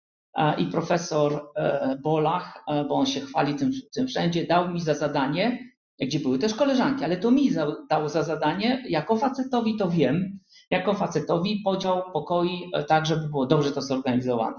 i 0.59 0.66
profesor 0.66 1.48
e, 1.57 1.96
Bolach, 2.03 2.64
bo 2.88 2.94
on 2.94 3.07
się 3.07 3.20
chwali 3.20 3.55
tym, 3.55 3.70
tym 3.94 4.07
wszędzie, 4.07 4.46
dał 4.46 4.70
mi 4.70 4.80
za 4.80 4.94
zadanie, 4.94 5.59
gdzie 6.00 6.20
były 6.20 6.38
też 6.38 6.55
koleżanki, 6.55 7.05
ale 7.05 7.16
to 7.16 7.30
mi 7.30 7.50
za, 7.50 7.66
dał 7.90 8.09
za 8.09 8.22
zadanie, 8.22 8.84
jako 8.88 9.16
facetowi 9.16 9.76
to 9.76 9.90
wiem, 9.90 10.38
jako 10.70 10.94
facetowi 10.94 11.61
podział 11.64 12.03
pokoi 12.12 12.70
tak, 12.88 13.07
żeby 13.07 13.28
było 13.28 13.46
dobrze 13.46 13.72
to 13.72 13.82
zorganizowane. 13.82 14.57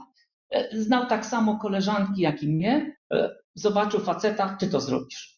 Znał 0.73 1.05
tak 1.05 1.25
samo 1.25 1.59
koleżanki, 1.59 2.21
jak 2.21 2.43
i 2.43 2.47
mnie, 2.47 2.95
zobaczył 3.55 3.99
faceta, 3.99 4.57
ty 4.59 4.67
to 4.67 4.81
zrobisz. 4.81 5.32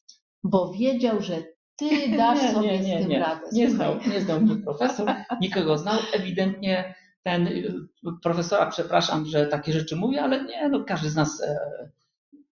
Bo 0.47 0.71
wiedział, 0.71 1.21
że 1.21 1.43
ty 1.75 2.17
dasz 2.17 2.41
Nie, 2.41 2.51
sobie 2.51 2.79
nie, 2.79 2.79
nie, 2.79 3.03
z 3.03 3.07
tym 3.07 3.21
radę. 3.21 3.41
Nie 3.51 3.69
znał, 3.69 3.95
nie 4.07 4.21
znał 4.21 4.41
mnie 4.41 4.55
profesor, 4.55 5.13
nikogo 5.41 5.77
znał. 5.77 5.99
Ewidentnie 6.13 6.95
ten 7.23 7.47
y, 7.47 7.73
profesora, 8.23 8.65
przepraszam, 8.65 9.25
że 9.25 9.47
takie 9.47 9.73
rzeczy 9.73 9.95
mówię, 9.95 10.23
ale 10.23 10.43
nie, 10.43 10.69
no 10.69 10.83
każdy 10.83 11.09
z 11.09 11.15
nas, 11.15 11.41
e, 11.43 11.57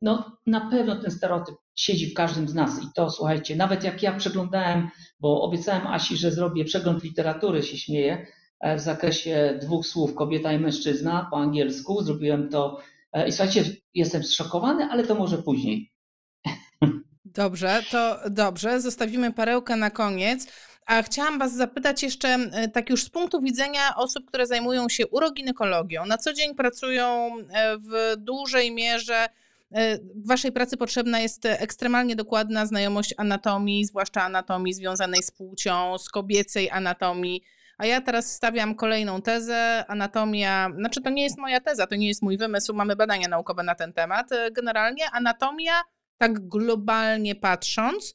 no 0.03 0.37
na 0.47 0.71
pewno 0.71 0.97
ten 0.97 1.11
stereotyp 1.11 1.55
siedzi 1.77 2.11
w 2.11 2.15
każdym 2.15 2.49
z 2.49 2.55
nas 2.55 2.83
i 2.83 2.87
to 2.95 3.11
słuchajcie, 3.11 3.57
nawet 3.57 3.85
jak 3.85 4.03
ja 4.03 4.13
przeglądałem, 4.13 4.89
bo 5.21 5.43
obiecałem 5.43 5.87
Asi, 5.87 6.17
że 6.17 6.31
zrobię 6.31 6.65
przegląd 6.65 7.03
literatury, 7.03 7.63
się 7.63 7.79
śmieję, 7.79 8.27
e, 8.61 8.77
w 8.77 8.81
zakresie 8.81 9.59
dwóch 9.63 9.87
słów 9.87 10.15
kobieta 10.15 10.53
i 10.53 10.59
mężczyzna 10.59 11.29
po 11.31 11.37
angielsku, 11.37 12.03
zrobiłem 12.03 12.49
to 12.49 12.79
e, 13.13 13.29
i 13.29 13.33
słuchajcie, 13.33 13.65
jestem 13.95 14.23
zszokowany, 14.23 14.85
ale 14.85 15.07
to 15.07 15.15
może 15.15 15.39
później. 15.39 15.92
Dobrze, 17.35 17.83
to 17.91 18.21
dobrze. 18.31 18.81
Zostawimy 18.81 19.33
perełkę 19.33 19.77
na 19.77 19.91
koniec. 19.91 20.47
A 20.87 21.03
chciałam 21.03 21.39
Was 21.39 21.55
zapytać 21.55 22.03
jeszcze, 22.03 22.39
tak 22.73 22.91
już 22.91 23.05
z 23.05 23.11
punktu 23.11 23.41
widzenia 23.41 23.97
osób, 23.97 24.27
które 24.27 24.47
zajmują 24.47 24.89
się 24.89 25.07
uroginekologią, 25.07 26.07
na 26.07 26.19
co 26.19 26.33
dzień 26.33 26.55
pracują 26.55 27.37
e, 27.53 27.77
w 27.79 28.17
dużej 28.17 28.71
mierze. 28.71 29.27
e, 29.73 29.99
W 29.99 30.27
Waszej 30.27 30.53
pracy 30.53 30.77
potrzebna 30.77 31.21
jest 31.21 31.45
ekstremalnie 31.47 32.17
dokładna 32.17 32.67
znajomość 32.67 33.15
anatomii, 33.17 33.85
zwłaszcza 33.85 34.23
anatomii 34.23 34.75
związanej 34.75 35.23
z 35.23 35.31
płcią, 35.31 35.99
z 35.99 36.09
kobiecej 36.09 36.71
anatomii. 36.71 37.43
A 37.79 37.87
ja 37.87 38.01
teraz 38.01 38.33
stawiam 38.33 38.75
kolejną 38.75 39.23
tezę. 39.23 39.85
Anatomia, 39.89 40.71
znaczy 40.79 41.03
to 41.03 41.11
nie 41.11 41.23
jest 41.23 41.39
moja 41.39 41.61
teza, 41.61 41.87
to 41.87 41.95
nie 41.95 42.09
jest 42.09 42.23
mój 42.23 42.39
wymysł, 42.39 42.75
mamy 42.75 42.97
badania 42.97 43.29
naukowe 43.29 43.63
na 43.63 43.75
ten 43.75 43.93
temat. 43.93 44.33
E, 44.33 44.51
Generalnie 44.51 45.11
anatomia 45.11 45.73
tak 46.23 46.49
globalnie 46.49 47.35
patrząc, 47.35 48.15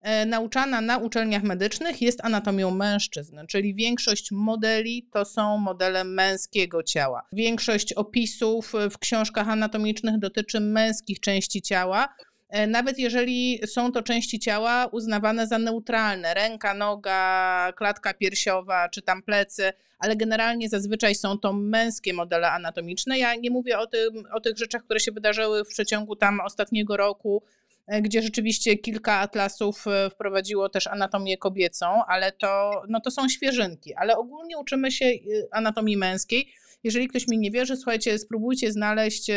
e, 0.00 0.26
nauczana 0.26 0.80
na 0.80 0.98
uczelniach 0.98 1.42
medycznych 1.42 2.02
jest 2.02 2.24
anatomią 2.24 2.70
mężczyzn, 2.70 3.38
czyli 3.48 3.74
większość 3.74 4.32
modeli 4.32 5.08
to 5.12 5.24
są 5.24 5.58
modele 5.58 6.04
męskiego 6.04 6.82
ciała. 6.82 7.22
Większość 7.32 7.92
opisów 7.92 8.72
w 8.90 8.98
książkach 8.98 9.48
anatomicznych 9.48 10.18
dotyczy 10.18 10.60
męskich 10.60 11.20
części 11.20 11.62
ciała. 11.62 12.08
E, 12.50 12.66
Nawet 12.66 12.98
jeżeli 12.98 13.60
są 13.66 13.92
to 13.92 14.02
części 14.02 14.38
ciała 14.38 14.86
uznawane 14.86 15.46
za 15.46 15.58
neutralne, 15.58 16.34
ręka, 16.34 16.74
noga, 16.74 17.72
klatka 17.76 18.14
piersiowa 18.14 18.88
czy 18.88 19.02
tam 19.02 19.22
plecy, 19.22 19.72
ale 19.98 20.16
generalnie 20.16 20.68
zazwyczaj 20.68 21.14
są 21.14 21.38
to 21.38 21.52
męskie 21.52 22.14
modele 22.14 22.50
anatomiczne. 22.50 23.18
Ja 23.18 23.34
nie 23.34 23.50
mówię 23.50 23.78
o, 23.78 23.86
tym, 23.86 24.24
o 24.32 24.40
tych 24.40 24.58
rzeczach, 24.58 24.84
które 24.84 25.00
się 25.00 25.12
wydarzyły 25.12 25.64
w 25.64 25.68
przeciągu 25.68 26.16
tam 26.16 26.40
ostatniego 26.40 26.96
roku, 26.96 27.42
e, 27.86 28.02
gdzie 28.02 28.22
rzeczywiście 28.22 28.76
kilka 28.76 29.12
atlasów 29.12 29.86
e, 29.86 30.10
wprowadziło 30.10 30.68
też 30.68 30.86
anatomię 30.86 31.38
kobiecą, 31.38 31.86
ale 32.08 32.32
to, 32.32 32.82
no 32.88 33.00
to 33.00 33.10
są 33.10 33.28
świeżynki. 33.28 33.94
Ale 33.94 34.16
ogólnie 34.16 34.58
uczymy 34.58 34.92
się 34.92 35.06
anatomii 35.50 35.96
męskiej. 35.96 36.52
Jeżeli 36.84 37.08
ktoś 37.08 37.28
mi 37.28 37.38
nie 37.38 37.50
wierzy, 37.50 37.76
słuchajcie, 37.76 38.18
spróbujcie 38.18 38.72
znaleźć 38.72 39.30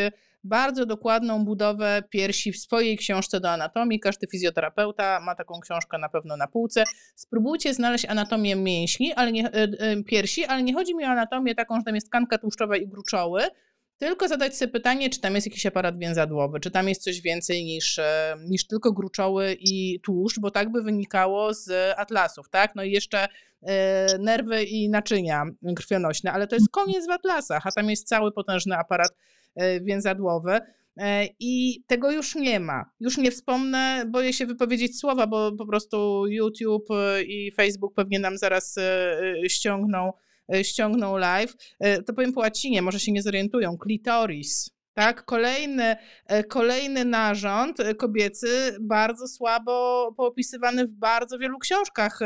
bardzo 0.44 0.86
dokładną 0.86 1.44
budowę 1.44 2.02
piersi 2.10 2.52
w 2.52 2.58
swojej 2.58 2.98
książce 2.98 3.40
do 3.40 3.50
anatomii. 3.50 4.00
Każdy 4.00 4.26
fizjoterapeuta 4.26 5.20
ma 5.20 5.34
taką 5.34 5.60
książkę 5.60 5.98
na 5.98 6.08
pewno 6.08 6.36
na 6.36 6.46
półce. 6.46 6.84
Spróbujcie 7.14 7.74
znaleźć 7.74 8.04
anatomię 8.04 8.56
mięśni, 8.56 9.12
ale 9.12 9.32
nie, 9.32 9.46
e, 9.46 9.52
e, 9.52 10.02
piersi, 10.02 10.44
ale 10.44 10.62
nie 10.62 10.74
chodzi 10.74 10.94
mi 10.94 11.04
o 11.04 11.08
anatomię 11.08 11.54
taką, 11.54 11.76
że 11.76 11.82
tam 11.84 11.94
jest 11.94 12.06
tkanka 12.06 12.38
tłuszczowa 12.38 12.76
i 12.76 12.88
gruczoły, 12.88 13.42
tylko 13.98 14.28
zadać 14.28 14.56
sobie 14.56 14.72
pytanie, 14.72 15.10
czy 15.10 15.20
tam 15.20 15.34
jest 15.34 15.46
jakiś 15.46 15.66
aparat 15.66 15.98
więzadłowy, 15.98 16.60
czy 16.60 16.70
tam 16.70 16.88
jest 16.88 17.02
coś 17.02 17.20
więcej 17.20 17.64
niż, 17.64 17.98
e, 17.98 18.36
niż 18.48 18.66
tylko 18.66 18.92
gruczoły 18.92 19.56
i 19.60 20.00
tłuszcz, 20.00 20.40
bo 20.40 20.50
tak 20.50 20.72
by 20.72 20.82
wynikało 20.82 21.54
z 21.54 21.94
atlasów, 21.96 22.48
tak? 22.50 22.74
No 22.74 22.82
i 22.82 22.90
jeszcze 22.90 23.28
nerwy 24.18 24.64
i 24.64 24.88
naczynia 24.88 25.44
krwionośne, 25.76 26.32
ale 26.32 26.46
to 26.46 26.56
jest 26.56 26.70
koniec 26.70 27.06
w 27.06 27.10
atlasach, 27.10 27.66
a 27.66 27.72
tam 27.72 27.90
jest 27.90 28.08
cały 28.08 28.32
potężny 28.32 28.76
aparat 28.76 29.10
więzadłowy. 29.82 30.60
E, 30.96 31.28
I 31.40 31.82
tego 31.86 32.10
już 32.10 32.34
nie 32.34 32.60
ma. 32.60 32.84
Już 33.00 33.18
nie 33.18 33.30
wspomnę, 33.30 34.04
boję 34.08 34.32
się 34.32 34.46
wypowiedzieć 34.46 34.98
słowa, 34.98 35.26
bo 35.26 35.52
po 35.52 35.66
prostu 35.66 36.26
YouTube 36.26 36.90
e, 36.90 37.22
i 37.22 37.52
Facebook 37.52 37.94
pewnie 37.94 38.18
nam 38.18 38.38
zaraz 38.38 38.78
e, 38.78 38.82
e, 39.44 39.48
ściągną, 39.50 40.12
e, 40.54 40.64
ściągną 40.64 41.16
live. 41.16 41.56
E, 41.80 42.02
To 42.02 42.12
powiem 42.12 42.32
po 42.32 42.40
łacinie, 42.40 42.82
może 42.82 43.00
się 43.00 43.12
nie 43.12 43.22
zorientują. 43.22 43.78
Klitoris. 43.78 44.70
Tak, 44.94 45.24
kolejny, 45.24 45.96
e, 46.26 46.44
kolejny 46.44 47.04
narząd 47.04 47.80
e, 47.80 47.94
kobiecy, 47.94 48.76
bardzo 48.80 49.28
słabo 49.28 50.14
poopisywany 50.16 50.86
w 50.86 50.90
bardzo 50.90 51.38
wielu 51.38 51.58
książkach 51.58 52.18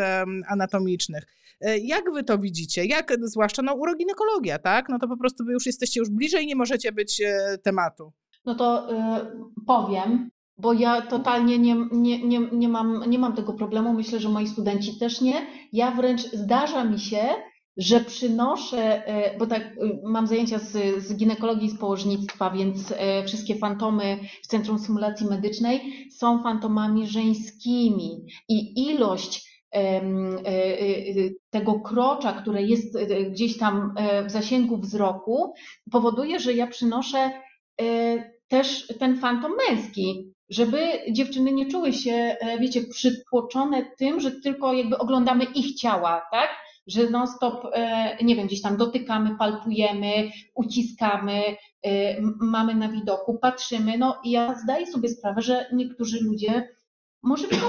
anatomicznych. 0.48 1.24
E, 1.60 1.78
jak 1.78 2.12
wy 2.12 2.24
to 2.24 2.38
widzicie? 2.38 2.84
Jak, 2.84 3.12
zwłaszcza 3.22 3.62
no, 3.62 3.74
uroginekologia, 3.74 4.58
tak? 4.58 4.88
No 4.88 4.98
to 4.98 5.08
po 5.08 5.16
prostu 5.16 5.44
wy 5.44 5.52
już 5.52 5.66
jesteście 5.66 6.00
już 6.00 6.10
bliżej, 6.10 6.46
nie 6.46 6.56
możecie 6.56 6.92
być 6.92 7.22
tematu. 7.62 8.12
No 8.44 8.54
to 8.54 8.92
y, 8.92 8.96
powiem, 9.66 10.30
bo 10.58 10.72
ja 10.72 11.02
totalnie 11.02 11.58
nie, 11.58 11.76
nie, 11.92 12.26
nie, 12.26 12.40
nie, 12.52 12.68
mam, 12.68 13.10
nie 13.10 13.18
mam 13.18 13.32
tego 13.32 13.52
problemu. 13.52 13.92
Myślę, 13.92 14.20
że 14.20 14.28
moi 14.28 14.48
studenci 14.48 14.98
też 14.98 15.20
nie. 15.20 15.46
Ja 15.72 15.90
wręcz 15.90 16.22
zdarza 16.32 16.84
mi 16.84 17.00
się, 17.00 17.28
że 17.76 18.00
przynoszę, 18.00 19.06
e, 19.06 19.38
bo 19.38 19.46
tak 19.46 19.62
e, 19.62 19.68
mam 20.04 20.26
zajęcia 20.26 20.58
z, 20.58 21.04
z 21.04 21.16
ginekologii 21.16 21.66
i 21.66 21.70
z 21.70 21.78
położnictwa, 21.78 22.50
więc 22.50 22.92
e, 22.96 23.24
wszystkie 23.24 23.54
fantomy 23.54 24.18
w 24.42 24.46
Centrum 24.46 24.78
Symulacji 24.78 25.26
Medycznej 25.26 26.08
są 26.10 26.42
fantomami 26.42 27.06
żeńskimi 27.06 28.26
i 28.48 28.88
ilość 28.90 29.47
tego 31.50 31.80
krocza, 31.80 32.32
które 32.32 32.62
jest 32.62 32.98
gdzieś 33.30 33.58
tam 33.58 33.94
w 34.26 34.30
zasięgu 34.30 34.76
wzroku, 34.76 35.54
powoduje, 35.90 36.40
że 36.40 36.52
ja 36.52 36.66
przynoszę 36.66 37.30
też 38.48 38.86
ten 38.98 39.20
fantom 39.20 39.52
męski, 39.68 40.32
żeby 40.50 40.78
dziewczyny 41.12 41.52
nie 41.52 41.66
czuły 41.66 41.92
się, 41.92 42.36
wiecie, 42.60 42.82
przytłoczone 42.82 43.90
tym, 43.98 44.20
że 44.20 44.30
tylko 44.30 44.72
jakby 44.72 44.98
oglądamy 44.98 45.44
ich 45.44 45.74
ciała, 45.74 46.22
tak? 46.32 46.48
że 46.88 47.10
non-stop, 47.10 47.66
e, 47.72 48.16
nie 48.24 48.36
wiem, 48.36 48.46
gdzieś 48.46 48.62
tam 48.62 48.76
dotykamy, 48.76 49.36
palpujemy, 49.38 50.30
uciskamy, 50.54 51.56
e, 51.82 52.20
mamy 52.40 52.74
na 52.74 52.88
widoku, 52.88 53.38
patrzymy. 53.38 53.98
No 53.98 54.20
i 54.24 54.30
ja 54.30 54.54
zdaję 54.54 54.86
sobie 54.86 55.08
sprawę, 55.08 55.42
że 55.42 55.66
niektórzy 55.72 56.24
ludzie 56.24 56.68
może 57.22 57.48
widzą 57.48 57.66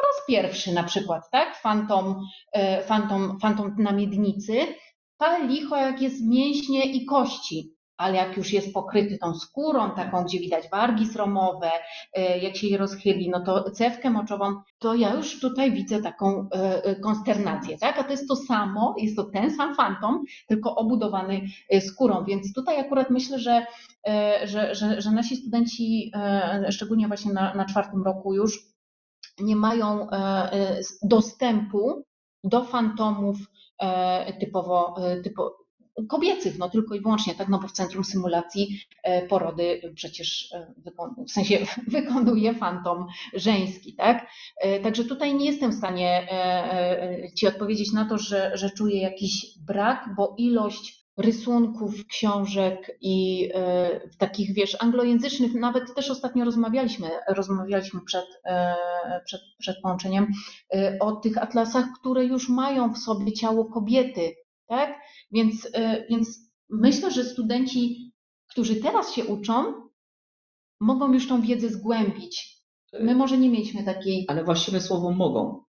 po 0.00 0.06
raz 0.06 0.26
pierwszy 0.28 0.72
na 0.72 0.84
przykład, 0.84 1.30
tak? 1.30 1.56
Fantom, 1.56 2.20
e, 2.52 2.82
fantom, 2.82 3.38
fantom 3.40 3.74
na 3.78 3.92
miednicy, 3.92 4.66
pal 5.18 5.48
licho 5.48 5.76
jak 5.76 6.02
jest 6.02 6.26
mięśnie 6.26 6.84
i 6.84 7.04
kości 7.04 7.80
ale 8.00 8.16
jak 8.16 8.36
już 8.36 8.52
jest 8.52 8.74
pokryty 8.74 9.18
tą 9.18 9.34
skórą, 9.34 9.90
taką, 9.90 10.24
gdzie 10.24 10.38
widać 10.38 10.70
wargi 10.70 11.06
sromowe, 11.06 11.70
e, 12.12 12.38
jak 12.38 12.56
się 12.56 12.66
je 12.66 12.78
rozchyli, 12.78 13.30
no 13.30 13.40
to 13.40 13.70
cewkę 13.70 14.10
moczową, 14.10 14.54
to 14.78 14.94
ja 14.94 15.14
już 15.14 15.40
tutaj 15.40 15.72
widzę 15.72 16.02
taką 16.02 16.48
e, 16.52 16.96
konsternację, 16.96 17.78
tak? 17.78 17.98
A 17.98 18.04
to 18.04 18.10
jest 18.10 18.28
to 18.28 18.36
samo, 18.36 18.94
jest 18.98 19.16
to 19.16 19.24
ten 19.24 19.56
sam 19.56 19.74
fantom, 19.74 20.24
tylko 20.48 20.74
obudowany 20.74 21.40
skórą, 21.80 22.24
więc 22.24 22.52
tutaj 22.54 22.80
akurat 22.80 23.10
myślę, 23.10 23.38
że, 23.38 23.66
że, 24.44 24.74
że, 24.74 25.00
że 25.00 25.10
nasi 25.10 25.36
studenci, 25.36 26.12
szczególnie 26.70 27.08
właśnie 27.08 27.32
na, 27.32 27.54
na 27.54 27.64
czwartym 27.64 28.02
roku 28.02 28.34
już, 28.34 28.58
nie 29.42 29.56
mają 29.56 30.06
dostępu 31.02 32.04
do 32.44 32.64
fantomów 32.64 33.36
typowo, 34.40 34.96
typo, 35.24 35.60
kobiecych, 36.08 36.58
no 36.58 36.70
tylko 36.70 36.94
i 36.94 37.00
wyłącznie, 37.00 37.34
tak, 37.34 37.48
no 37.48 37.58
bo 37.58 37.68
w 37.68 37.72
centrum 37.72 38.04
symulacji 38.04 38.80
e, 39.02 39.26
porody 39.26 39.92
przecież 39.94 40.52
e, 40.52 40.74
w 41.26 41.30
sensie 41.30 41.58
wykonuje 41.88 42.54
fantom 42.54 43.06
żeński, 43.34 43.94
tak? 43.94 44.26
E, 44.56 44.80
także 44.80 45.04
tutaj 45.04 45.34
nie 45.34 45.46
jestem 45.46 45.70
w 45.70 45.74
stanie 45.74 46.28
Ci 47.36 47.46
odpowiedzieć 47.46 47.92
na 47.92 48.08
to, 48.08 48.18
że, 48.18 48.50
że 48.54 48.70
czuję 48.70 49.02
jakiś 49.02 49.58
brak, 49.66 50.08
bo 50.16 50.34
ilość 50.38 50.99
rysunków, 51.20 52.06
książek 52.06 52.96
i 53.00 53.48
w 54.12 54.16
takich, 54.16 54.54
wiesz, 54.54 54.76
anglojęzycznych, 54.80 55.54
nawet 55.54 55.94
też 55.94 56.10
ostatnio 56.10 56.44
rozmawialiśmy, 56.44 57.10
rozmawialiśmy 57.28 58.00
przed, 58.00 58.26
przed, 59.24 59.40
przed 59.58 59.76
połączeniem 59.82 60.26
o 61.00 61.12
tych 61.12 61.38
atlasach, 61.38 61.86
które 62.00 62.24
już 62.24 62.48
mają 62.48 62.92
w 62.92 62.98
sobie 62.98 63.32
ciało 63.32 63.64
kobiety, 63.64 64.34
tak? 64.70 65.00
Więc, 65.30 65.64
y, 65.64 66.06
więc 66.10 66.38
myślę, 66.70 67.10
że 67.10 67.24
studenci, 67.24 68.12
którzy 68.50 68.76
teraz 68.76 69.14
się 69.14 69.24
uczą, 69.24 69.74
mogą 70.80 71.12
już 71.12 71.28
tą 71.28 71.42
wiedzę 71.42 71.68
zgłębić. 71.68 72.60
My 73.00 73.14
może 73.14 73.38
nie 73.38 73.50
mieliśmy 73.50 73.84
takiej. 73.84 74.24
Ale 74.28 74.44
właściwe 74.44 74.80
słowo 74.80 75.10
mogą. 75.10 75.64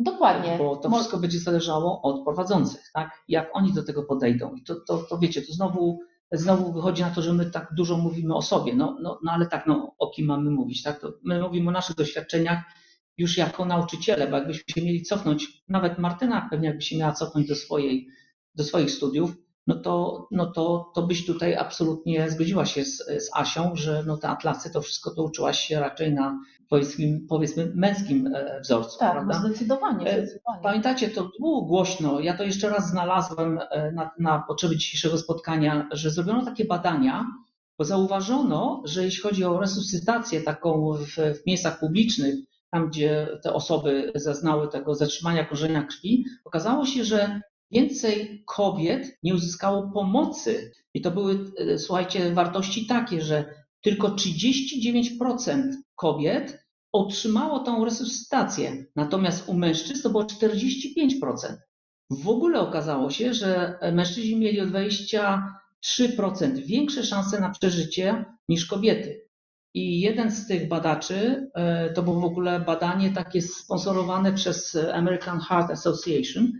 Dokładnie. 0.00 0.58
Bo 0.58 0.76
to 0.76 0.90
wszystko 0.90 1.18
będzie 1.18 1.38
zależało 1.38 2.02
od 2.02 2.24
prowadzących, 2.24 2.90
tak? 2.94 3.10
Jak 3.28 3.50
oni 3.52 3.72
do 3.72 3.82
tego 3.82 4.02
podejdą. 4.02 4.54
I 4.54 4.62
to, 4.62 4.74
to, 4.74 4.98
to 4.98 5.18
wiecie, 5.18 5.42
to 5.42 5.52
znowu, 5.52 6.00
znowu 6.32 6.72
wychodzi 6.72 7.02
na 7.02 7.10
to, 7.10 7.22
że 7.22 7.32
my 7.32 7.50
tak 7.50 7.68
dużo 7.76 7.96
mówimy 7.96 8.34
o 8.34 8.42
sobie. 8.42 8.74
No, 8.74 8.96
no, 9.02 9.18
no 9.24 9.32
ale 9.32 9.46
tak, 9.46 9.66
no, 9.66 9.94
o 9.98 10.10
kim 10.10 10.26
mamy 10.26 10.50
mówić, 10.50 10.82
tak? 10.82 11.00
To 11.00 11.12
my 11.24 11.42
mówimy 11.42 11.68
o 11.68 11.72
naszych 11.72 11.96
doświadczeniach 11.96 12.64
już 13.18 13.36
jako 13.36 13.64
nauczyciele, 13.64 14.26
bo 14.26 14.36
jakbyśmy 14.36 14.64
się 14.74 14.82
mieli 14.82 15.02
cofnąć, 15.02 15.62
nawet 15.68 15.98
Martyna 15.98 16.48
pewnie 16.50 16.68
jakby 16.68 16.82
się 16.82 16.98
miała 16.98 17.12
cofnąć 17.12 17.48
do 17.48 17.54
swojej 17.54 18.08
do 18.54 18.64
swoich 18.64 18.90
studiów, 18.90 19.36
no 19.66 19.74
to, 19.74 20.26
no 20.30 20.52
to, 20.52 20.92
to 20.94 21.02
byś 21.02 21.26
tutaj 21.26 21.56
absolutnie 21.56 22.30
zgodziła 22.30 22.66
się 22.66 22.84
z, 22.84 22.96
z 22.96 23.30
Asią, 23.34 23.70
że 23.74 24.04
no 24.06 24.16
te 24.16 24.28
atlasy, 24.28 24.70
to 24.70 24.82
wszystko 24.82 25.14
to 25.14 25.22
uczyłaś 25.22 25.60
się 25.60 25.80
raczej 25.80 26.14
na 26.14 26.38
powiedzmy, 26.70 27.20
powiedzmy 27.28 27.72
męskim 27.74 28.34
e, 28.34 28.60
wzorcu. 28.60 28.98
Tak, 28.98 29.12
prawda? 29.12 29.40
zdecydowanie, 29.40 30.06
e, 30.06 30.22
zdecydowanie. 30.22 30.62
Pamiętacie, 30.62 31.08
to 31.08 31.30
było 31.40 31.62
głośno, 31.62 32.20
ja 32.20 32.36
to 32.36 32.44
jeszcze 32.44 32.70
raz 32.70 32.90
znalazłem 32.90 33.60
e, 33.70 33.92
na, 33.92 34.10
na 34.18 34.38
potrzeby 34.48 34.76
dzisiejszego 34.76 35.18
spotkania, 35.18 35.88
że 35.92 36.10
zrobiono 36.10 36.44
takie 36.44 36.64
badania, 36.64 37.26
bo 37.78 37.84
zauważono, 37.84 38.82
że 38.84 39.04
jeśli 39.04 39.22
chodzi 39.22 39.44
o 39.44 39.60
resuscytację 39.60 40.40
taką 40.40 40.92
w, 40.92 41.16
w 41.16 41.46
miejscach 41.46 41.80
publicznych, 41.80 42.34
tam 42.70 42.88
gdzie 42.88 43.28
te 43.42 43.52
osoby 43.52 44.12
zaznały 44.14 44.68
tego 44.68 44.94
zatrzymania 44.94 45.44
korzenia 45.44 45.82
krwi, 45.82 46.24
okazało 46.44 46.86
się, 46.86 47.04
że 47.04 47.40
więcej 47.70 48.44
kobiet 48.46 49.18
nie 49.22 49.34
uzyskało 49.34 49.90
pomocy. 49.94 50.72
I 50.94 51.00
to 51.00 51.10
były, 51.10 51.38
słuchajcie, 51.76 52.34
wartości 52.34 52.86
takie, 52.86 53.20
że 53.20 53.54
tylko 53.80 54.08
39% 54.08 55.62
kobiet 55.96 56.59
otrzymało 56.92 57.58
tą 57.58 57.84
resuscytację, 57.84 58.86
natomiast 58.96 59.48
u 59.48 59.54
mężczyzn 59.54 60.02
to 60.02 60.10
było 60.10 60.24
45%. 60.24 61.56
W 62.10 62.28
ogóle 62.28 62.60
okazało 62.60 63.10
się, 63.10 63.34
że 63.34 63.78
mężczyźni 63.92 64.36
mieli 64.36 64.60
o 64.60 64.66
23% 64.66 66.56
większe 66.56 67.04
szanse 67.04 67.40
na 67.40 67.50
przeżycie 67.50 68.24
niż 68.48 68.66
kobiety. 68.66 69.26
I 69.74 70.00
jeden 70.00 70.30
z 70.30 70.46
tych 70.46 70.68
badaczy, 70.68 71.50
e, 71.54 71.92
to 71.92 72.02
było 72.02 72.20
w 72.20 72.24
ogóle 72.24 72.60
badanie 72.60 73.12
takie 73.12 73.42
sponsorowane 73.42 74.32
przez 74.32 74.78
American 74.92 75.40
Heart 75.40 75.70
Association, 75.70 76.52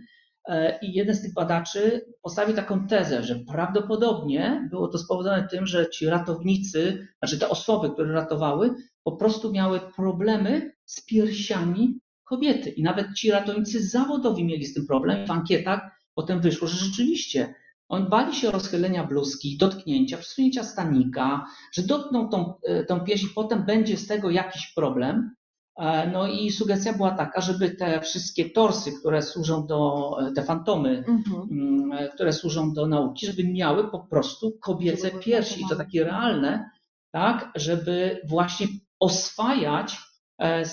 E, 0.47 0.79
I 0.81 0.93
jeden 0.93 1.15
z 1.15 1.21
tych 1.21 1.33
badaczy 1.33 2.05
postawił 2.21 2.55
taką 2.55 2.87
tezę, 2.87 3.23
że 3.23 3.35
prawdopodobnie 3.35 4.67
było 4.71 4.87
to 4.87 4.97
spowodowane 4.97 5.47
tym, 5.47 5.67
że 5.67 5.89
ci 5.89 6.05
ratownicy, 6.05 7.07
znaczy 7.19 7.39
te 7.39 7.49
osoby, 7.49 7.89
które 7.89 8.13
ratowały, 8.13 8.73
po 9.03 9.11
prostu 9.11 9.51
miały 9.51 9.79
problemy 9.95 10.71
z 10.85 11.05
piersiami 11.05 11.99
kobiety. 12.23 12.69
I 12.69 12.83
nawet 12.83 13.13
ci 13.13 13.31
ratownicy 13.31 13.87
zawodowi 13.87 14.45
mieli 14.45 14.65
z 14.65 14.73
tym 14.73 14.87
problem. 14.87 15.27
W 15.27 15.31
ankietach 15.31 15.81
potem 16.15 16.41
wyszło, 16.41 16.67
że 16.67 16.85
rzeczywiście 16.85 17.55
oni 17.91 18.09
bali 18.09 18.35
się 18.35 18.51
rozchylenia 18.51 19.03
bluzki, 19.03 19.57
dotknięcia, 19.57 20.17
przesunięcia 20.17 20.63
stanika, 20.63 21.45
że 21.73 21.83
dotkną 21.83 22.29
tą, 22.29 22.53
e, 22.63 22.83
tą 22.83 22.99
pierś 22.99 23.23
i 23.23 23.27
potem 23.35 23.65
będzie 23.65 23.97
z 23.97 24.07
tego 24.07 24.29
jakiś 24.29 24.73
problem. 24.73 25.35
E, 25.77 26.11
no 26.11 26.27
i 26.27 26.51
sugestia 26.51 26.93
była 26.93 27.11
taka, 27.11 27.41
żeby 27.41 27.69
te 27.69 28.01
wszystkie 28.01 28.49
torsy, 28.49 28.91
które 28.99 29.21
służą 29.21 29.67
do, 29.67 30.11
e, 30.21 30.31
te 30.31 30.43
fantomy, 30.43 31.03
mhm. 31.07 31.47
Mm, 31.51 32.09
które 32.13 32.33
służą 32.33 32.73
do 32.73 32.87
nauki, 32.87 33.25
żeby 33.25 33.43
miały 33.43 33.91
po 33.91 33.99
prostu 33.99 34.57
kobiece 34.61 35.11
piersi, 35.11 35.61
i 35.61 35.65
to 35.69 35.75
takie 35.75 36.03
realne, 36.03 36.69
tak, 37.11 37.51
żeby 37.55 38.21
właśnie 38.27 38.67
oswajać 39.01 39.97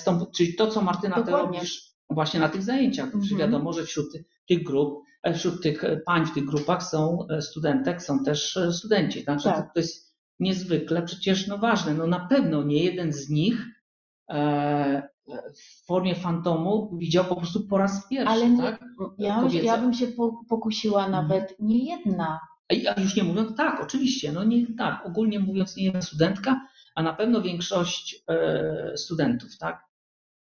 tą, 0.05 0.25
czyli 0.35 0.55
to, 0.55 0.67
co 0.67 0.81
Martyna, 0.81 1.23
ty 1.23 1.31
robisz 1.31 1.93
właśnie 2.09 2.39
na 2.39 2.49
tych 2.49 2.63
zajęciach, 2.63 3.05
mhm. 3.05 3.37
wiadomo, 3.37 3.73
że 3.73 3.83
wśród 3.83 4.07
tych 4.47 4.63
grup, 4.63 5.03
wśród 5.35 5.63
tych 5.63 5.83
pań 6.05 6.25
w 6.25 6.33
tych 6.33 6.45
grupach 6.45 6.83
są 6.83 7.27
studentek, 7.41 8.03
są 8.03 8.23
też 8.23 8.59
studenci, 8.71 9.25
tak, 9.25 9.43
tak. 9.43 9.73
to 9.73 9.79
jest 9.79 10.15
niezwykle 10.39 11.01
przecież 11.01 11.47
no 11.47 11.57
ważne, 11.57 11.93
no 11.93 12.07
na 12.07 12.19
pewno 12.19 12.63
nie 12.63 12.83
jeden 12.83 13.13
z 13.13 13.29
nich 13.29 13.65
E, 14.29 15.09
w 15.55 15.85
formie 15.85 16.15
fantomu 16.15 16.97
widział 16.97 17.25
po 17.25 17.35
prostu 17.35 17.67
po 17.67 17.77
raz 17.77 18.07
pierwszy. 18.07 18.33
Ale 18.33 18.49
nie, 18.49 18.63
tak? 18.63 18.85
ja, 19.17 19.43
ja 19.63 19.77
bym 19.77 19.93
się 19.93 20.07
pokusiła 20.49 21.05
mhm. 21.05 21.23
nawet 21.23 21.55
nie 21.59 21.85
jedna. 21.85 22.39
A 22.95 23.01
już 23.01 23.15
nie 23.15 23.23
mówiąc, 23.23 23.57
tak, 23.57 23.81
oczywiście, 23.83 24.31
no 24.31 24.43
nie 24.43 24.75
tak, 24.77 25.05
ogólnie 25.05 25.39
mówiąc, 25.39 25.75
nie 25.75 25.83
jedna 25.83 26.01
studentka, 26.01 26.61
a 26.99 27.03
na 27.03 27.13
pewno 27.13 27.41
większość 27.41 28.23
e, 28.29 28.97
studentów, 28.97 29.57
tak? 29.57 29.85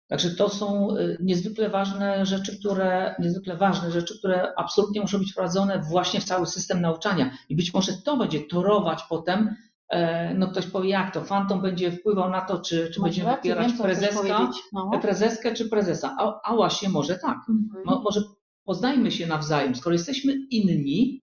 Także 0.08 0.30
to 0.30 0.48
są 0.48 0.96
e, 0.96 1.16
niezwykle 1.20 1.68
ważne 1.68 2.26
rzeczy, 2.26 2.58
które, 2.58 3.14
niezwykle 3.18 3.56
ważne 3.56 3.90
rzeczy, 3.90 4.18
które 4.18 4.52
absolutnie 4.56 5.00
muszą 5.00 5.18
być 5.18 5.32
wprowadzone 5.32 5.82
właśnie 5.90 6.20
w 6.20 6.24
cały 6.24 6.46
system 6.46 6.80
nauczania. 6.80 7.30
I 7.48 7.56
być 7.56 7.74
może 7.74 7.92
to 7.92 8.16
będzie 8.16 8.40
torować 8.40 9.02
potem 9.08 9.56
E, 9.88 10.34
no 10.34 10.48
ktoś 10.48 10.66
powie, 10.66 10.90
jak 10.90 11.14
to, 11.14 11.24
fantom 11.24 11.62
będzie 11.62 11.92
wpływał 11.92 12.30
na 12.30 12.40
to, 12.40 12.58
czy, 12.58 12.90
czy 12.94 13.00
będziemy 13.00 13.36
wybierać 13.36 13.68
wiem, 13.68 13.78
prezeska. 13.78 14.50
No. 14.72 14.90
prezeskę 15.02 15.54
czy 15.54 15.68
prezesa. 15.68 16.16
A, 16.18 16.40
a 16.50 16.56
właśnie 16.56 16.88
może 16.88 17.18
tak. 17.18 17.38
Mhm. 17.48 17.84
Mo, 17.84 18.00
może 18.00 18.20
poznajmy 18.64 19.10
się 19.10 19.26
nawzajem. 19.26 19.74
Skoro 19.74 19.92
jesteśmy 19.92 20.32
inni, 20.50 21.22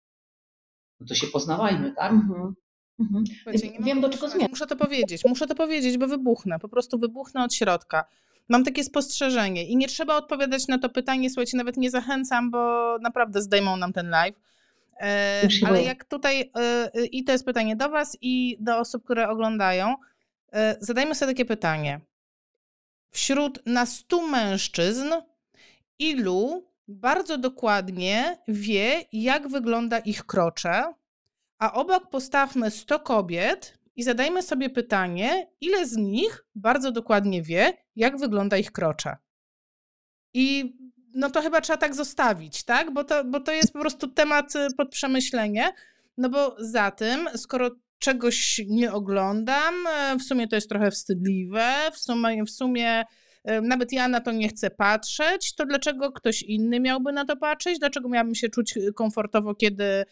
no 1.00 1.08
to 1.08 1.16
się 1.16 1.28
poznawajmy, 1.28 1.94
tak? 1.96 2.12
Mhm. 2.12 2.54
Mhm. 3.00 3.24
Wiem, 3.80 4.02
do 4.02 4.10
czego 4.10 4.30
zmierzam. 4.30 4.50
Muszę 4.50 4.68
to 4.68 4.76
powiedzieć, 4.76 5.26
muszę 5.26 5.48
to 5.48 5.56
powiedzieć, 5.56 5.98
bo 5.98 6.08
wybuchnę, 6.08 6.60
po 6.60 6.70
prostu 6.70 7.00
wybuchnę 7.00 7.44
od 7.44 7.54
środka. 7.54 8.06
Mam 8.50 8.64
takie 8.64 8.84
spostrzeżenie 8.84 9.66
i 9.66 9.78
nie 9.78 9.88
trzeba 9.88 10.16
odpowiadać 10.16 10.68
na 10.68 10.78
to 10.78 10.90
pytanie, 10.90 11.30
słuchajcie, 11.30 11.58
nawet 11.58 11.78
nie 11.78 11.92
zachęcam, 11.92 12.52
bo 12.52 12.98
naprawdę 13.02 13.42
zdejmą 13.42 13.78
nam 13.78 13.94
ten 13.94 14.10
live. 14.10 14.40
E, 15.00 15.48
ale 15.68 15.84
jak 15.84 16.06
tutaj, 16.06 16.52
e, 16.56 16.92
e, 16.94 17.06
i 17.06 17.24
to 17.24 17.32
jest 17.32 17.46
pytanie 17.46 17.76
do 17.76 17.90
Was 17.90 18.18
i 18.22 18.58
do 18.60 18.78
osób, 18.78 19.04
które 19.04 19.30
oglądają, 19.30 19.96
e, 20.54 20.76
zadajmy 20.80 21.16
sobie 21.16 21.32
takie 21.32 21.46
pytanie. 21.46 22.00
Wśród 23.12 23.66
na 23.66 23.86
100 23.86 24.28
mężczyzn, 24.28 25.14
ilu 26.00 26.68
bardzo 26.88 27.38
dokładnie 27.38 28.38
wie, 28.48 29.04
jak 29.12 29.48
wygląda 29.48 30.00
ich 30.00 30.26
krocze, 30.26 30.94
a 31.60 31.74
obok 31.74 32.10
postawmy 32.10 32.72
100 32.72 33.00
kobiet 33.00 33.78
i 33.96 34.04
zadajmy 34.04 34.42
sobie 34.42 34.70
pytanie, 34.70 35.48
ile 35.62 35.86
z 35.86 35.98
nich 35.98 36.46
bardzo 36.56 36.92
dokładnie 36.92 37.42
wie, 37.42 37.74
jak 37.96 38.18
wygląda 38.18 38.58
ich 38.58 38.72
krocze. 38.72 39.18
I 40.34 40.78
no 41.14 41.30
to 41.30 41.42
chyba 41.42 41.62
trzeba 41.62 41.78
tak 41.78 41.96
zostawić, 41.96 42.64
tak? 42.64 42.94
Bo 42.94 43.04
to, 43.04 43.24
bo 43.24 43.40
to 43.40 43.52
jest 43.52 43.74
po 43.74 43.80
prostu 43.80 44.08
temat 44.08 44.56
y, 44.56 44.68
pod 44.78 44.90
przemyślenie. 44.90 45.74
No 46.18 46.30
bo 46.30 46.56
za 46.60 46.92
tym, 46.92 47.30
skoro 47.36 47.72
czegoś 48.00 48.62
nie 48.68 48.94
oglądam, 48.94 49.76
e, 49.88 50.18
w 50.18 50.24
sumie 50.24 50.48
to 50.48 50.56
jest 50.56 50.70
trochę 50.70 50.92
wstydliwe, 50.92 51.74
w 51.94 51.98
sumie, 51.98 52.44
w 52.44 52.50
sumie 52.50 53.04
e, 53.44 53.62
nawet 53.62 53.92
ja 53.92 54.08
na 54.08 54.22
to 54.22 54.32
nie 54.32 54.50
chcę 54.50 54.70
patrzeć, 54.70 55.56
to 55.56 55.66
dlaczego 55.66 56.12
ktoś 56.12 56.44
inny 56.44 56.80
miałby 56.80 57.12
na 57.14 57.26
to 57.26 57.38
patrzeć? 57.38 57.80
Dlaczego 57.80 58.10
miałabym 58.10 58.36
się 58.36 58.50
czuć 58.50 58.78
y, 58.78 58.94
komfortowo, 58.94 59.56
kiedy 59.56 60.06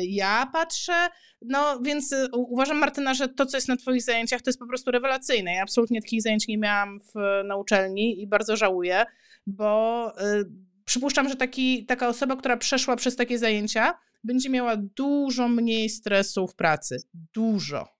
ja 0.00 0.50
patrzę? 0.52 1.08
No 1.42 1.80
więc 1.80 2.12
y, 2.12 2.28
uważam, 2.32 2.78
Martyna, 2.78 3.14
że 3.14 3.28
to, 3.28 3.46
co 3.46 3.56
jest 3.56 3.68
na 3.68 3.76
Twoich 3.76 4.02
zajęciach, 4.02 4.42
to 4.42 4.50
jest 4.50 4.58
po 4.58 4.66
prostu 4.66 4.90
rewelacyjne. 4.90 5.54
Ja 5.54 5.62
absolutnie 5.62 6.00
takich 6.00 6.22
zajęć 6.22 6.48
nie 6.48 6.58
miałam 6.58 7.00
w, 7.00 7.44
na 7.44 7.56
uczelni 7.56 8.22
i 8.22 8.26
bardzo 8.26 8.56
żałuję, 8.56 9.04
bo 9.46 10.12
y, 10.20 10.44
przypuszczam, 10.84 11.28
że 11.28 11.36
taki, 11.36 11.86
taka 11.86 12.08
osoba, 12.08 12.36
która 12.36 12.56
przeszła 12.56 12.96
przez 12.96 13.16
takie 13.16 13.38
zajęcia, 13.38 13.98
będzie 14.24 14.50
miała 14.50 14.76
dużo 14.76 15.48
mniej 15.48 15.88
stresu 15.88 16.46
w 16.46 16.54
pracy. 16.54 16.96
Dużo. 17.34 17.96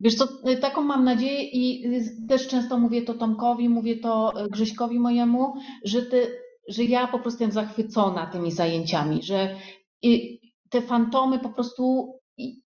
Wiesz 0.00 0.14
co, 0.14 0.28
y, 0.50 0.56
taką 0.56 0.82
mam 0.82 1.04
nadzieję 1.04 1.42
i 1.42 1.86
y, 1.86 2.26
też 2.28 2.48
często 2.48 2.78
mówię 2.78 3.02
to 3.02 3.14
Tomkowi, 3.14 3.68
mówię 3.68 3.96
to 3.96 4.44
y, 4.44 4.48
Grześkowi 4.50 5.00
mojemu, 5.00 5.54
że, 5.84 6.02
ty, 6.02 6.26
że 6.68 6.84
ja 6.84 7.06
po 7.06 7.18
prostu 7.18 7.44
jestem 7.44 7.64
zachwycona 7.64 8.26
tymi 8.26 8.52
zajęciami, 8.52 9.22
że 9.22 9.56
i 10.04 10.40
te 10.70 10.82
fantomy 10.82 11.38
po 11.38 11.48
prostu 11.48 12.14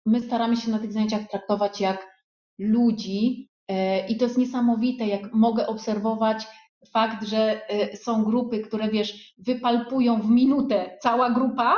my 0.07 0.21
staramy 0.21 0.57
się 0.57 0.71
na 0.71 0.79
tych 0.79 0.93
zajęciach 0.93 1.29
traktować 1.31 1.81
jak 1.81 2.07
ludzi 2.59 3.49
e, 3.69 4.07
i 4.09 4.17
to 4.17 4.25
jest 4.25 4.39
niesamowite, 4.39 5.07
jak 5.07 5.33
mogę 5.35 5.67
obserwować 5.67 6.47
fakt, 6.93 7.25
że 7.25 7.71
e, 7.71 7.97
są 7.97 8.25
grupy, 8.25 8.61
które 8.61 8.89
wiesz, 8.89 9.35
wypalpują 9.39 10.21
w 10.21 10.31
minutę 10.31 10.99
cała 11.03 11.31
grupa, 11.31 11.77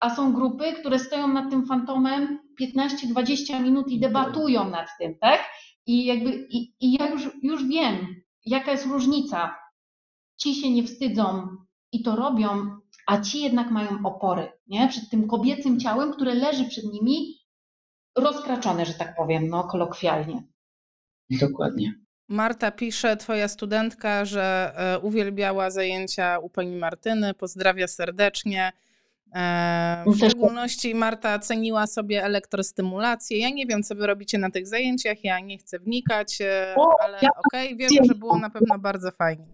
a 0.00 0.14
są 0.14 0.32
grupy, 0.32 0.72
które 0.72 0.98
stoją 0.98 1.28
nad 1.28 1.50
tym 1.50 1.66
fantomem 1.66 2.38
15-20 2.60 3.62
minut 3.62 3.88
i 3.88 4.00
debatują 4.00 4.70
nad 4.70 4.88
tym, 4.98 5.18
tak? 5.18 5.40
I 5.86 6.04
jakby, 6.04 6.46
i, 6.50 6.74
i 6.80 6.92
ja 6.92 7.08
już, 7.08 7.30
już 7.42 7.68
wiem, 7.68 8.06
jaka 8.46 8.70
jest 8.70 8.86
różnica. 8.86 9.56
Ci 10.36 10.54
się 10.54 10.70
nie 10.70 10.84
wstydzą 10.84 11.48
i 11.92 12.02
to 12.02 12.16
robią, 12.16 12.78
a 13.06 13.20
ci 13.20 13.40
jednak 13.42 13.70
mają 13.70 13.88
opory, 14.04 14.52
nie? 14.66 14.88
Przed 14.88 15.10
tym 15.10 15.28
kobiecym 15.28 15.80
ciałem, 15.80 16.12
które 16.12 16.34
leży 16.34 16.64
przed 16.64 16.84
nimi 16.84 17.38
rozkraczone, 18.18 18.86
że 18.86 18.94
tak 18.94 19.16
powiem, 19.16 19.48
no 19.48 19.64
kolokwialnie. 19.64 20.42
Dokładnie. 21.30 21.94
Marta 22.28 22.70
pisze, 22.70 23.16
twoja 23.16 23.48
studentka, 23.48 24.24
że 24.24 24.72
e, 24.76 24.98
uwielbiała 24.98 25.70
zajęcia 25.70 26.38
u 26.38 26.50
pani 26.50 26.76
Martyny. 26.76 27.34
Pozdrawia 27.34 27.88
serdecznie. 27.88 28.72
E, 29.34 30.04
W 30.06 30.16
szczególności 30.16 30.94
Marta 30.94 31.38
ceniła 31.38 31.86
sobie 31.86 32.24
elektrostymulację. 32.24 33.38
Ja 33.38 33.50
nie 33.50 33.66
wiem, 33.66 33.82
co 33.82 33.94
wy 33.94 34.06
robicie 34.06 34.38
na 34.38 34.50
tych 34.50 34.66
zajęciach, 34.66 35.24
ja 35.24 35.40
nie 35.40 35.58
chcę 35.58 35.78
wnikać, 35.78 36.40
e, 36.40 36.74
ale 37.00 37.18
okej, 37.46 37.76
wierzę, 37.76 38.04
że 38.08 38.14
było 38.14 38.38
na 38.38 38.50
pewno 38.50 38.78
bardzo 38.78 39.10
fajnie. 39.10 39.53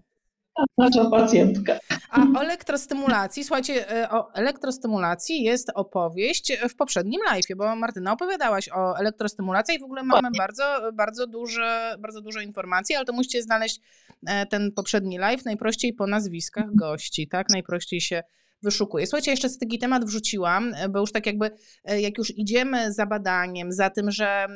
Nasza 0.79 1.11
pacjentka. 1.11 1.79
A 2.11 2.39
o 2.39 2.43
elektrostymulacji, 2.43 3.45
słuchajcie, 3.45 3.91
e, 3.91 4.11
o 4.11 4.35
elektrostymulacji 4.35 5.43
jest 5.43 5.71
opowieść 5.75 6.53
w 6.71 6.75
poprzednim 6.75 7.21
live'ie, 7.33 7.57
bo 7.57 7.77
Martyna 7.77 8.13
opowiadałaś 8.13 8.69
o 8.69 8.99
elektrostymulacji 8.99 9.77
i 9.77 9.79
w 9.79 9.85
ogóle 9.85 10.03
mamy 10.03 10.29
bardzo, 10.39 10.91
bardzo, 10.93 11.27
duże, 11.27 11.97
bardzo 11.99 12.21
dużo 12.21 12.41
informacji, 12.41 12.97
ale 12.97 13.05
to 13.05 13.13
musicie 13.13 13.43
znaleźć 13.43 13.81
e, 14.27 14.47
ten 14.47 14.73
poprzedni 14.73 15.19
live 15.19 15.45
najprościej 15.45 15.93
po 15.93 16.07
nazwiskach 16.07 16.75
gości, 16.75 17.29
tak? 17.29 17.47
Najprościej 17.51 18.01
się 18.01 18.23
wyszukuje. 18.63 19.07
Słuchajcie, 19.07 19.31
jeszcze 19.31 19.49
taki 19.61 19.79
temat 19.79 20.05
wrzuciłam, 20.05 20.75
e, 20.75 20.89
bo 20.89 20.99
już 21.01 21.13
tak 21.13 21.27
jakby, 21.27 21.51
jak 21.85 22.19
już 22.19 22.39
idziemy 22.39 22.93
za 22.93 23.07
badaniem, 23.07 23.73
za 23.73 23.91
tym, 23.91 24.11
że 24.11 24.47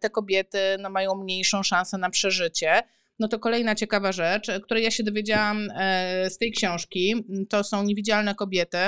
te 0.00 0.10
kobiety 0.10 0.58
no, 0.78 0.90
mają 0.90 1.14
mniejszą 1.14 1.62
szansę 1.62 1.98
na 1.98 2.10
przeżycie, 2.10 2.82
no 3.18 3.28
to 3.28 3.38
kolejna 3.38 3.74
ciekawa 3.74 4.12
rzecz, 4.12 4.50
której 4.62 4.84
ja 4.84 4.90
się 4.90 5.02
dowiedziałam 5.02 5.68
e, 5.76 6.30
z 6.30 6.38
tej 6.38 6.52
książki, 6.52 7.14
to 7.48 7.64
są 7.64 7.82
Niewidzialne 7.82 8.34
kobiety. 8.34 8.78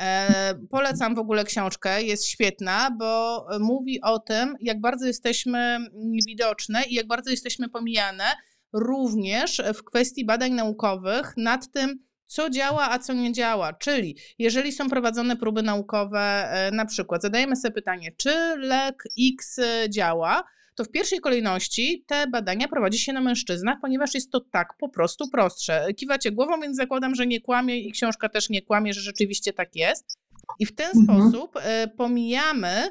E, 0.00 0.54
Polecam 0.70 1.14
w 1.14 1.18
ogóle 1.18 1.44
książkę, 1.44 2.02
jest 2.02 2.26
świetna, 2.26 2.90
bo 2.98 3.44
mówi 3.60 4.00
o 4.02 4.18
tym, 4.18 4.54
jak 4.60 4.80
bardzo 4.80 5.06
jesteśmy 5.06 5.78
niewidoczne 5.94 6.82
i 6.88 6.94
jak 6.94 7.06
bardzo 7.06 7.30
jesteśmy 7.30 7.68
pomijane, 7.68 8.24
również 8.72 9.62
w 9.74 9.84
kwestii 9.84 10.24
badań 10.24 10.52
naukowych 10.52 11.32
nad 11.36 11.72
tym, 11.72 12.04
co 12.26 12.50
działa, 12.50 12.90
a 12.90 12.98
co 12.98 13.12
nie 13.12 13.32
działa. 13.32 13.72
Czyli 13.72 14.16
jeżeli 14.38 14.72
są 14.72 14.90
prowadzone 14.90 15.36
próby 15.36 15.62
naukowe, 15.62 16.20
e, 16.20 16.70
na 16.70 16.86
przykład 16.86 17.22
zadajemy 17.22 17.56
sobie 17.56 17.74
pytanie, 17.74 18.12
czy 18.16 18.56
lek 18.56 19.04
X 19.32 19.60
działa, 19.88 20.44
to 20.74 20.84
w 20.84 20.90
pierwszej 20.90 21.20
kolejności 21.20 22.04
te 22.06 22.26
badania 22.26 22.68
prowadzi 22.68 22.98
się 22.98 23.12
na 23.12 23.20
mężczyznach, 23.20 23.78
ponieważ 23.80 24.14
jest 24.14 24.30
to 24.30 24.40
tak 24.40 24.74
po 24.78 24.88
prostu 24.88 25.28
prostsze. 25.28 25.86
Kiwacie 25.96 26.30
głową, 26.32 26.60
więc 26.60 26.76
zakładam, 26.76 27.14
że 27.14 27.26
nie 27.26 27.40
kłamie 27.40 27.78
i 27.78 27.92
książka 27.92 28.28
też 28.28 28.50
nie 28.50 28.62
kłamie, 28.62 28.94
że 28.94 29.00
rzeczywiście 29.00 29.52
tak 29.52 29.76
jest. 29.76 30.18
I 30.58 30.66
w 30.66 30.74
ten 30.74 30.90
Mhm. 30.96 31.30
sposób 31.30 31.56
e, 31.56 31.88
pomijamy, 31.88 32.90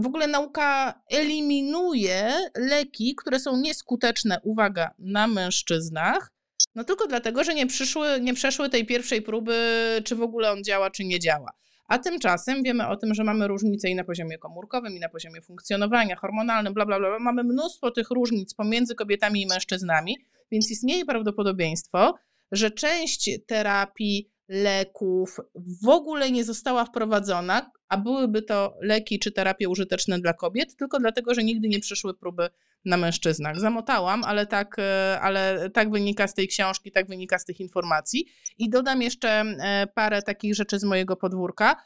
w 0.00 0.06
ogóle 0.06 0.26
nauka 0.26 1.00
eliminuje 1.10 2.32
leki, 2.56 3.14
które 3.14 3.40
są 3.40 3.56
nieskuteczne, 3.56 4.40
uwaga, 4.42 4.90
na 4.98 5.26
mężczyznach, 5.26 6.32
no 6.74 6.84
tylko 6.84 7.06
dlatego, 7.06 7.44
że 7.44 7.54
nie, 7.54 7.66
przyszły, 7.66 8.20
nie 8.20 8.34
przeszły 8.34 8.68
tej 8.68 8.86
pierwszej 8.86 9.22
próby, 9.22 9.56
czy 10.04 10.16
w 10.16 10.22
ogóle 10.22 10.52
on 10.52 10.64
działa, 10.64 10.90
czy 10.90 11.04
nie 11.04 11.20
działa. 11.20 11.50
A 11.92 11.98
tymczasem 11.98 12.62
wiemy 12.62 12.88
o 12.88 12.96
tym, 12.96 13.14
że 13.14 13.24
mamy 13.24 13.48
różnice 13.48 13.88
i 13.88 13.94
na 13.94 14.04
poziomie 14.04 14.38
komórkowym, 14.38 14.96
i 14.96 15.00
na 15.00 15.08
poziomie 15.08 15.40
funkcjonowania 15.40 16.16
hormonalnym, 16.16 16.74
bla, 16.74 16.86
bla, 16.86 16.98
bla. 16.98 17.18
Mamy 17.18 17.44
mnóstwo 17.44 17.90
tych 17.90 18.10
różnic 18.10 18.54
pomiędzy 18.54 18.94
kobietami 18.94 19.42
i 19.42 19.46
mężczyznami, 19.46 20.16
więc 20.50 20.70
istnieje 20.70 21.04
prawdopodobieństwo, 21.04 22.14
że 22.52 22.70
część 22.70 23.30
terapii, 23.46 24.31
leków 24.52 25.36
w 25.82 25.88
ogóle 25.88 26.30
nie 26.30 26.44
została 26.44 26.84
wprowadzona, 26.84 27.70
a 27.88 27.96
byłyby 27.96 28.42
to 28.42 28.74
leki 28.80 29.18
czy 29.18 29.32
terapie 29.32 29.68
użyteczne 29.68 30.18
dla 30.18 30.32
kobiet, 30.32 30.76
tylko 30.76 30.98
dlatego, 30.98 31.34
że 31.34 31.44
nigdy 31.44 31.68
nie 31.68 31.80
przyszły 31.80 32.14
próby 32.14 32.48
na 32.84 32.96
mężczyznach. 32.96 33.60
Zamotałam, 33.60 34.24
ale 34.24 34.46
tak, 34.46 34.76
e, 34.78 35.18
ale 35.20 35.70
tak 35.70 35.90
wynika 35.90 36.28
z 36.28 36.34
tej 36.34 36.48
książki, 36.48 36.92
tak 36.92 37.08
wynika 37.08 37.38
z 37.38 37.44
tych 37.44 37.60
informacji. 37.60 38.26
I 38.58 38.70
dodam 38.70 39.02
jeszcze 39.02 39.28
e, 39.30 39.86
parę 39.94 40.22
takich 40.22 40.54
rzeczy 40.54 40.78
z 40.78 40.84
mojego 40.84 41.16
podwórka. 41.16 41.76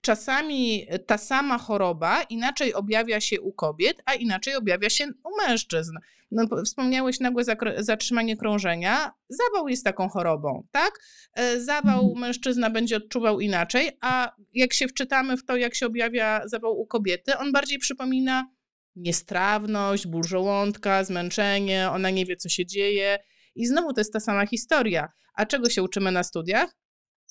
Czasami 0.00 0.86
ta 1.06 1.18
sama 1.18 1.58
choroba 1.58 2.22
inaczej 2.22 2.74
objawia 2.74 3.20
się 3.20 3.40
u 3.40 3.52
kobiet, 3.52 4.02
a 4.06 4.14
inaczej 4.14 4.54
objawia 4.54 4.90
się 4.90 5.06
u 5.24 5.46
mężczyzn. 5.46 5.96
No, 6.34 6.48
po- 6.48 6.62
wspomniałeś 6.62 7.20
nagłe 7.20 7.42
zatrzymanie 7.78 8.36
krążenia. 8.36 9.12
Zawał 9.28 9.68
jest 9.68 9.84
taką 9.84 10.08
chorobą, 10.08 10.66
tak? 10.70 10.98
E, 11.34 11.60
Zawał 11.60 12.14
mężczyzna 12.14 12.70
będzie 12.70 12.96
odczuwał 12.96 13.40
inaczej, 13.40 13.90
a 14.00 14.32
jak 14.52 14.72
się 14.72 14.88
wczytamy 14.88 15.36
w 15.36 15.44
to, 15.44 15.56
jak 15.56 15.74
się 15.74 15.86
objawia 15.86 16.42
zawał 16.48 16.80
u 16.80 16.86
kobiety, 16.86 17.38
on 17.38 17.52
bardziej 17.52 17.78
przypomina 17.78 18.48
niestrawność, 18.96 20.06
ból 20.06 20.24
żołądka, 20.24 21.04
zmęczenie, 21.04 21.90
ona 21.90 22.10
nie 22.10 22.26
wie, 22.26 22.36
co 22.36 22.48
się 22.48 22.66
dzieje. 22.66 23.18
I 23.54 23.66
znowu 23.66 23.92
to 23.92 24.00
jest 24.00 24.12
ta 24.12 24.20
sama 24.20 24.46
historia. 24.46 25.08
A 25.34 25.46
czego 25.46 25.70
się 25.70 25.82
uczymy 25.82 26.12
na 26.12 26.22
studiach? 26.22 26.76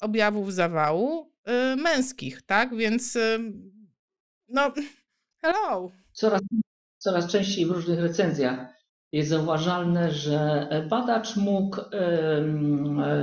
Objawów 0.01 0.53
zawału 0.53 1.31
y, 1.73 1.75
męskich, 1.75 2.41
tak? 2.41 2.75
Więc 2.77 3.15
y, 3.15 3.39
no, 4.47 4.73
hello. 5.41 5.91
Coraz, 6.13 6.41
coraz 6.97 7.31
częściej 7.31 7.65
w 7.65 7.71
różnych 7.71 7.99
recenzjach 7.99 8.82
jest 9.13 9.29
zauważalne, 9.29 10.11
że 10.11 10.67
badacz 10.89 11.35
mógł 11.35 11.77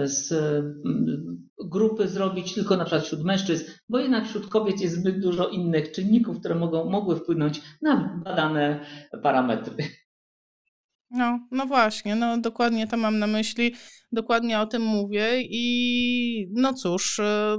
z 0.05 0.33
grupy 1.65 2.09
zrobić 2.09 2.55
tylko 2.55 2.77
na 2.77 2.85
przykład 2.85 3.05
wśród 3.05 3.25
mężczyzn, 3.25 3.65
bo 3.89 3.99
jednak 3.99 4.27
wśród 4.27 4.49
kobiet 4.49 4.81
jest 4.81 4.95
zbyt 4.95 5.21
dużo 5.21 5.49
innych 5.49 5.93
czynników, 5.93 6.39
które 6.39 6.55
mogą, 6.55 6.91
mogły 6.91 7.17
wpłynąć 7.17 7.63
na 7.83 8.21
badane 8.25 8.87
parametry. 9.23 9.85
No, 11.11 11.39
no 11.51 11.67
właśnie, 11.67 12.17
no 12.17 12.39
dokładnie 12.39 12.87
to 12.87 12.97
mam 12.97 13.19
na 13.19 13.27
myśli, 13.27 13.75
dokładnie 14.13 14.61
o 14.61 14.67
tym 14.67 14.83
mówię 14.83 15.43
i 15.43 16.49
no 16.53 16.75
cóż, 16.75 17.19
e, 17.19 17.59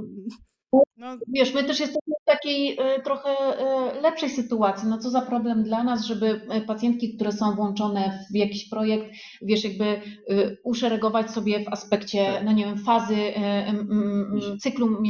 no. 1.02 1.16
Wiesz, 1.28 1.54
my 1.54 1.64
też 1.64 1.80
jesteśmy 1.80 2.14
w 2.22 2.24
takiej 2.24 2.72
y, 2.72 3.02
trochę 3.04 3.30
y, 3.30 4.00
lepszej 4.00 4.30
sytuacji. 4.30 4.88
No 4.88 4.98
co 4.98 5.10
za 5.10 5.20
problem 5.20 5.62
dla 5.62 5.82
nas, 5.82 6.04
żeby 6.04 6.40
pacjentki, 6.66 7.14
które 7.14 7.32
są 7.32 7.54
włączone 7.54 8.24
w 8.32 8.36
jakiś 8.36 8.68
projekt, 8.68 9.06
wiesz, 9.42 9.64
jakby 9.64 10.00
uszeregować 10.64 11.30
sobie 11.30 11.64
w 11.64 11.68
aspekcie, 11.68 12.32
tak. 12.32 12.44
no 12.44 12.52
nie 12.52 12.64
wiem, 12.64 12.78
fazy 12.78 13.16
cyklu 14.60 15.02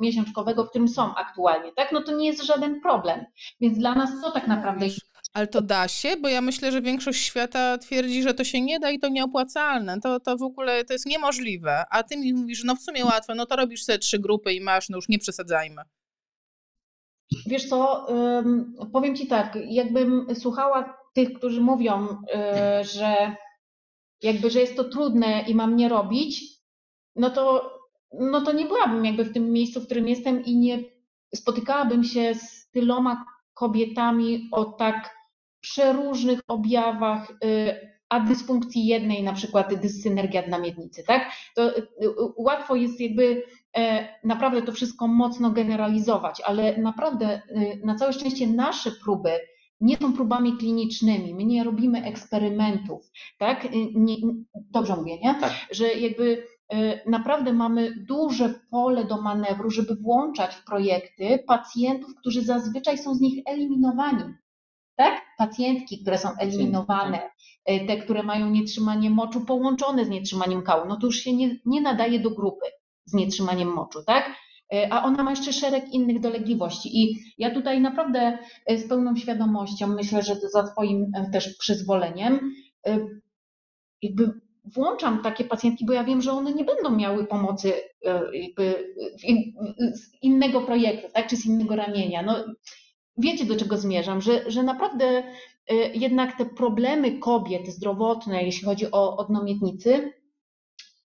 miesiączkowego, 0.00 0.64
w 0.64 0.70
którym 0.70 0.88
są 0.88 1.14
aktualnie, 1.14 1.72
tak? 1.72 1.92
No 1.92 2.02
to 2.02 2.16
nie 2.16 2.26
jest 2.26 2.42
żaden 2.42 2.80
problem. 2.80 3.24
Więc 3.60 3.78
dla 3.78 3.94
nas 3.94 4.10
to 4.22 4.30
tak 4.30 4.48
naprawdę 4.48 4.86
ale 5.34 5.46
to 5.46 5.62
da 5.62 5.88
się, 5.88 6.16
bo 6.16 6.28
ja 6.28 6.40
myślę, 6.40 6.72
że 6.72 6.82
większość 6.82 7.24
świata 7.24 7.78
twierdzi, 7.78 8.22
że 8.22 8.34
to 8.34 8.44
się 8.44 8.60
nie 8.60 8.80
da 8.80 8.90
i 8.90 8.98
to 8.98 9.08
nieopłacalne. 9.08 10.00
To, 10.00 10.20
to 10.20 10.36
w 10.36 10.42
ogóle 10.42 10.84
to 10.84 10.92
jest 10.92 11.06
niemożliwe. 11.06 11.84
A 11.90 12.02
ty 12.02 12.16
mi 12.16 12.34
mówisz, 12.34 12.64
no 12.64 12.76
w 12.76 12.80
sumie 12.80 13.04
łatwe, 13.04 13.34
no 13.34 13.46
to 13.46 13.56
robisz 13.56 13.84
sobie 13.84 13.98
trzy 13.98 14.18
grupy 14.18 14.52
i 14.52 14.60
masz, 14.60 14.88
no 14.88 14.96
już 14.96 15.08
nie 15.08 15.18
przesadzajmy. 15.18 15.82
Wiesz 17.46 17.68
co, 17.68 18.06
powiem 18.92 19.16
ci 19.16 19.26
tak, 19.26 19.58
jakbym 19.66 20.26
słuchała 20.34 20.98
tych, 21.14 21.32
którzy 21.32 21.60
mówią, 21.60 22.08
y, 22.08 22.84
że 22.84 23.36
jakby, 24.22 24.50
że 24.50 24.60
jest 24.60 24.76
to 24.76 24.84
trudne 24.84 25.44
i 25.48 25.54
mam 25.54 25.76
nie 25.76 25.88
robić, 25.88 26.44
no 27.16 27.30
to, 27.30 27.72
no 28.12 28.40
to 28.40 28.52
nie 28.52 28.66
byłabym 28.66 29.04
jakby 29.04 29.24
w 29.24 29.32
tym 29.32 29.52
miejscu, 29.52 29.80
w 29.80 29.84
którym 29.84 30.08
jestem 30.08 30.44
i 30.44 30.56
nie 30.56 30.78
spotykałabym 31.34 32.04
się 32.04 32.34
z 32.34 32.70
tyloma 32.70 33.24
kobietami 33.54 34.48
o 34.52 34.64
tak 34.64 35.23
przeróżnych 35.64 36.40
objawach, 36.48 37.30
y, 37.44 37.94
a 38.08 38.20
dysfunkcji 38.20 38.86
jednej, 38.86 39.22
na 39.22 39.32
przykład 39.32 39.74
dyssynergia 39.74 40.42
dla 40.42 40.58
miednicy, 40.58 41.04
tak? 41.06 41.30
To 41.54 41.78
y, 41.78 41.80
y, 41.80 42.08
łatwo 42.36 42.76
jest 42.76 43.00
jakby 43.00 43.42
e, 43.76 44.08
naprawdę 44.24 44.62
to 44.62 44.72
wszystko 44.72 45.08
mocno 45.08 45.50
generalizować, 45.50 46.40
ale 46.40 46.76
naprawdę 46.78 47.42
na 47.84 47.94
całe 47.94 48.12
szczęście 48.12 48.46
nasze 48.46 48.90
próby 49.04 49.30
nie 49.80 49.96
są 49.96 50.12
próbami 50.12 50.56
klinicznymi, 50.56 51.34
my 51.34 51.44
nie 51.44 51.64
robimy 51.64 52.04
eksperymentów, 52.04 53.10
tak? 53.38 53.68
Nie, 53.94 54.16
dobrze 54.54 54.96
mówię, 54.96 55.18
nie? 55.18 55.34
Tak. 55.34 55.52
Że 55.70 55.94
jakby 55.94 56.46
naprawdę 57.06 57.52
mamy 57.52 57.94
duże 58.08 58.54
pole 58.70 59.04
do 59.04 59.22
manewru, 59.22 59.70
żeby 59.70 59.96
włączać 59.96 60.54
w 60.54 60.64
projekty 60.64 61.44
pacjentów, 61.46 62.14
którzy 62.14 62.42
zazwyczaj 62.42 62.98
są 62.98 63.14
z 63.14 63.20
nich 63.20 63.42
eliminowani 63.46 64.34
tak? 64.96 65.22
Pacjentki, 65.38 65.98
które 66.02 66.18
są 66.18 66.28
eliminowane, 66.38 67.18
tak. 67.18 67.32
e, 67.64 67.86
te, 67.86 67.96
które 67.96 68.22
mają 68.22 68.50
nietrzymanie 68.50 69.10
moczu 69.10 69.40
połączone 69.40 70.04
z 70.04 70.08
nietrzymaniem 70.08 70.62
kału, 70.62 70.88
no 70.88 70.96
to 70.96 71.06
już 71.06 71.16
się 71.16 71.36
nie, 71.36 71.56
nie 71.66 71.80
nadaje 71.80 72.20
do 72.20 72.30
grupy 72.30 72.66
z 73.04 73.14
nietrzymaniem 73.14 73.68
moczu, 73.68 74.02
tak? 74.06 74.36
E, 74.74 74.92
a 74.92 75.04
ona 75.04 75.22
ma 75.22 75.30
jeszcze 75.30 75.52
szereg 75.52 75.92
innych 75.92 76.20
dolegliwości. 76.20 77.02
I 77.02 77.18
ja 77.38 77.50
tutaj 77.50 77.80
naprawdę 77.80 78.38
e, 78.66 78.78
z 78.78 78.88
pełną 78.88 79.16
świadomością, 79.16 79.86
myślę, 79.86 80.22
że 80.22 80.34
za 80.52 80.72
Twoim 80.72 81.12
też 81.32 81.56
przyzwoleniem, 81.56 82.52
jakby 84.02 84.40
włączam 84.64 85.22
takie 85.22 85.44
pacjentki, 85.44 85.86
bo 85.86 85.92
ja 85.92 86.04
wiem, 86.04 86.22
że 86.22 86.32
one 86.32 86.52
nie 86.52 86.64
będą 86.64 86.90
miały 86.90 87.26
pomocy 87.26 87.72
jakby 88.32 88.94
z 89.94 90.22
innego 90.22 90.60
projektu, 90.60 91.08
tak, 91.12 91.26
czy 91.26 91.36
z 91.36 91.46
innego 91.46 91.76
ramienia. 91.76 92.22
No, 92.22 92.36
wiecie 93.18 93.44
do 93.44 93.56
czego 93.56 93.76
zmierzam, 93.76 94.20
że, 94.20 94.50
że 94.50 94.62
naprawdę 94.62 95.18
y, 95.18 95.74
jednak 95.94 96.38
te 96.38 96.46
problemy 96.46 97.18
kobiet 97.18 97.68
zdrowotne, 97.68 98.42
jeśli 98.42 98.64
chodzi 98.64 98.90
o 98.90 99.16
odnomietnicy, 99.16 100.12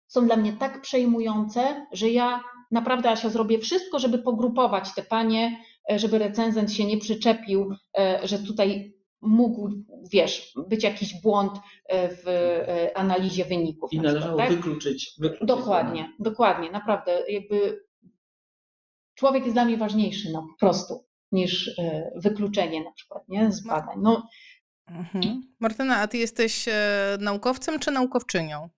są 0.07 0.25
dla 0.25 0.35
mnie 0.35 0.53
tak 0.53 0.81
przejmujące, 0.81 1.87
że 1.91 2.09
ja 2.09 2.43
naprawdę 2.71 3.09
Asia 3.09 3.29
zrobię 3.29 3.59
wszystko, 3.59 3.99
żeby 3.99 4.19
pogrupować 4.19 4.95
te 4.95 5.03
panie, 5.03 5.63
e, 5.91 5.99
żeby 5.99 6.17
recenzent 6.17 6.71
się 6.71 6.85
nie 6.85 6.97
przyczepił, 6.97 7.75
e, 7.97 8.19
że 8.23 8.39
tutaj 8.39 8.95
mógł, 9.21 9.69
wiesz, 10.11 10.53
być 10.67 10.83
jakiś 10.83 11.21
błąd 11.21 11.51
e, 11.85 12.09
w 12.09 12.25
analizie 12.95 13.45
wyników. 13.45 13.93
I 13.93 14.01
należało 14.01 14.37
tak? 14.37 14.49
wykluczyć, 14.49 15.15
wykluczyć. 15.19 15.47
Dokładnie, 15.47 16.13
dokładnie, 16.19 16.71
naprawdę 16.71 17.23
jakby 17.29 17.85
człowiek 19.15 19.43
jest 19.43 19.55
dla 19.55 19.65
mnie 19.65 19.77
ważniejszy, 19.77 20.31
no 20.31 20.41
po 20.41 20.65
prostu 20.65 21.05
niż 21.35 21.79
e, 21.79 22.11
wykluczenie 22.15 22.83
na 22.83 22.91
przykład 22.91 23.23
nie, 23.27 23.51
z 23.51 23.67
badań. 23.67 23.97
No. 24.01 24.27
Mhm. 24.87 25.41
Martyna, 25.59 25.97
a 25.97 26.07
ty 26.07 26.17
jesteś 26.17 26.67
e, 26.67 27.17
naukowcem 27.19 27.79
czy 27.79 27.91
naukowczynią? 27.91 28.69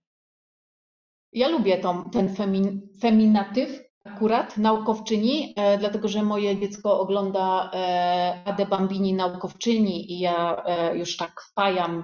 Ja 1.33 1.47
lubię 1.47 1.77
tą, 1.77 2.09
ten 2.09 2.35
femin, 2.35 2.81
feminatyw 3.01 3.86
akurat, 4.13 4.57
naukowczyni, 4.57 5.53
e, 5.55 5.77
dlatego 5.77 6.07
że 6.07 6.23
moje 6.23 6.59
dziecko 6.59 6.99
ogląda 6.99 7.71
e, 7.73 8.41
Ade 8.45 8.65
Bambini 8.65 9.13
naukowczyni 9.13 10.13
i 10.13 10.19
ja 10.19 10.63
e, 10.65 10.97
już 10.97 11.17
tak 11.17 11.41
wpajam 11.41 12.03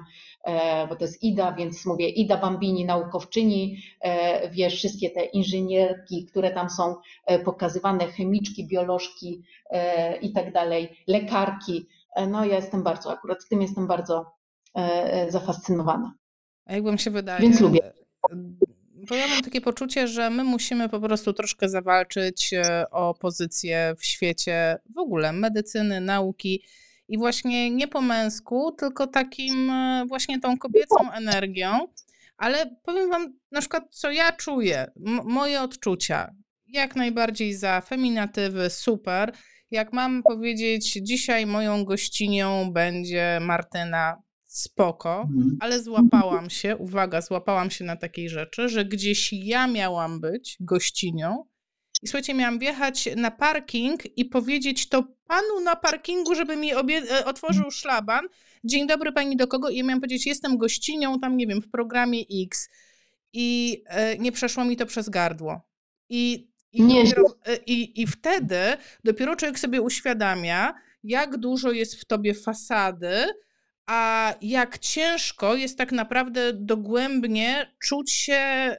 bo 0.90 0.96
to 0.96 1.04
jest 1.04 1.24
Ida, 1.24 1.52
więc 1.52 1.86
mówię 1.86 2.10
Ida 2.10 2.38
Bambini, 2.38 2.86
naukowczyni, 2.86 3.78
wiesz, 4.52 4.76
wszystkie 4.76 5.10
te 5.10 5.26
inżynierki, 5.26 6.26
które 6.26 6.52
tam 6.52 6.70
są 6.70 6.96
pokazywane, 7.46 8.08
chemiczki, 8.08 8.68
biolożki 8.68 9.44
i 10.22 10.34
tak 10.34 10.54
dalej, 10.54 10.98
lekarki. 11.08 11.88
No 12.28 12.46
ja 12.46 12.56
jestem 12.56 12.84
bardzo, 12.84 13.12
akurat 13.12 13.38
tym 13.50 13.62
jestem 13.62 13.88
bardzo 13.88 14.32
zafascynowana. 15.30 16.14
A 16.66 16.74
jak 16.74 16.84
wam 16.84 16.98
się 16.98 17.12
wydaje? 17.12 17.42
Więc 17.42 17.62
lubię. 17.62 17.94
Bo 19.10 19.16
ja 19.16 19.28
mam 19.28 19.42
takie 19.42 19.62
poczucie, 19.62 20.08
że 20.08 20.30
my 20.30 20.44
musimy 20.44 20.90
po 20.90 21.00
prostu 21.00 21.34
troszkę 21.34 21.70
zawalczyć 21.70 22.52
o 22.92 23.14
pozycję 23.14 23.96
w 23.98 24.06
świecie 24.06 24.78
w 24.96 24.98
ogóle 24.98 25.34
medycyny, 25.34 26.02
nauki 26.02 26.64
i 27.08 27.18
właśnie 27.18 27.70
nie 27.70 27.88
po 27.88 28.02
męsku, 28.02 28.72
tylko 28.72 29.08
takim 29.08 29.70
e, 29.70 30.06
właśnie 30.08 30.40
tą 30.40 30.58
kobiecą 30.58 31.12
energią. 31.12 31.88
Ale 32.38 32.76
powiem 32.84 33.10
Wam 33.10 33.34
na 33.52 33.60
przykład, 33.60 33.84
co 33.92 34.12
ja 34.12 34.32
czuję, 34.32 34.92
moje 35.24 35.62
odczucia. 35.62 36.36
Jak 36.68 36.96
najbardziej 36.96 37.54
za 37.54 37.82
feminatywy, 37.82 38.70
super. 38.70 39.34
Jak 39.72 39.94
mam 39.94 40.24
powiedzieć, 40.24 40.94
dzisiaj 40.94 41.46
moją 41.46 41.86
gościnią 41.86 42.72
będzie 42.74 43.40
Martyna, 43.42 44.22
spoko, 44.54 45.22
mhm. 45.22 45.58
ale 45.60 45.84
złapałam 45.84 46.50
się, 46.50 46.78
uwaga, 46.78 47.22
złapałam 47.22 47.72
się 47.72 47.86
na 47.86 47.96
takiej 47.96 48.30
rzeczy, 48.30 48.70
że 48.70 48.86
gdzieś 48.86 49.34
ja 49.34 49.68
miałam 49.68 50.20
być 50.20 50.58
gościnią, 50.60 51.46
i 52.04 52.08
słuchajcie, 52.08 52.34
miałam 52.34 52.60
wjechać 52.60 53.10
na 53.16 53.32
parking 53.32 54.18
i 54.18 54.26
powiedzieć 54.26 54.90
to 54.90 55.04
panu 55.28 55.60
na 55.64 55.76
parkingu, 55.76 56.36
żeby 56.36 56.56
mi 56.56 56.74
obie- 56.74 57.12
e, 57.12 57.26
otworzył 57.26 57.72
szlaban. 57.72 58.26
Dzień 58.64 58.88
dobry 58.88 59.12
pani 59.12 59.38
do 59.38 59.48
kogo? 59.48 59.70
I 59.70 59.78
ja 59.78 59.84
miałam 59.84 60.02
powiedzieć, 60.02 60.26
jestem 60.26 60.58
gościnią 60.58 61.20
tam, 61.20 61.38
nie 61.38 61.48
wiem, 61.48 61.62
w 61.62 61.70
programie 61.70 62.24
X. 62.44 62.70
I 63.34 63.82
e, 63.86 64.18
nie 64.18 64.32
przeszło 64.32 64.66
mi 64.66 64.78
to 64.78 64.86
przez 64.86 65.10
gardło. 65.10 65.62
I, 66.10 66.48
i, 66.72 66.82
dopiero, 66.82 67.24
e, 67.46 67.58
i, 67.66 68.02
I 68.02 68.08
wtedy 68.08 68.60
dopiero 69.04 69.36
człowiek 69.36 69.60
sobie 69.60 69.82
uświadamia, 69.82 70.74
jak 71.04 71.38
dużo 71.38 71.72
jest 71.72 71.96
w 71.96 72.06
tobie 72.06 72.34
fasady, 72.34 73.26
a 73.86 74.34
jak 74.42 74.80
ciężko 74.80 75.56
jest 75.56 75.78
tak 75.78 75.92
naprawdę 75.92 76.54
dogłębnie 76.54 77.72
czuć 77.80 78.12
się, 78.12 78.76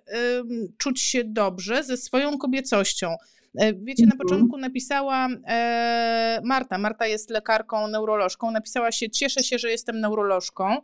czuć 0.79 1.01
się 1.01 1.25
dobrze 1.25 1.85
ze 1.85 1.97
swoją 1.97 2.39
kobiecością. 2.39 3.17
E, 3.59 3.75
wiecie, 3.75 4.07
na 4.07 4.13
mhm. 4.13 4.19
początku 4.19 4.59
napisała 4.59 5.29
e, 5.47 6.41
Marta, 6.45 6.79
Marta 6.79 7.07
jest 7.07 7.31
lekarką, 7.31 7.89
neurolożką, 7.89 8.51
napisała 8.51 8.93
się, 8.93 9.11
cieszę 9.11 9.43
się, 9.43 9.59
że 9.59 9.71
jestem 9.71 10.01
neurolożką 10.01 10.77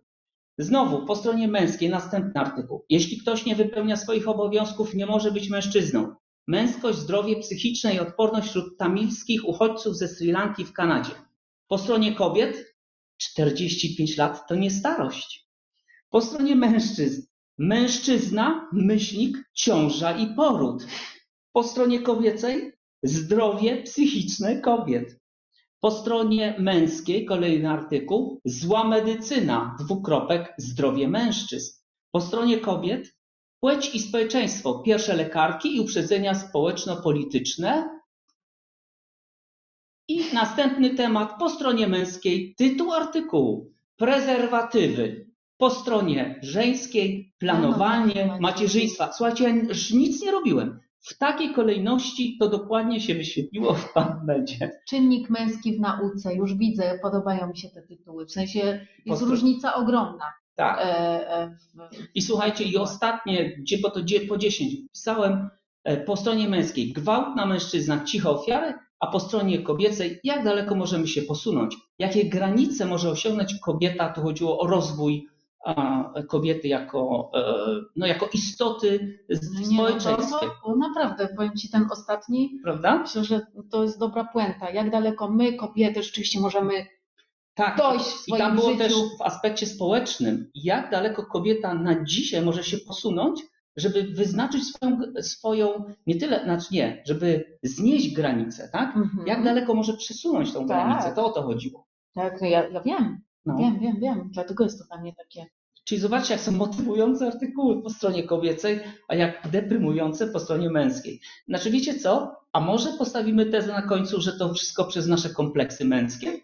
Znowu 0.58 1.06
po 1.06 1.16
stronie 1.16 1.48
męskiej 1.48 1.90
następny 1.90 2.40
artykuł. 2.40 2.84
Jeśli 2.88 3.18
ktoś 3.18 3.44
nie 3.46 3.56
wypełnia 3.56 3.96
swoich 3.96 4.28
obowiązków, 4.28 4.94
nie 4.94 5.06
może 5.06 5.32
być 5.32 5.50
mężczyzną. 5.50 6.14
Męskość, 6.46 6.98
zdrowie 6.98 7.36
psychiczne 7.40 7.94
i 7.94 8.00
odporność 8.00 8.48
wśród 8.48 8.78
tamilskich 8.78 9.48
uchodźców 9.48 9.96
ze 9.96 10.08
Sri 10.08 10.32
Lanki 10.32 10.64
w 10.64 10.72
Kanadzie. 10.72 11.14
Po 11.68 11.78
stronie 11.78 12.14
kobiet 12.14 12.74
45 13.16 14.16
lat 14.16 14.48
to 14.48 14.54
nie 14.54 14.70
starość. 14.70 15.48
Po 16.10 16.20
stronie 16.20 16.56
mężczyzn 16.56 17.22
mężczyzna, 17.60 18.68
myślnik, 18.72 19.36
ciąża 19.54 20.16
i 20.16 20.34
poród. 20.34 20.86
Po 21.52 21.62
stronie 21.62 22.00
kobiecej 22.00 22.72
zdrowie 23.02 23.82
psychiczne 23.82 24.60
kobiet. 24.60 25.20
Po 25.80 25.90
stronie 25.90 26.56
męskiej 26.58 27.24
kolejny 27.24 27.70
artykuł 27.70 28.40
Zła 28.44 28.84
medycyna, 28.84 29.76
dwukropek 29.80 30.54
zdrowie 30.58 31.08
mężczyzn. 31.08 31.80
Po 32.10 32.20
stronie 32.20 32.58
kobiet 32.58 33.16
płeć 33.60 33.94
i 33.94 34.00
społeczeństwo, 34.00 34.78
pierwsze 34.78 35.16
lekarki 35.16 35.76
i 35.76 35.80
uprzedzenia 35.80 36.34
społeczno-polityczne. 36.34 38.00
I 40.08 40.24
następny 40.32 40.94
temat 40.94 41.38
po 41.38 41.50
stronie 41.50 41.88
męskiej, 41.88 42.54
tytuł 42.54 42.92
artykułu 42.92 43.72
prezerwatywy. 43.96 45.30
Po 45.56 45.70
stronie 45.70 46.40
żeńskiej 46.42 47.34
planowanie 47.38 48.38
macierzyństwa. 48.40 49.12
Słuchajcie, 49.12 49.44
ja 49.44 49.52
nic 49.90 50.22
nie 50.22 50.30
robiłem 50.30 50.80
w 51.00 51.18
takiej 51.18 51.54
kolejności 51.54 52.36
to 52.40 52.48
dokładnie 52.48 53.00
się 53.00 53.14
wyświetliło 53.14 53.74
w 53.74 53.92
PubMedzie. 53.92 54.80
Czynnik 54.88 55.30
męski 55.30 55.76
w 55.76 55.80
nauce, 55.80 56.34
już 56.34 56.54
widzę, 56.54 56.98
podobają 57.02 57.48
mi 57.48 57.56
się 57.56 57.68
te 57.68 57.82
tytuły. 57.82 58.26
W 58.26 58.32
sensie 58.32 58.86
jest 59.06 59.22
różnica 59.22 59.74
ogromna. 59.74 60.24
Tak. 60.56 60.78
E, 60.78 60.82
e, 61.32 61.56
I 62.14 62.22
słuchajcie, 62.22 62.64
i 62.64 62.76
ostatnie, 62.76 63.56
gdzie, 63.56 63.78
bo 63.78 63.90
to 63.90 64.00
gdzie 64.00 64.20
po 64.20 64.36
10, 64.36 64.74
pisałem 64.92 65.48
e, 65.84 65.96
po 65.96 66.16
stronie 66.16 66.48
męskiej 66.48 66.92
gwałt 66.92 67.36
na 67.36 67.46
mężczyznach, 67.46 68.04
ciche 68.04 68.30
ofiary, 68.30 68.74
a 69.00 69.06
po 69.06 69.20
stronie 69.20 69.62
kobiecej, 69.62 70.20
jak 70.24 70.44
daleko 70.44 70.74
możemy 70.74 71.06
się 71.06 71.22
posunąć, 71.22 71.76
jakie 71.98 72.24
granice 72.24 72.86
może 72.86 73.10
osiągnąć 73.10 73.54
kobieta, 73.62 74.08
to 74.08 74.22
chodziło 74.22 74.58
o 74.58 74.66
rozwój 74.66 75.28
kobiety 76.28 76.68
jako, 76.68 77.30
e, 77.34 77.42
no, 77.96 78.06
jako 78.06 78.28
istoty 78.32 79.18
w 79.28 79.60
Nie, 79.60 79.66
społeczeństwie. 79.66 80.46
No 80.46 80.54
to, 80.62 80.72
to 80.72 80.76
naprawdę, 80.76 81.28
powiem 81.36 81.56
Ci 81.56 81.70
ten 81.70 81.86
ostatni, 81.90 82.60
Prawda? 82.62 82.98
myślę, 82.98 83.24
że 83.24 83.40
to 83.70 83.82
jest 83.82 83.98
dobra 83.98 84.24
puenta. 84.24 84.70
Jak 84.70 84.90
daleko 84.90 85.30
my, 85.30 85.52
kobiety, 85.56 86.02
rzeczywiście 86.02 86.40
możemy 86.40 86.86
tak, 87.54 87.76
dojść 87.76 88.04
w 88.04 88.20
swoim 88.20 88.36
I 88.36 88.38
tam 88.38 88.56
było 88.56 88.68
życiu. 88.70 88.78
też 88.78 88.92
w 89.18 89.22
aspekcie 89.22 89.66
społecznym, 89.66 90.50
jak 90.54 90.90
daleko 90.90 91.26
kobieta 91.26 91.74
na 91.74 92.04
dzisiaj 92.04 92.42
może 92.42 92.64
się 92.64 92.78
posunąć, 92.78 93.42
żeby 93.76 94.02
wyznaczyć 94.02 94.64
swoją, 94.64 94.98
swoją 95.20 95.84
nie 96.06 96.16
tyle, 96.16 96.44
znaczy 96.44 96.66
nie, 96.70 97.02
żeby 97.06 97.58
znieść 97.62 98.14
granicę, 98.14 98.68
tak? 98.72 98.96
Mhm. 98.96 99.26
Jak 99.26 99.44
daleko 99.44 99.74
może 99.74 99.96
przesunąć 99.96 100.52
tą 100.52 100.66
tak. 100.66 100.86
granicę, 100.86 101.12
to 101.14 101.26
o 101.26 101.30
to 101.30 101.42
chodziło. 101.42 101.86
Tak, 102.14 102.42
ja, 102.42 102.68
ja 102.68 102.80
wiem. 102.80 103.20
No. 103.46 103.56
Wiem, 103.56 103.78
wiem, 103.80 103.96
wiem. 104.00 104.30
Dlatego 104.32 104.64
jest 104.64 104.78
to 104.78 104.84
dla 104.84 105.00
mnie 105.00 105.14
takie. 105.14 105.46
Czyli 105.84 106.00
zobaczcie, 106.00 106.34
jak 106.34 106.42
są 106.42 106.52
motywujące 106.52 107.26
artykuły 107.26 107.82
po 107.82 107.90
stronie 107.90 108.22
kobiecej, 108.22 108.80
a 109.08 109.14
jak 109.14 109.48
deprymujące 109.50 110.26
po 110.26 110.40
stronie 110.40 110.70
męskiej. 110.70 111.20
Znaczy, 111.48 111.70
wiecie 111.70 111.98
co? 111.98 112.36
A 112.52 112.60
może 112.60 112.92
postawimy 112.92 113.46
tezę 113.46 113.72
na 113.72 113.82
końcu, 113.82 114.20
że 114.20 114.32
to 114.32 114.54
wszystko 114.54 114.84
przez 114.84 115.06
nasze 115.06 115.30
kompleksy 115.30 115.84
męskie? 115.84 116.40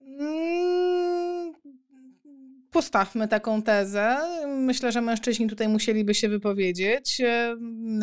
Mm, 0.00 1.52
postawmy 2.70 3.28
taką 3.28 3.62
tezę. 3.62 4.16
Myślę, 4.48 4.92
że 4.92 5.00
mężczyźni 5.00 5.46
tutaj 5.46 5.68
musieliby 5.68 6.14
się 6.14 6.28
wypowiedzieć 6.28 7.22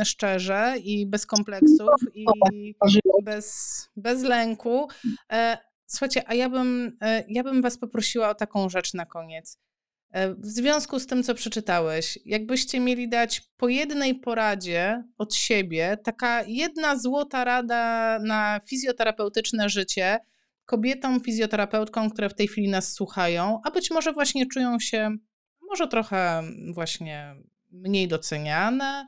szczerze 0.03 0.73
i 0.83 1.05
bez 1.07 1.25
kompleksów 1.25 1.89
i 2.13 2.25
bez, 3.21 3.77
bez 3.95 4.23
lęku. 4.23 4.87
E, 5.31 5.57
słuchajcie, 5.85 6.23
a 6.27 6.33
ja 6.33 6.49
bym, 6.49 6.97
e, 7.01 7.23
ja 7.27 7.43
bym 7.43 7.61
Was 7.61 7.77
poprosiła 7.77 8.29
o 8.29 8.35
taką 8.35 8.69
rzecz 8.69 8.93
na 8.93 9.05
koniec. 9.05 9.57
W 10.37 10.47
związku 10.47 10.99
z 10.99 11.07
tym, 11.07 11.23
co 11.23 11.35
przeczytałeś, 11.35 12.19
jakbyście 12.25 12.79
mieli 12.79 13.09
dać 13.09 13.41
po 13.57 13.69
jednej 13.69 14.15
poradzie 14.15 15.03
od 15.17 15.35
siebie, 15.35 15.97
taka 16.03 16.43
jedna 16.47 16.97
złota 16.97 17.43
rada 17.43 18.19
na 18.19 18.59
fizjoterapeutyczne 18.69 19.69
życie, 19.69 20.19
kobietom, 20.65 21.21
fizjoterapeutkom, 21.21 22.09
które 22.09 22.29
w 22.29 22.33
tej 22.33 22.47
chwili 22.47 22.69
nas 22.69 22.93
słuchają, 22.93 23.61
a 23.63 23.71
być 23.71 23.91
może 23.91 24.13
właśnie 24.13 24.45
czują 24.45 24.79
się 24.79 25.17
może 25.71 25.87
trochę 25.87 26.43
właśnie 26.73 27.35
mniej 27.71 28.07
doceniane, 28.07 29.05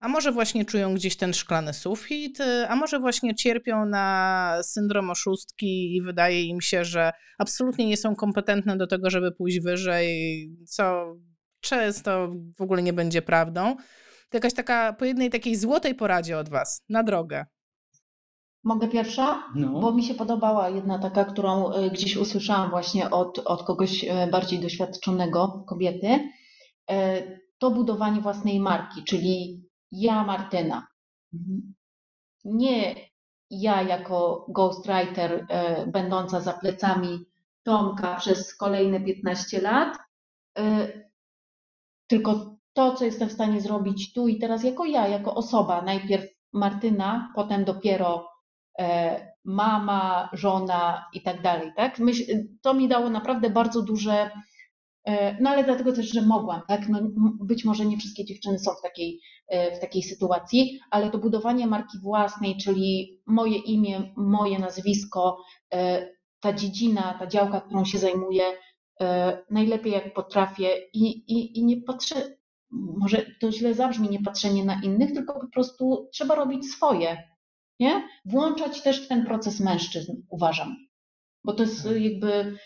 a 0.00 0.08
może 0.08 0.32
właśnie 0.32 0.64
czują 0.64 0.94
gdzieś 0.94 1.16
ten 1.16 1.34
szklany 1.34 1.74
sufit, 1.74 2.38
a 2.68 2.76
może 2.76 2.98
właśnie 2.98 3.34
cierpią 3.34 3.86
na 3.86 4.58
syndrom 4.62 5.10
oszustki 5.10 5.96
i 5.96 6.02
wydaje 6.02 6.42
im 6.42 6.60
się, 6.60 6.84
że 6.84 7.12
absolutnie 7.38 7.86
nie 7.86 7.96
są 7.96 8.16
kompetentne 8.16 8.76
do 8.76 8.86
tego, 8.86 9.10
żeby 9.10 9.32
pójść 9.32 9.60
wyżej, 9.60 10.48
co 10.68 11.14
często 11.60 12.32
w 12.58 12.60
ogóle 12.60 12.82
nie 12.82 12.92
będzie 12.92 13.22
prawdą. 13.22 13.76
To 14.30 14.36
jakaś 14.36 14.54
taka, 14.54 14.92
po 14.92 15.04
jednej 15.04 15.30
takiej 15.30 15.56
złotej 15.56 15.94
poradzie 15.94 16.38
od 16.38 16.48
Was 16.48 16.84
na 16.88 17.02
drogę. 17.02 17.46
Mogę 18.64 18.88
pierwsza? 18.88 19.42
No. 19.54 19.80
Bo 19.80 19.92
mi 19.92 20.02
się 20.02 20.14
podobała 20.14 20.68
jedna 20.68 20.98
taka, 20.98 21.24
którą 21.24 21.72
e, 21.72 21.90
gdzieś 21.90 22.16
usłyszałam 22.16 22.70
właśnie 22.70 23.10
od, 23.10 23.38
od 23.38 23.62
kogoś 23.62 24.04
e, 24.04 24.26
bardziej 24.26 24.58
doświadczonego, 24.58 25.64
kobiety. 25.68 26.30
E, 26.90 27.22
to 27.58 27.70
budowanie 27.70 28.20
własnej 28.20 28.60
marki, 28.60 29.04
czyli 29.04 29.65
ja, 29.92 30.24
Martyna. 30.24 30.86
Mhm. 31.34 31.74
Nie 32.44 32.94
ja 33.50 33.82
jako 33.82 34.46
ghostwriter 34.48 35.46
będąca 35.86 36.40
za 36.40 36.52
plecami 36.52 37.24
Tomka 37.62 38.16
przez 38.16 38.56
kolejne 38.56 39.00
15 39.00 39.60
lat, 39.60 39.98
tylko 42.06 42.56
to, 42.72 42.94
co 42.94 43.04
jestem 43.04 43.28
w 43.28 43.32
stanie 43.32 43.60
zrobić 43.60 44.12
tu 44.12 44.28
i 44.28 44.38
teraz 44.38 44.64
jako 44.64 44.84
ja, 44.84 45.08
jako 45.08 45.34
osoba. 45.34 45.82
Najpierw 45.82 46.24
Martyna, 46.52 47.32
potem 47.34 47.64
dopiero 47.64 48.36
E, 48.78 49.32
mama, 49.44 50.28
żona 50.32 51.06
i 51.12 51.22
tak 51.22 51.42
dalej. 51.42 51.72
Tak? 51.76 51.98
to 52.62 52.74
mi 52.74 52.88
dało 52.88 53.10
naprawdę 53.10 53.50
bardzo 53.50 53.82
duże 53.82 54.12
E, 54.12 54.30
no 55.40 55.50
ale 55.50 55.64
dlatego 55.64 55.92
też, 55.92 56.12
że 56.12 56.22
mogłam, 56.22 56.60
tak? 56.68 56.88
No, 56.88 56.98
być 57.40 57.64
może 57.64 57.86
nie 57.86 57.96
wszystkie 57.96 58.24
dziewczyny 58.24 58.58
są 58.58 58.70
w 58.70 58.82
takiej, 58.82 59.20
e, 59.48 59.76
w 59.76 59.80
takiej 59.80 60.02
sytuacji, 60.02 60.80
ale 60.90 61.10
to 61.10 61.18
budowanie 61.18 61.66
marki 61.66 61.98
własnej, 61.98 62.56
czyli 62.56 63.20
moje 63.26 63.58
imię, 63.58 64.12
moje 64.16 64.58
nazwisko, 64.58 65.38
e, 65.74 66.08
ta 66.40 66.52
dziedzina, 66.52 67.16
ta 67.18 67.26
działka, 67.26 67.60
którą 67.60 67.84
się 67.84 67.98
zajmuję, 67.98 68.42
najlepiej 69.50 69.92
jak 69.92 70.14
potrafię 70.14 70.68
i, 70.92 71.06
i, 71.06 71.58
i 71.58 71.64
nie 71.64 71.76
patrzę, 71.76 72.36
może 72.70 73.26
to 73.40 73.52
źle 73.52 73.74
zabrzmi, 73.74 74.08
nie 74.08 74.22
patrzenie 74.22 74.64
na 74.64 74.80
innych, 74.82 75.12
tylko 75.12 75.40
po 75.40 75.48
prostu 75.48 76.08
trzeba 76.12 76.34
robić 76.34 76.70
swoje, 76.70 77.22
nie? 77.80 78.08
Włączać 78.24 78.82
też 78.82 79.04
w 79.04 79.08
ten 79.08 79.26
proces 79.26 79.60
mężczyzn, 79.60 80.12
uważam. 80.28 80.76
Bo 81.44 81.52
to 81.52 81.62
jest 81.62 81.88
jakby 81.98 82.58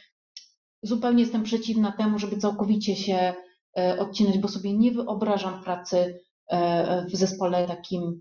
zupełnie 0.82 1.22
jestem 1.22 1.42
przeciwna 1.42 1.92
temu, 1.92 2.18
żeby 2.18 2.36
całkowicie 2.36 2.96
się 2.96 3.34
e, 3.78 3.98
odcinać, 3.98 4.38
bo 4.38 4.48
sobie 4.48 4.76
nie 4.76 4.92
wyobrażam 4.92 5.62
pracy 5.64 6.20
e, 6.50 7.06
w 7.06 7.16
zespole 7.16 7.66
takim 7.66 8.20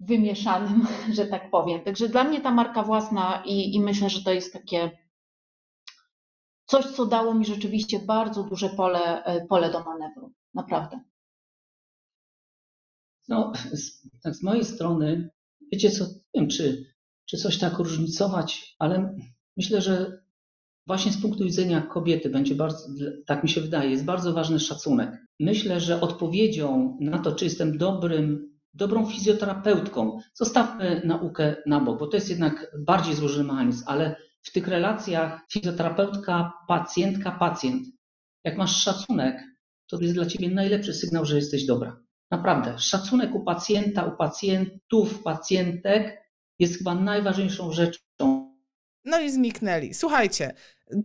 wymieszanym, 0.00 0.86
że 1.16 1.26
tak 1.26 1.50
powiem. 1.50 1.84
Także 1.84 2.08
dla 2.08 2.24
mnie 2.24 2.40
ta 2.40 2.50
marka 2.50 2.82
własna 2.82 3.42
i, 3.46 3.74
i 3.74 3.80
myślę, 3.80 4.10
że 4.10 4.22
to 4.22 4.32
jest 4.32 4.52
takie 4.52 4.90
coś, 6.66 6.86
co 6.86 7.06
dało 7.06 7.34
mi 7.34 7.44
rzeczywiście 7.44 7.98
bardzo 7.98 8.42
duże 8.42 8.68
pole, 8.68 9.24
e, 9.24 9.46
pole 9.46 9.70
do 9.70 9.84
manewru. 9.84 10.32
Naprawdę. 10.54 11.00
No, 13.28 13.52
z, 13.72 14.08
tak 14.22 14.34
z 14.34 14.42
mojej 14.42 14.64
strony, 14.64 15.30
wiecie 15.72 15.90
co, 15.90 16.04
nie 16.04 16.40
wiem, 16.40 16.48
czy, 16.48 16.94
czy 17.26 17.36
coś 17.36 17.58
tak 17.58 17.78
różnicować, 17.78 18.76
ale 18.78 19.16
myślę, 19.56 19.80
że 19.80 20.21
Właśnie 20.86 21.12
z 21.12 21.22
punktu 21.22 21.44
widzenia 21.44 21.80
kobiety 21.80 22.30
będzie 22.30 22.54
bardzo, 22.54 22.88
tak 23.26 23.42
mi 23.42 23.48
się 23.48 23.60
wydaje, 23.60 23.90
jest 23.90 24.04
bardzo 24.04 24.32
ważny 24.32 24.60
szacunek. 24.60 25.26
Myślę, 25.40 25.80
że 25.80 26.00
odpowiedzią 26.00 26.98
na 27.00 27.18
to, 27.18 27.32
czy 27.32 27.44
jestem 27.44 27.78
dobrym, 27.78 28.52
dobrą 28.74 29.06
fizjoterapeutką, 29.06 30.18
zostawmy 30.34 31.02
naukę 31.04 31.56
na 31.66 31.80
bok, 31.80 31.98
bo 31.98 32.06
to 32.06 32.16
jest 32.16 32.30
jednak 32.30 32.76
bardziej 32.78 33.14
złożony 33.14 33.44
mechanizm, 33.44 33.84
ale 33.86 34.16
w 34.42 34.52
tych 34.52 34.68
relacjach 34.68 35.40
fizjoterapeutka, 35.52 36.52
pacjentka, 36.68 37.30
pacjent, 37.30 37.86
jak 38.44 38.58
masz 38.58 38.82
szacunek, 38.82 39.42
to 39.86 40.00
jest 40.00 40.14
dla 40.14 40.26
ciebie 40.26 40.50
najlepszy 40.50 40.94
sygnał, 40.94 41.24
że 41.24 41.36
jesteś 41.36 41.66
dobra. 41.66 41.96
Naprawdę, 42.30 42.78
szacunek 42.78 43.34
u 43.34 43.44
pacjenta, 43.44 44.04
u 44.04 44.16
pacjentów, 44.16 45.22
pacjentek 45.22 46.22
jest 46.58 46.78
chyba 46.78 46.94
najważniejszą 46.94 47.72
rzeczą, 47.72 48.31
no 49.04 49.20
i 49.20 49.30
zniknęli. 49.30 49.94
Słuchajcie, 49.94 50.54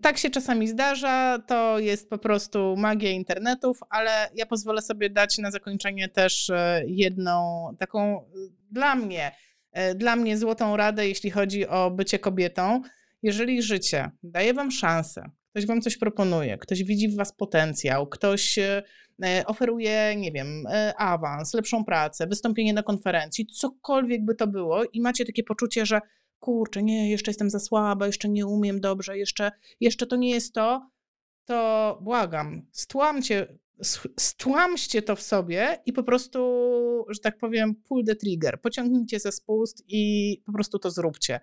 tak 0.01 0.17
się 0.17 0.29
czasami 0.29 0.67
zdarza, 0.67 1.39
to 1.47 1.79
jest 1.79 2.09
po 2.09 2.17
prostu 2.17 2.75
magia 2.77 3.11
internetów, 3.11 3.79
ale 3.89 4.29
ja 4.35 4.45
pozwolę 4.45 4.81
sobie 4.81 5.09
dać 5.09 5.37
na 5.37 5.51
zakończenie 5.51 6.09
też 6.09 6.49
e, 6.49 6.83
jedną 6.87 7.67
taką 7.79 8.17
e, 8.17 8.23
dla 8.71 8.95
mnie, 8.95 9.31
e, 9.71 9.95
dla 9.95 10.15
mnie 10.15 10.37
złotą 10.37 10.77
radę, 10.77 11.07
jeśli 11.07 11.31
chodzi 11.31 11.67
o 11.67 11.91
bycie 11.91 12.19
kobietą. 12.19 12.81
Jeżeli 13.23 13.61
życie 13.61 14.11
daje 14.23 14.53
wam 14.53 14.71
szansę, 14.71 15.29
ktoś 15.51 15.65
wam 15.65 15.81
coś 15.81 15.97
proponuje, 15.97 16.57
ktoś 16.57 16.83
widzi 16.83 17.09
w 17.09 17.15
was 17.15 17.33
potencjał, 17.33 18.07
ktoś 18.07 18.59
oferuje, 19.45 20.15
nie 20.17 20.31
wiem, 20.31 20.63
awans, 20.97 21.53
lepszą 21.53 21.85
pracę, 21.85 22.27
wystąpienie 22.27 22.73
na 22.73 22.83
konferencji, 22.83 23.45
cokolwiek 23.45 24.25
by 24.25 24.35
to 24.35 24.47
było 24.47 24.83
i 24.83 25.01
macie 25.01 25.25
takie 25.25 25.43
poczucie, 25.43 25.85
że 25.85 26.01
kurczę, 26.39 26.83
nie, 26.83 27.09
jeszcze 27.09 27.31
jestem 27.31 27.49
za 27.49 27.59
słaba, 27.59 28.07
jeszcze 28.07 28.29
nie 28.29 28.45
umiem 28.45 28.81
dobrze, 28.81 29.17
jeszcze, 29.17 29.51
jeszcze 29.79 30.07
to 30.07 30.15
nie 30.15 30.29
jest 30.29 30.53
to, 30.53 30.89
to 31.45 31.99
błagam, 32.01 32.67
stłamcie, 32.71 33.57
stłamście 34.19 35.01
to 35.01 35.15
w 35.15 35.21
sobie 35.21 35.77
i 35.85 35.93
po 35.93 36.03
prostu, 36.03 36.39
że 37.09 37.19
tak 37.19 37.37
powiem, 37.37 37.75
pull 37.75 38.05
the 38.05 38.15
trigger, 38.15 38.61
pociągnijcie 38.61 39.19
ze 39.19 39.31
spust 39.31 39.83
i 39.87 40.43
po 40.45 40.53
prostu 40.53 40.79
to 40.79 40.91
zróbcie. 40.91 41.39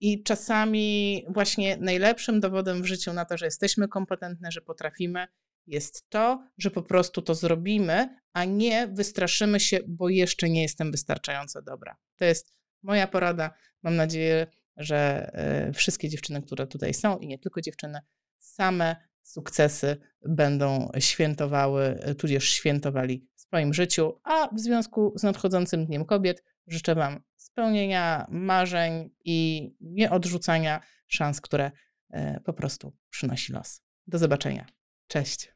I 0.00 0.22
czasami 0.22 1.24
właśnie 1.28 1.76
najlepszym 1.76 2.40
dowodem 2.40 2.82
w 2.82 2.86
życiu 2.86 3.12
na 3.12 3.24
to, 3.24 3.36
że 3.36 3.44
jesteśmy 3.44 3.88
kompetentne, 3.88 4.52
że 4.52 4.60
potrafimy, 4.60 5.26
jest 5.66 6.10
to, 6.10 6.44
że 6.58 6.70
po 6.70 6.82
prostu 6.82 7.22
to 7.22 7.34
zrobimy, 7.34 8.16
a 8.32 8.44
nie 8.44 8.88
wystraszymy 8.88 9.60
się, 9.60 9.80
bo 9.88 10.08
jeszcze 10.08 10.50
nie 10.50 10.62
jestem 10.62 10.90
wystarczająco 10.90 11.62
dobra. 11.62 11.96
To 12.16 12.24
jest 12.24 12.52
moja 12.82 13.06
porada. 13.06 13.54
Mam 13.82 13.96
nadzieję, 13.96 14.46
że 14.76 15.30
e, 15.34 15.72
wszystkie 15.72 16.08
dziewczyny, 16.08 16.42
które 16.42 16.66
tutaj 16.66 16.94
są 16.94 17.18
i 17.18 17.26
nie 17.26 17.38
tylko 17.38 17.60
dziewczyny, 17.60 18.00
same 18.38 18.96
sukcesy 19.22 19.96
będą 20.24 20.90
świętowały, 20.98 21.82
e, 21.84 22.14
tudzież 22.14 22.48
świętowali 22.48 23.28
w 23.36 23.40
swoim 23.40 23.74
życiu. 23.74 24.20
A 24.24 24.54
w 24.54 24.60
związku 24.60 25.12
z 25.16 25.22
nadchodzącym 25.22 25.86
Dniem 25.86 26.04
Kobiet 26.04 26.44
życzę 26.66 26.94
Wam 26.94 27.20
spełnienia 27.36 28.26
marzeń 28.30 29.10
i 29.24 29.70
nieodrzucania 29.80 30.80
szans, 31.06 31.40
które 31.40 31.70
e, 32.10 32.40
po 32.40 32.52
prostu 32.52 32.96
przynosi 33.10 33.52
los. 33.52 33.82
Do 34.06 34.18
zobaczenia. 34.18 34.66
Cześć. 35.06 35.51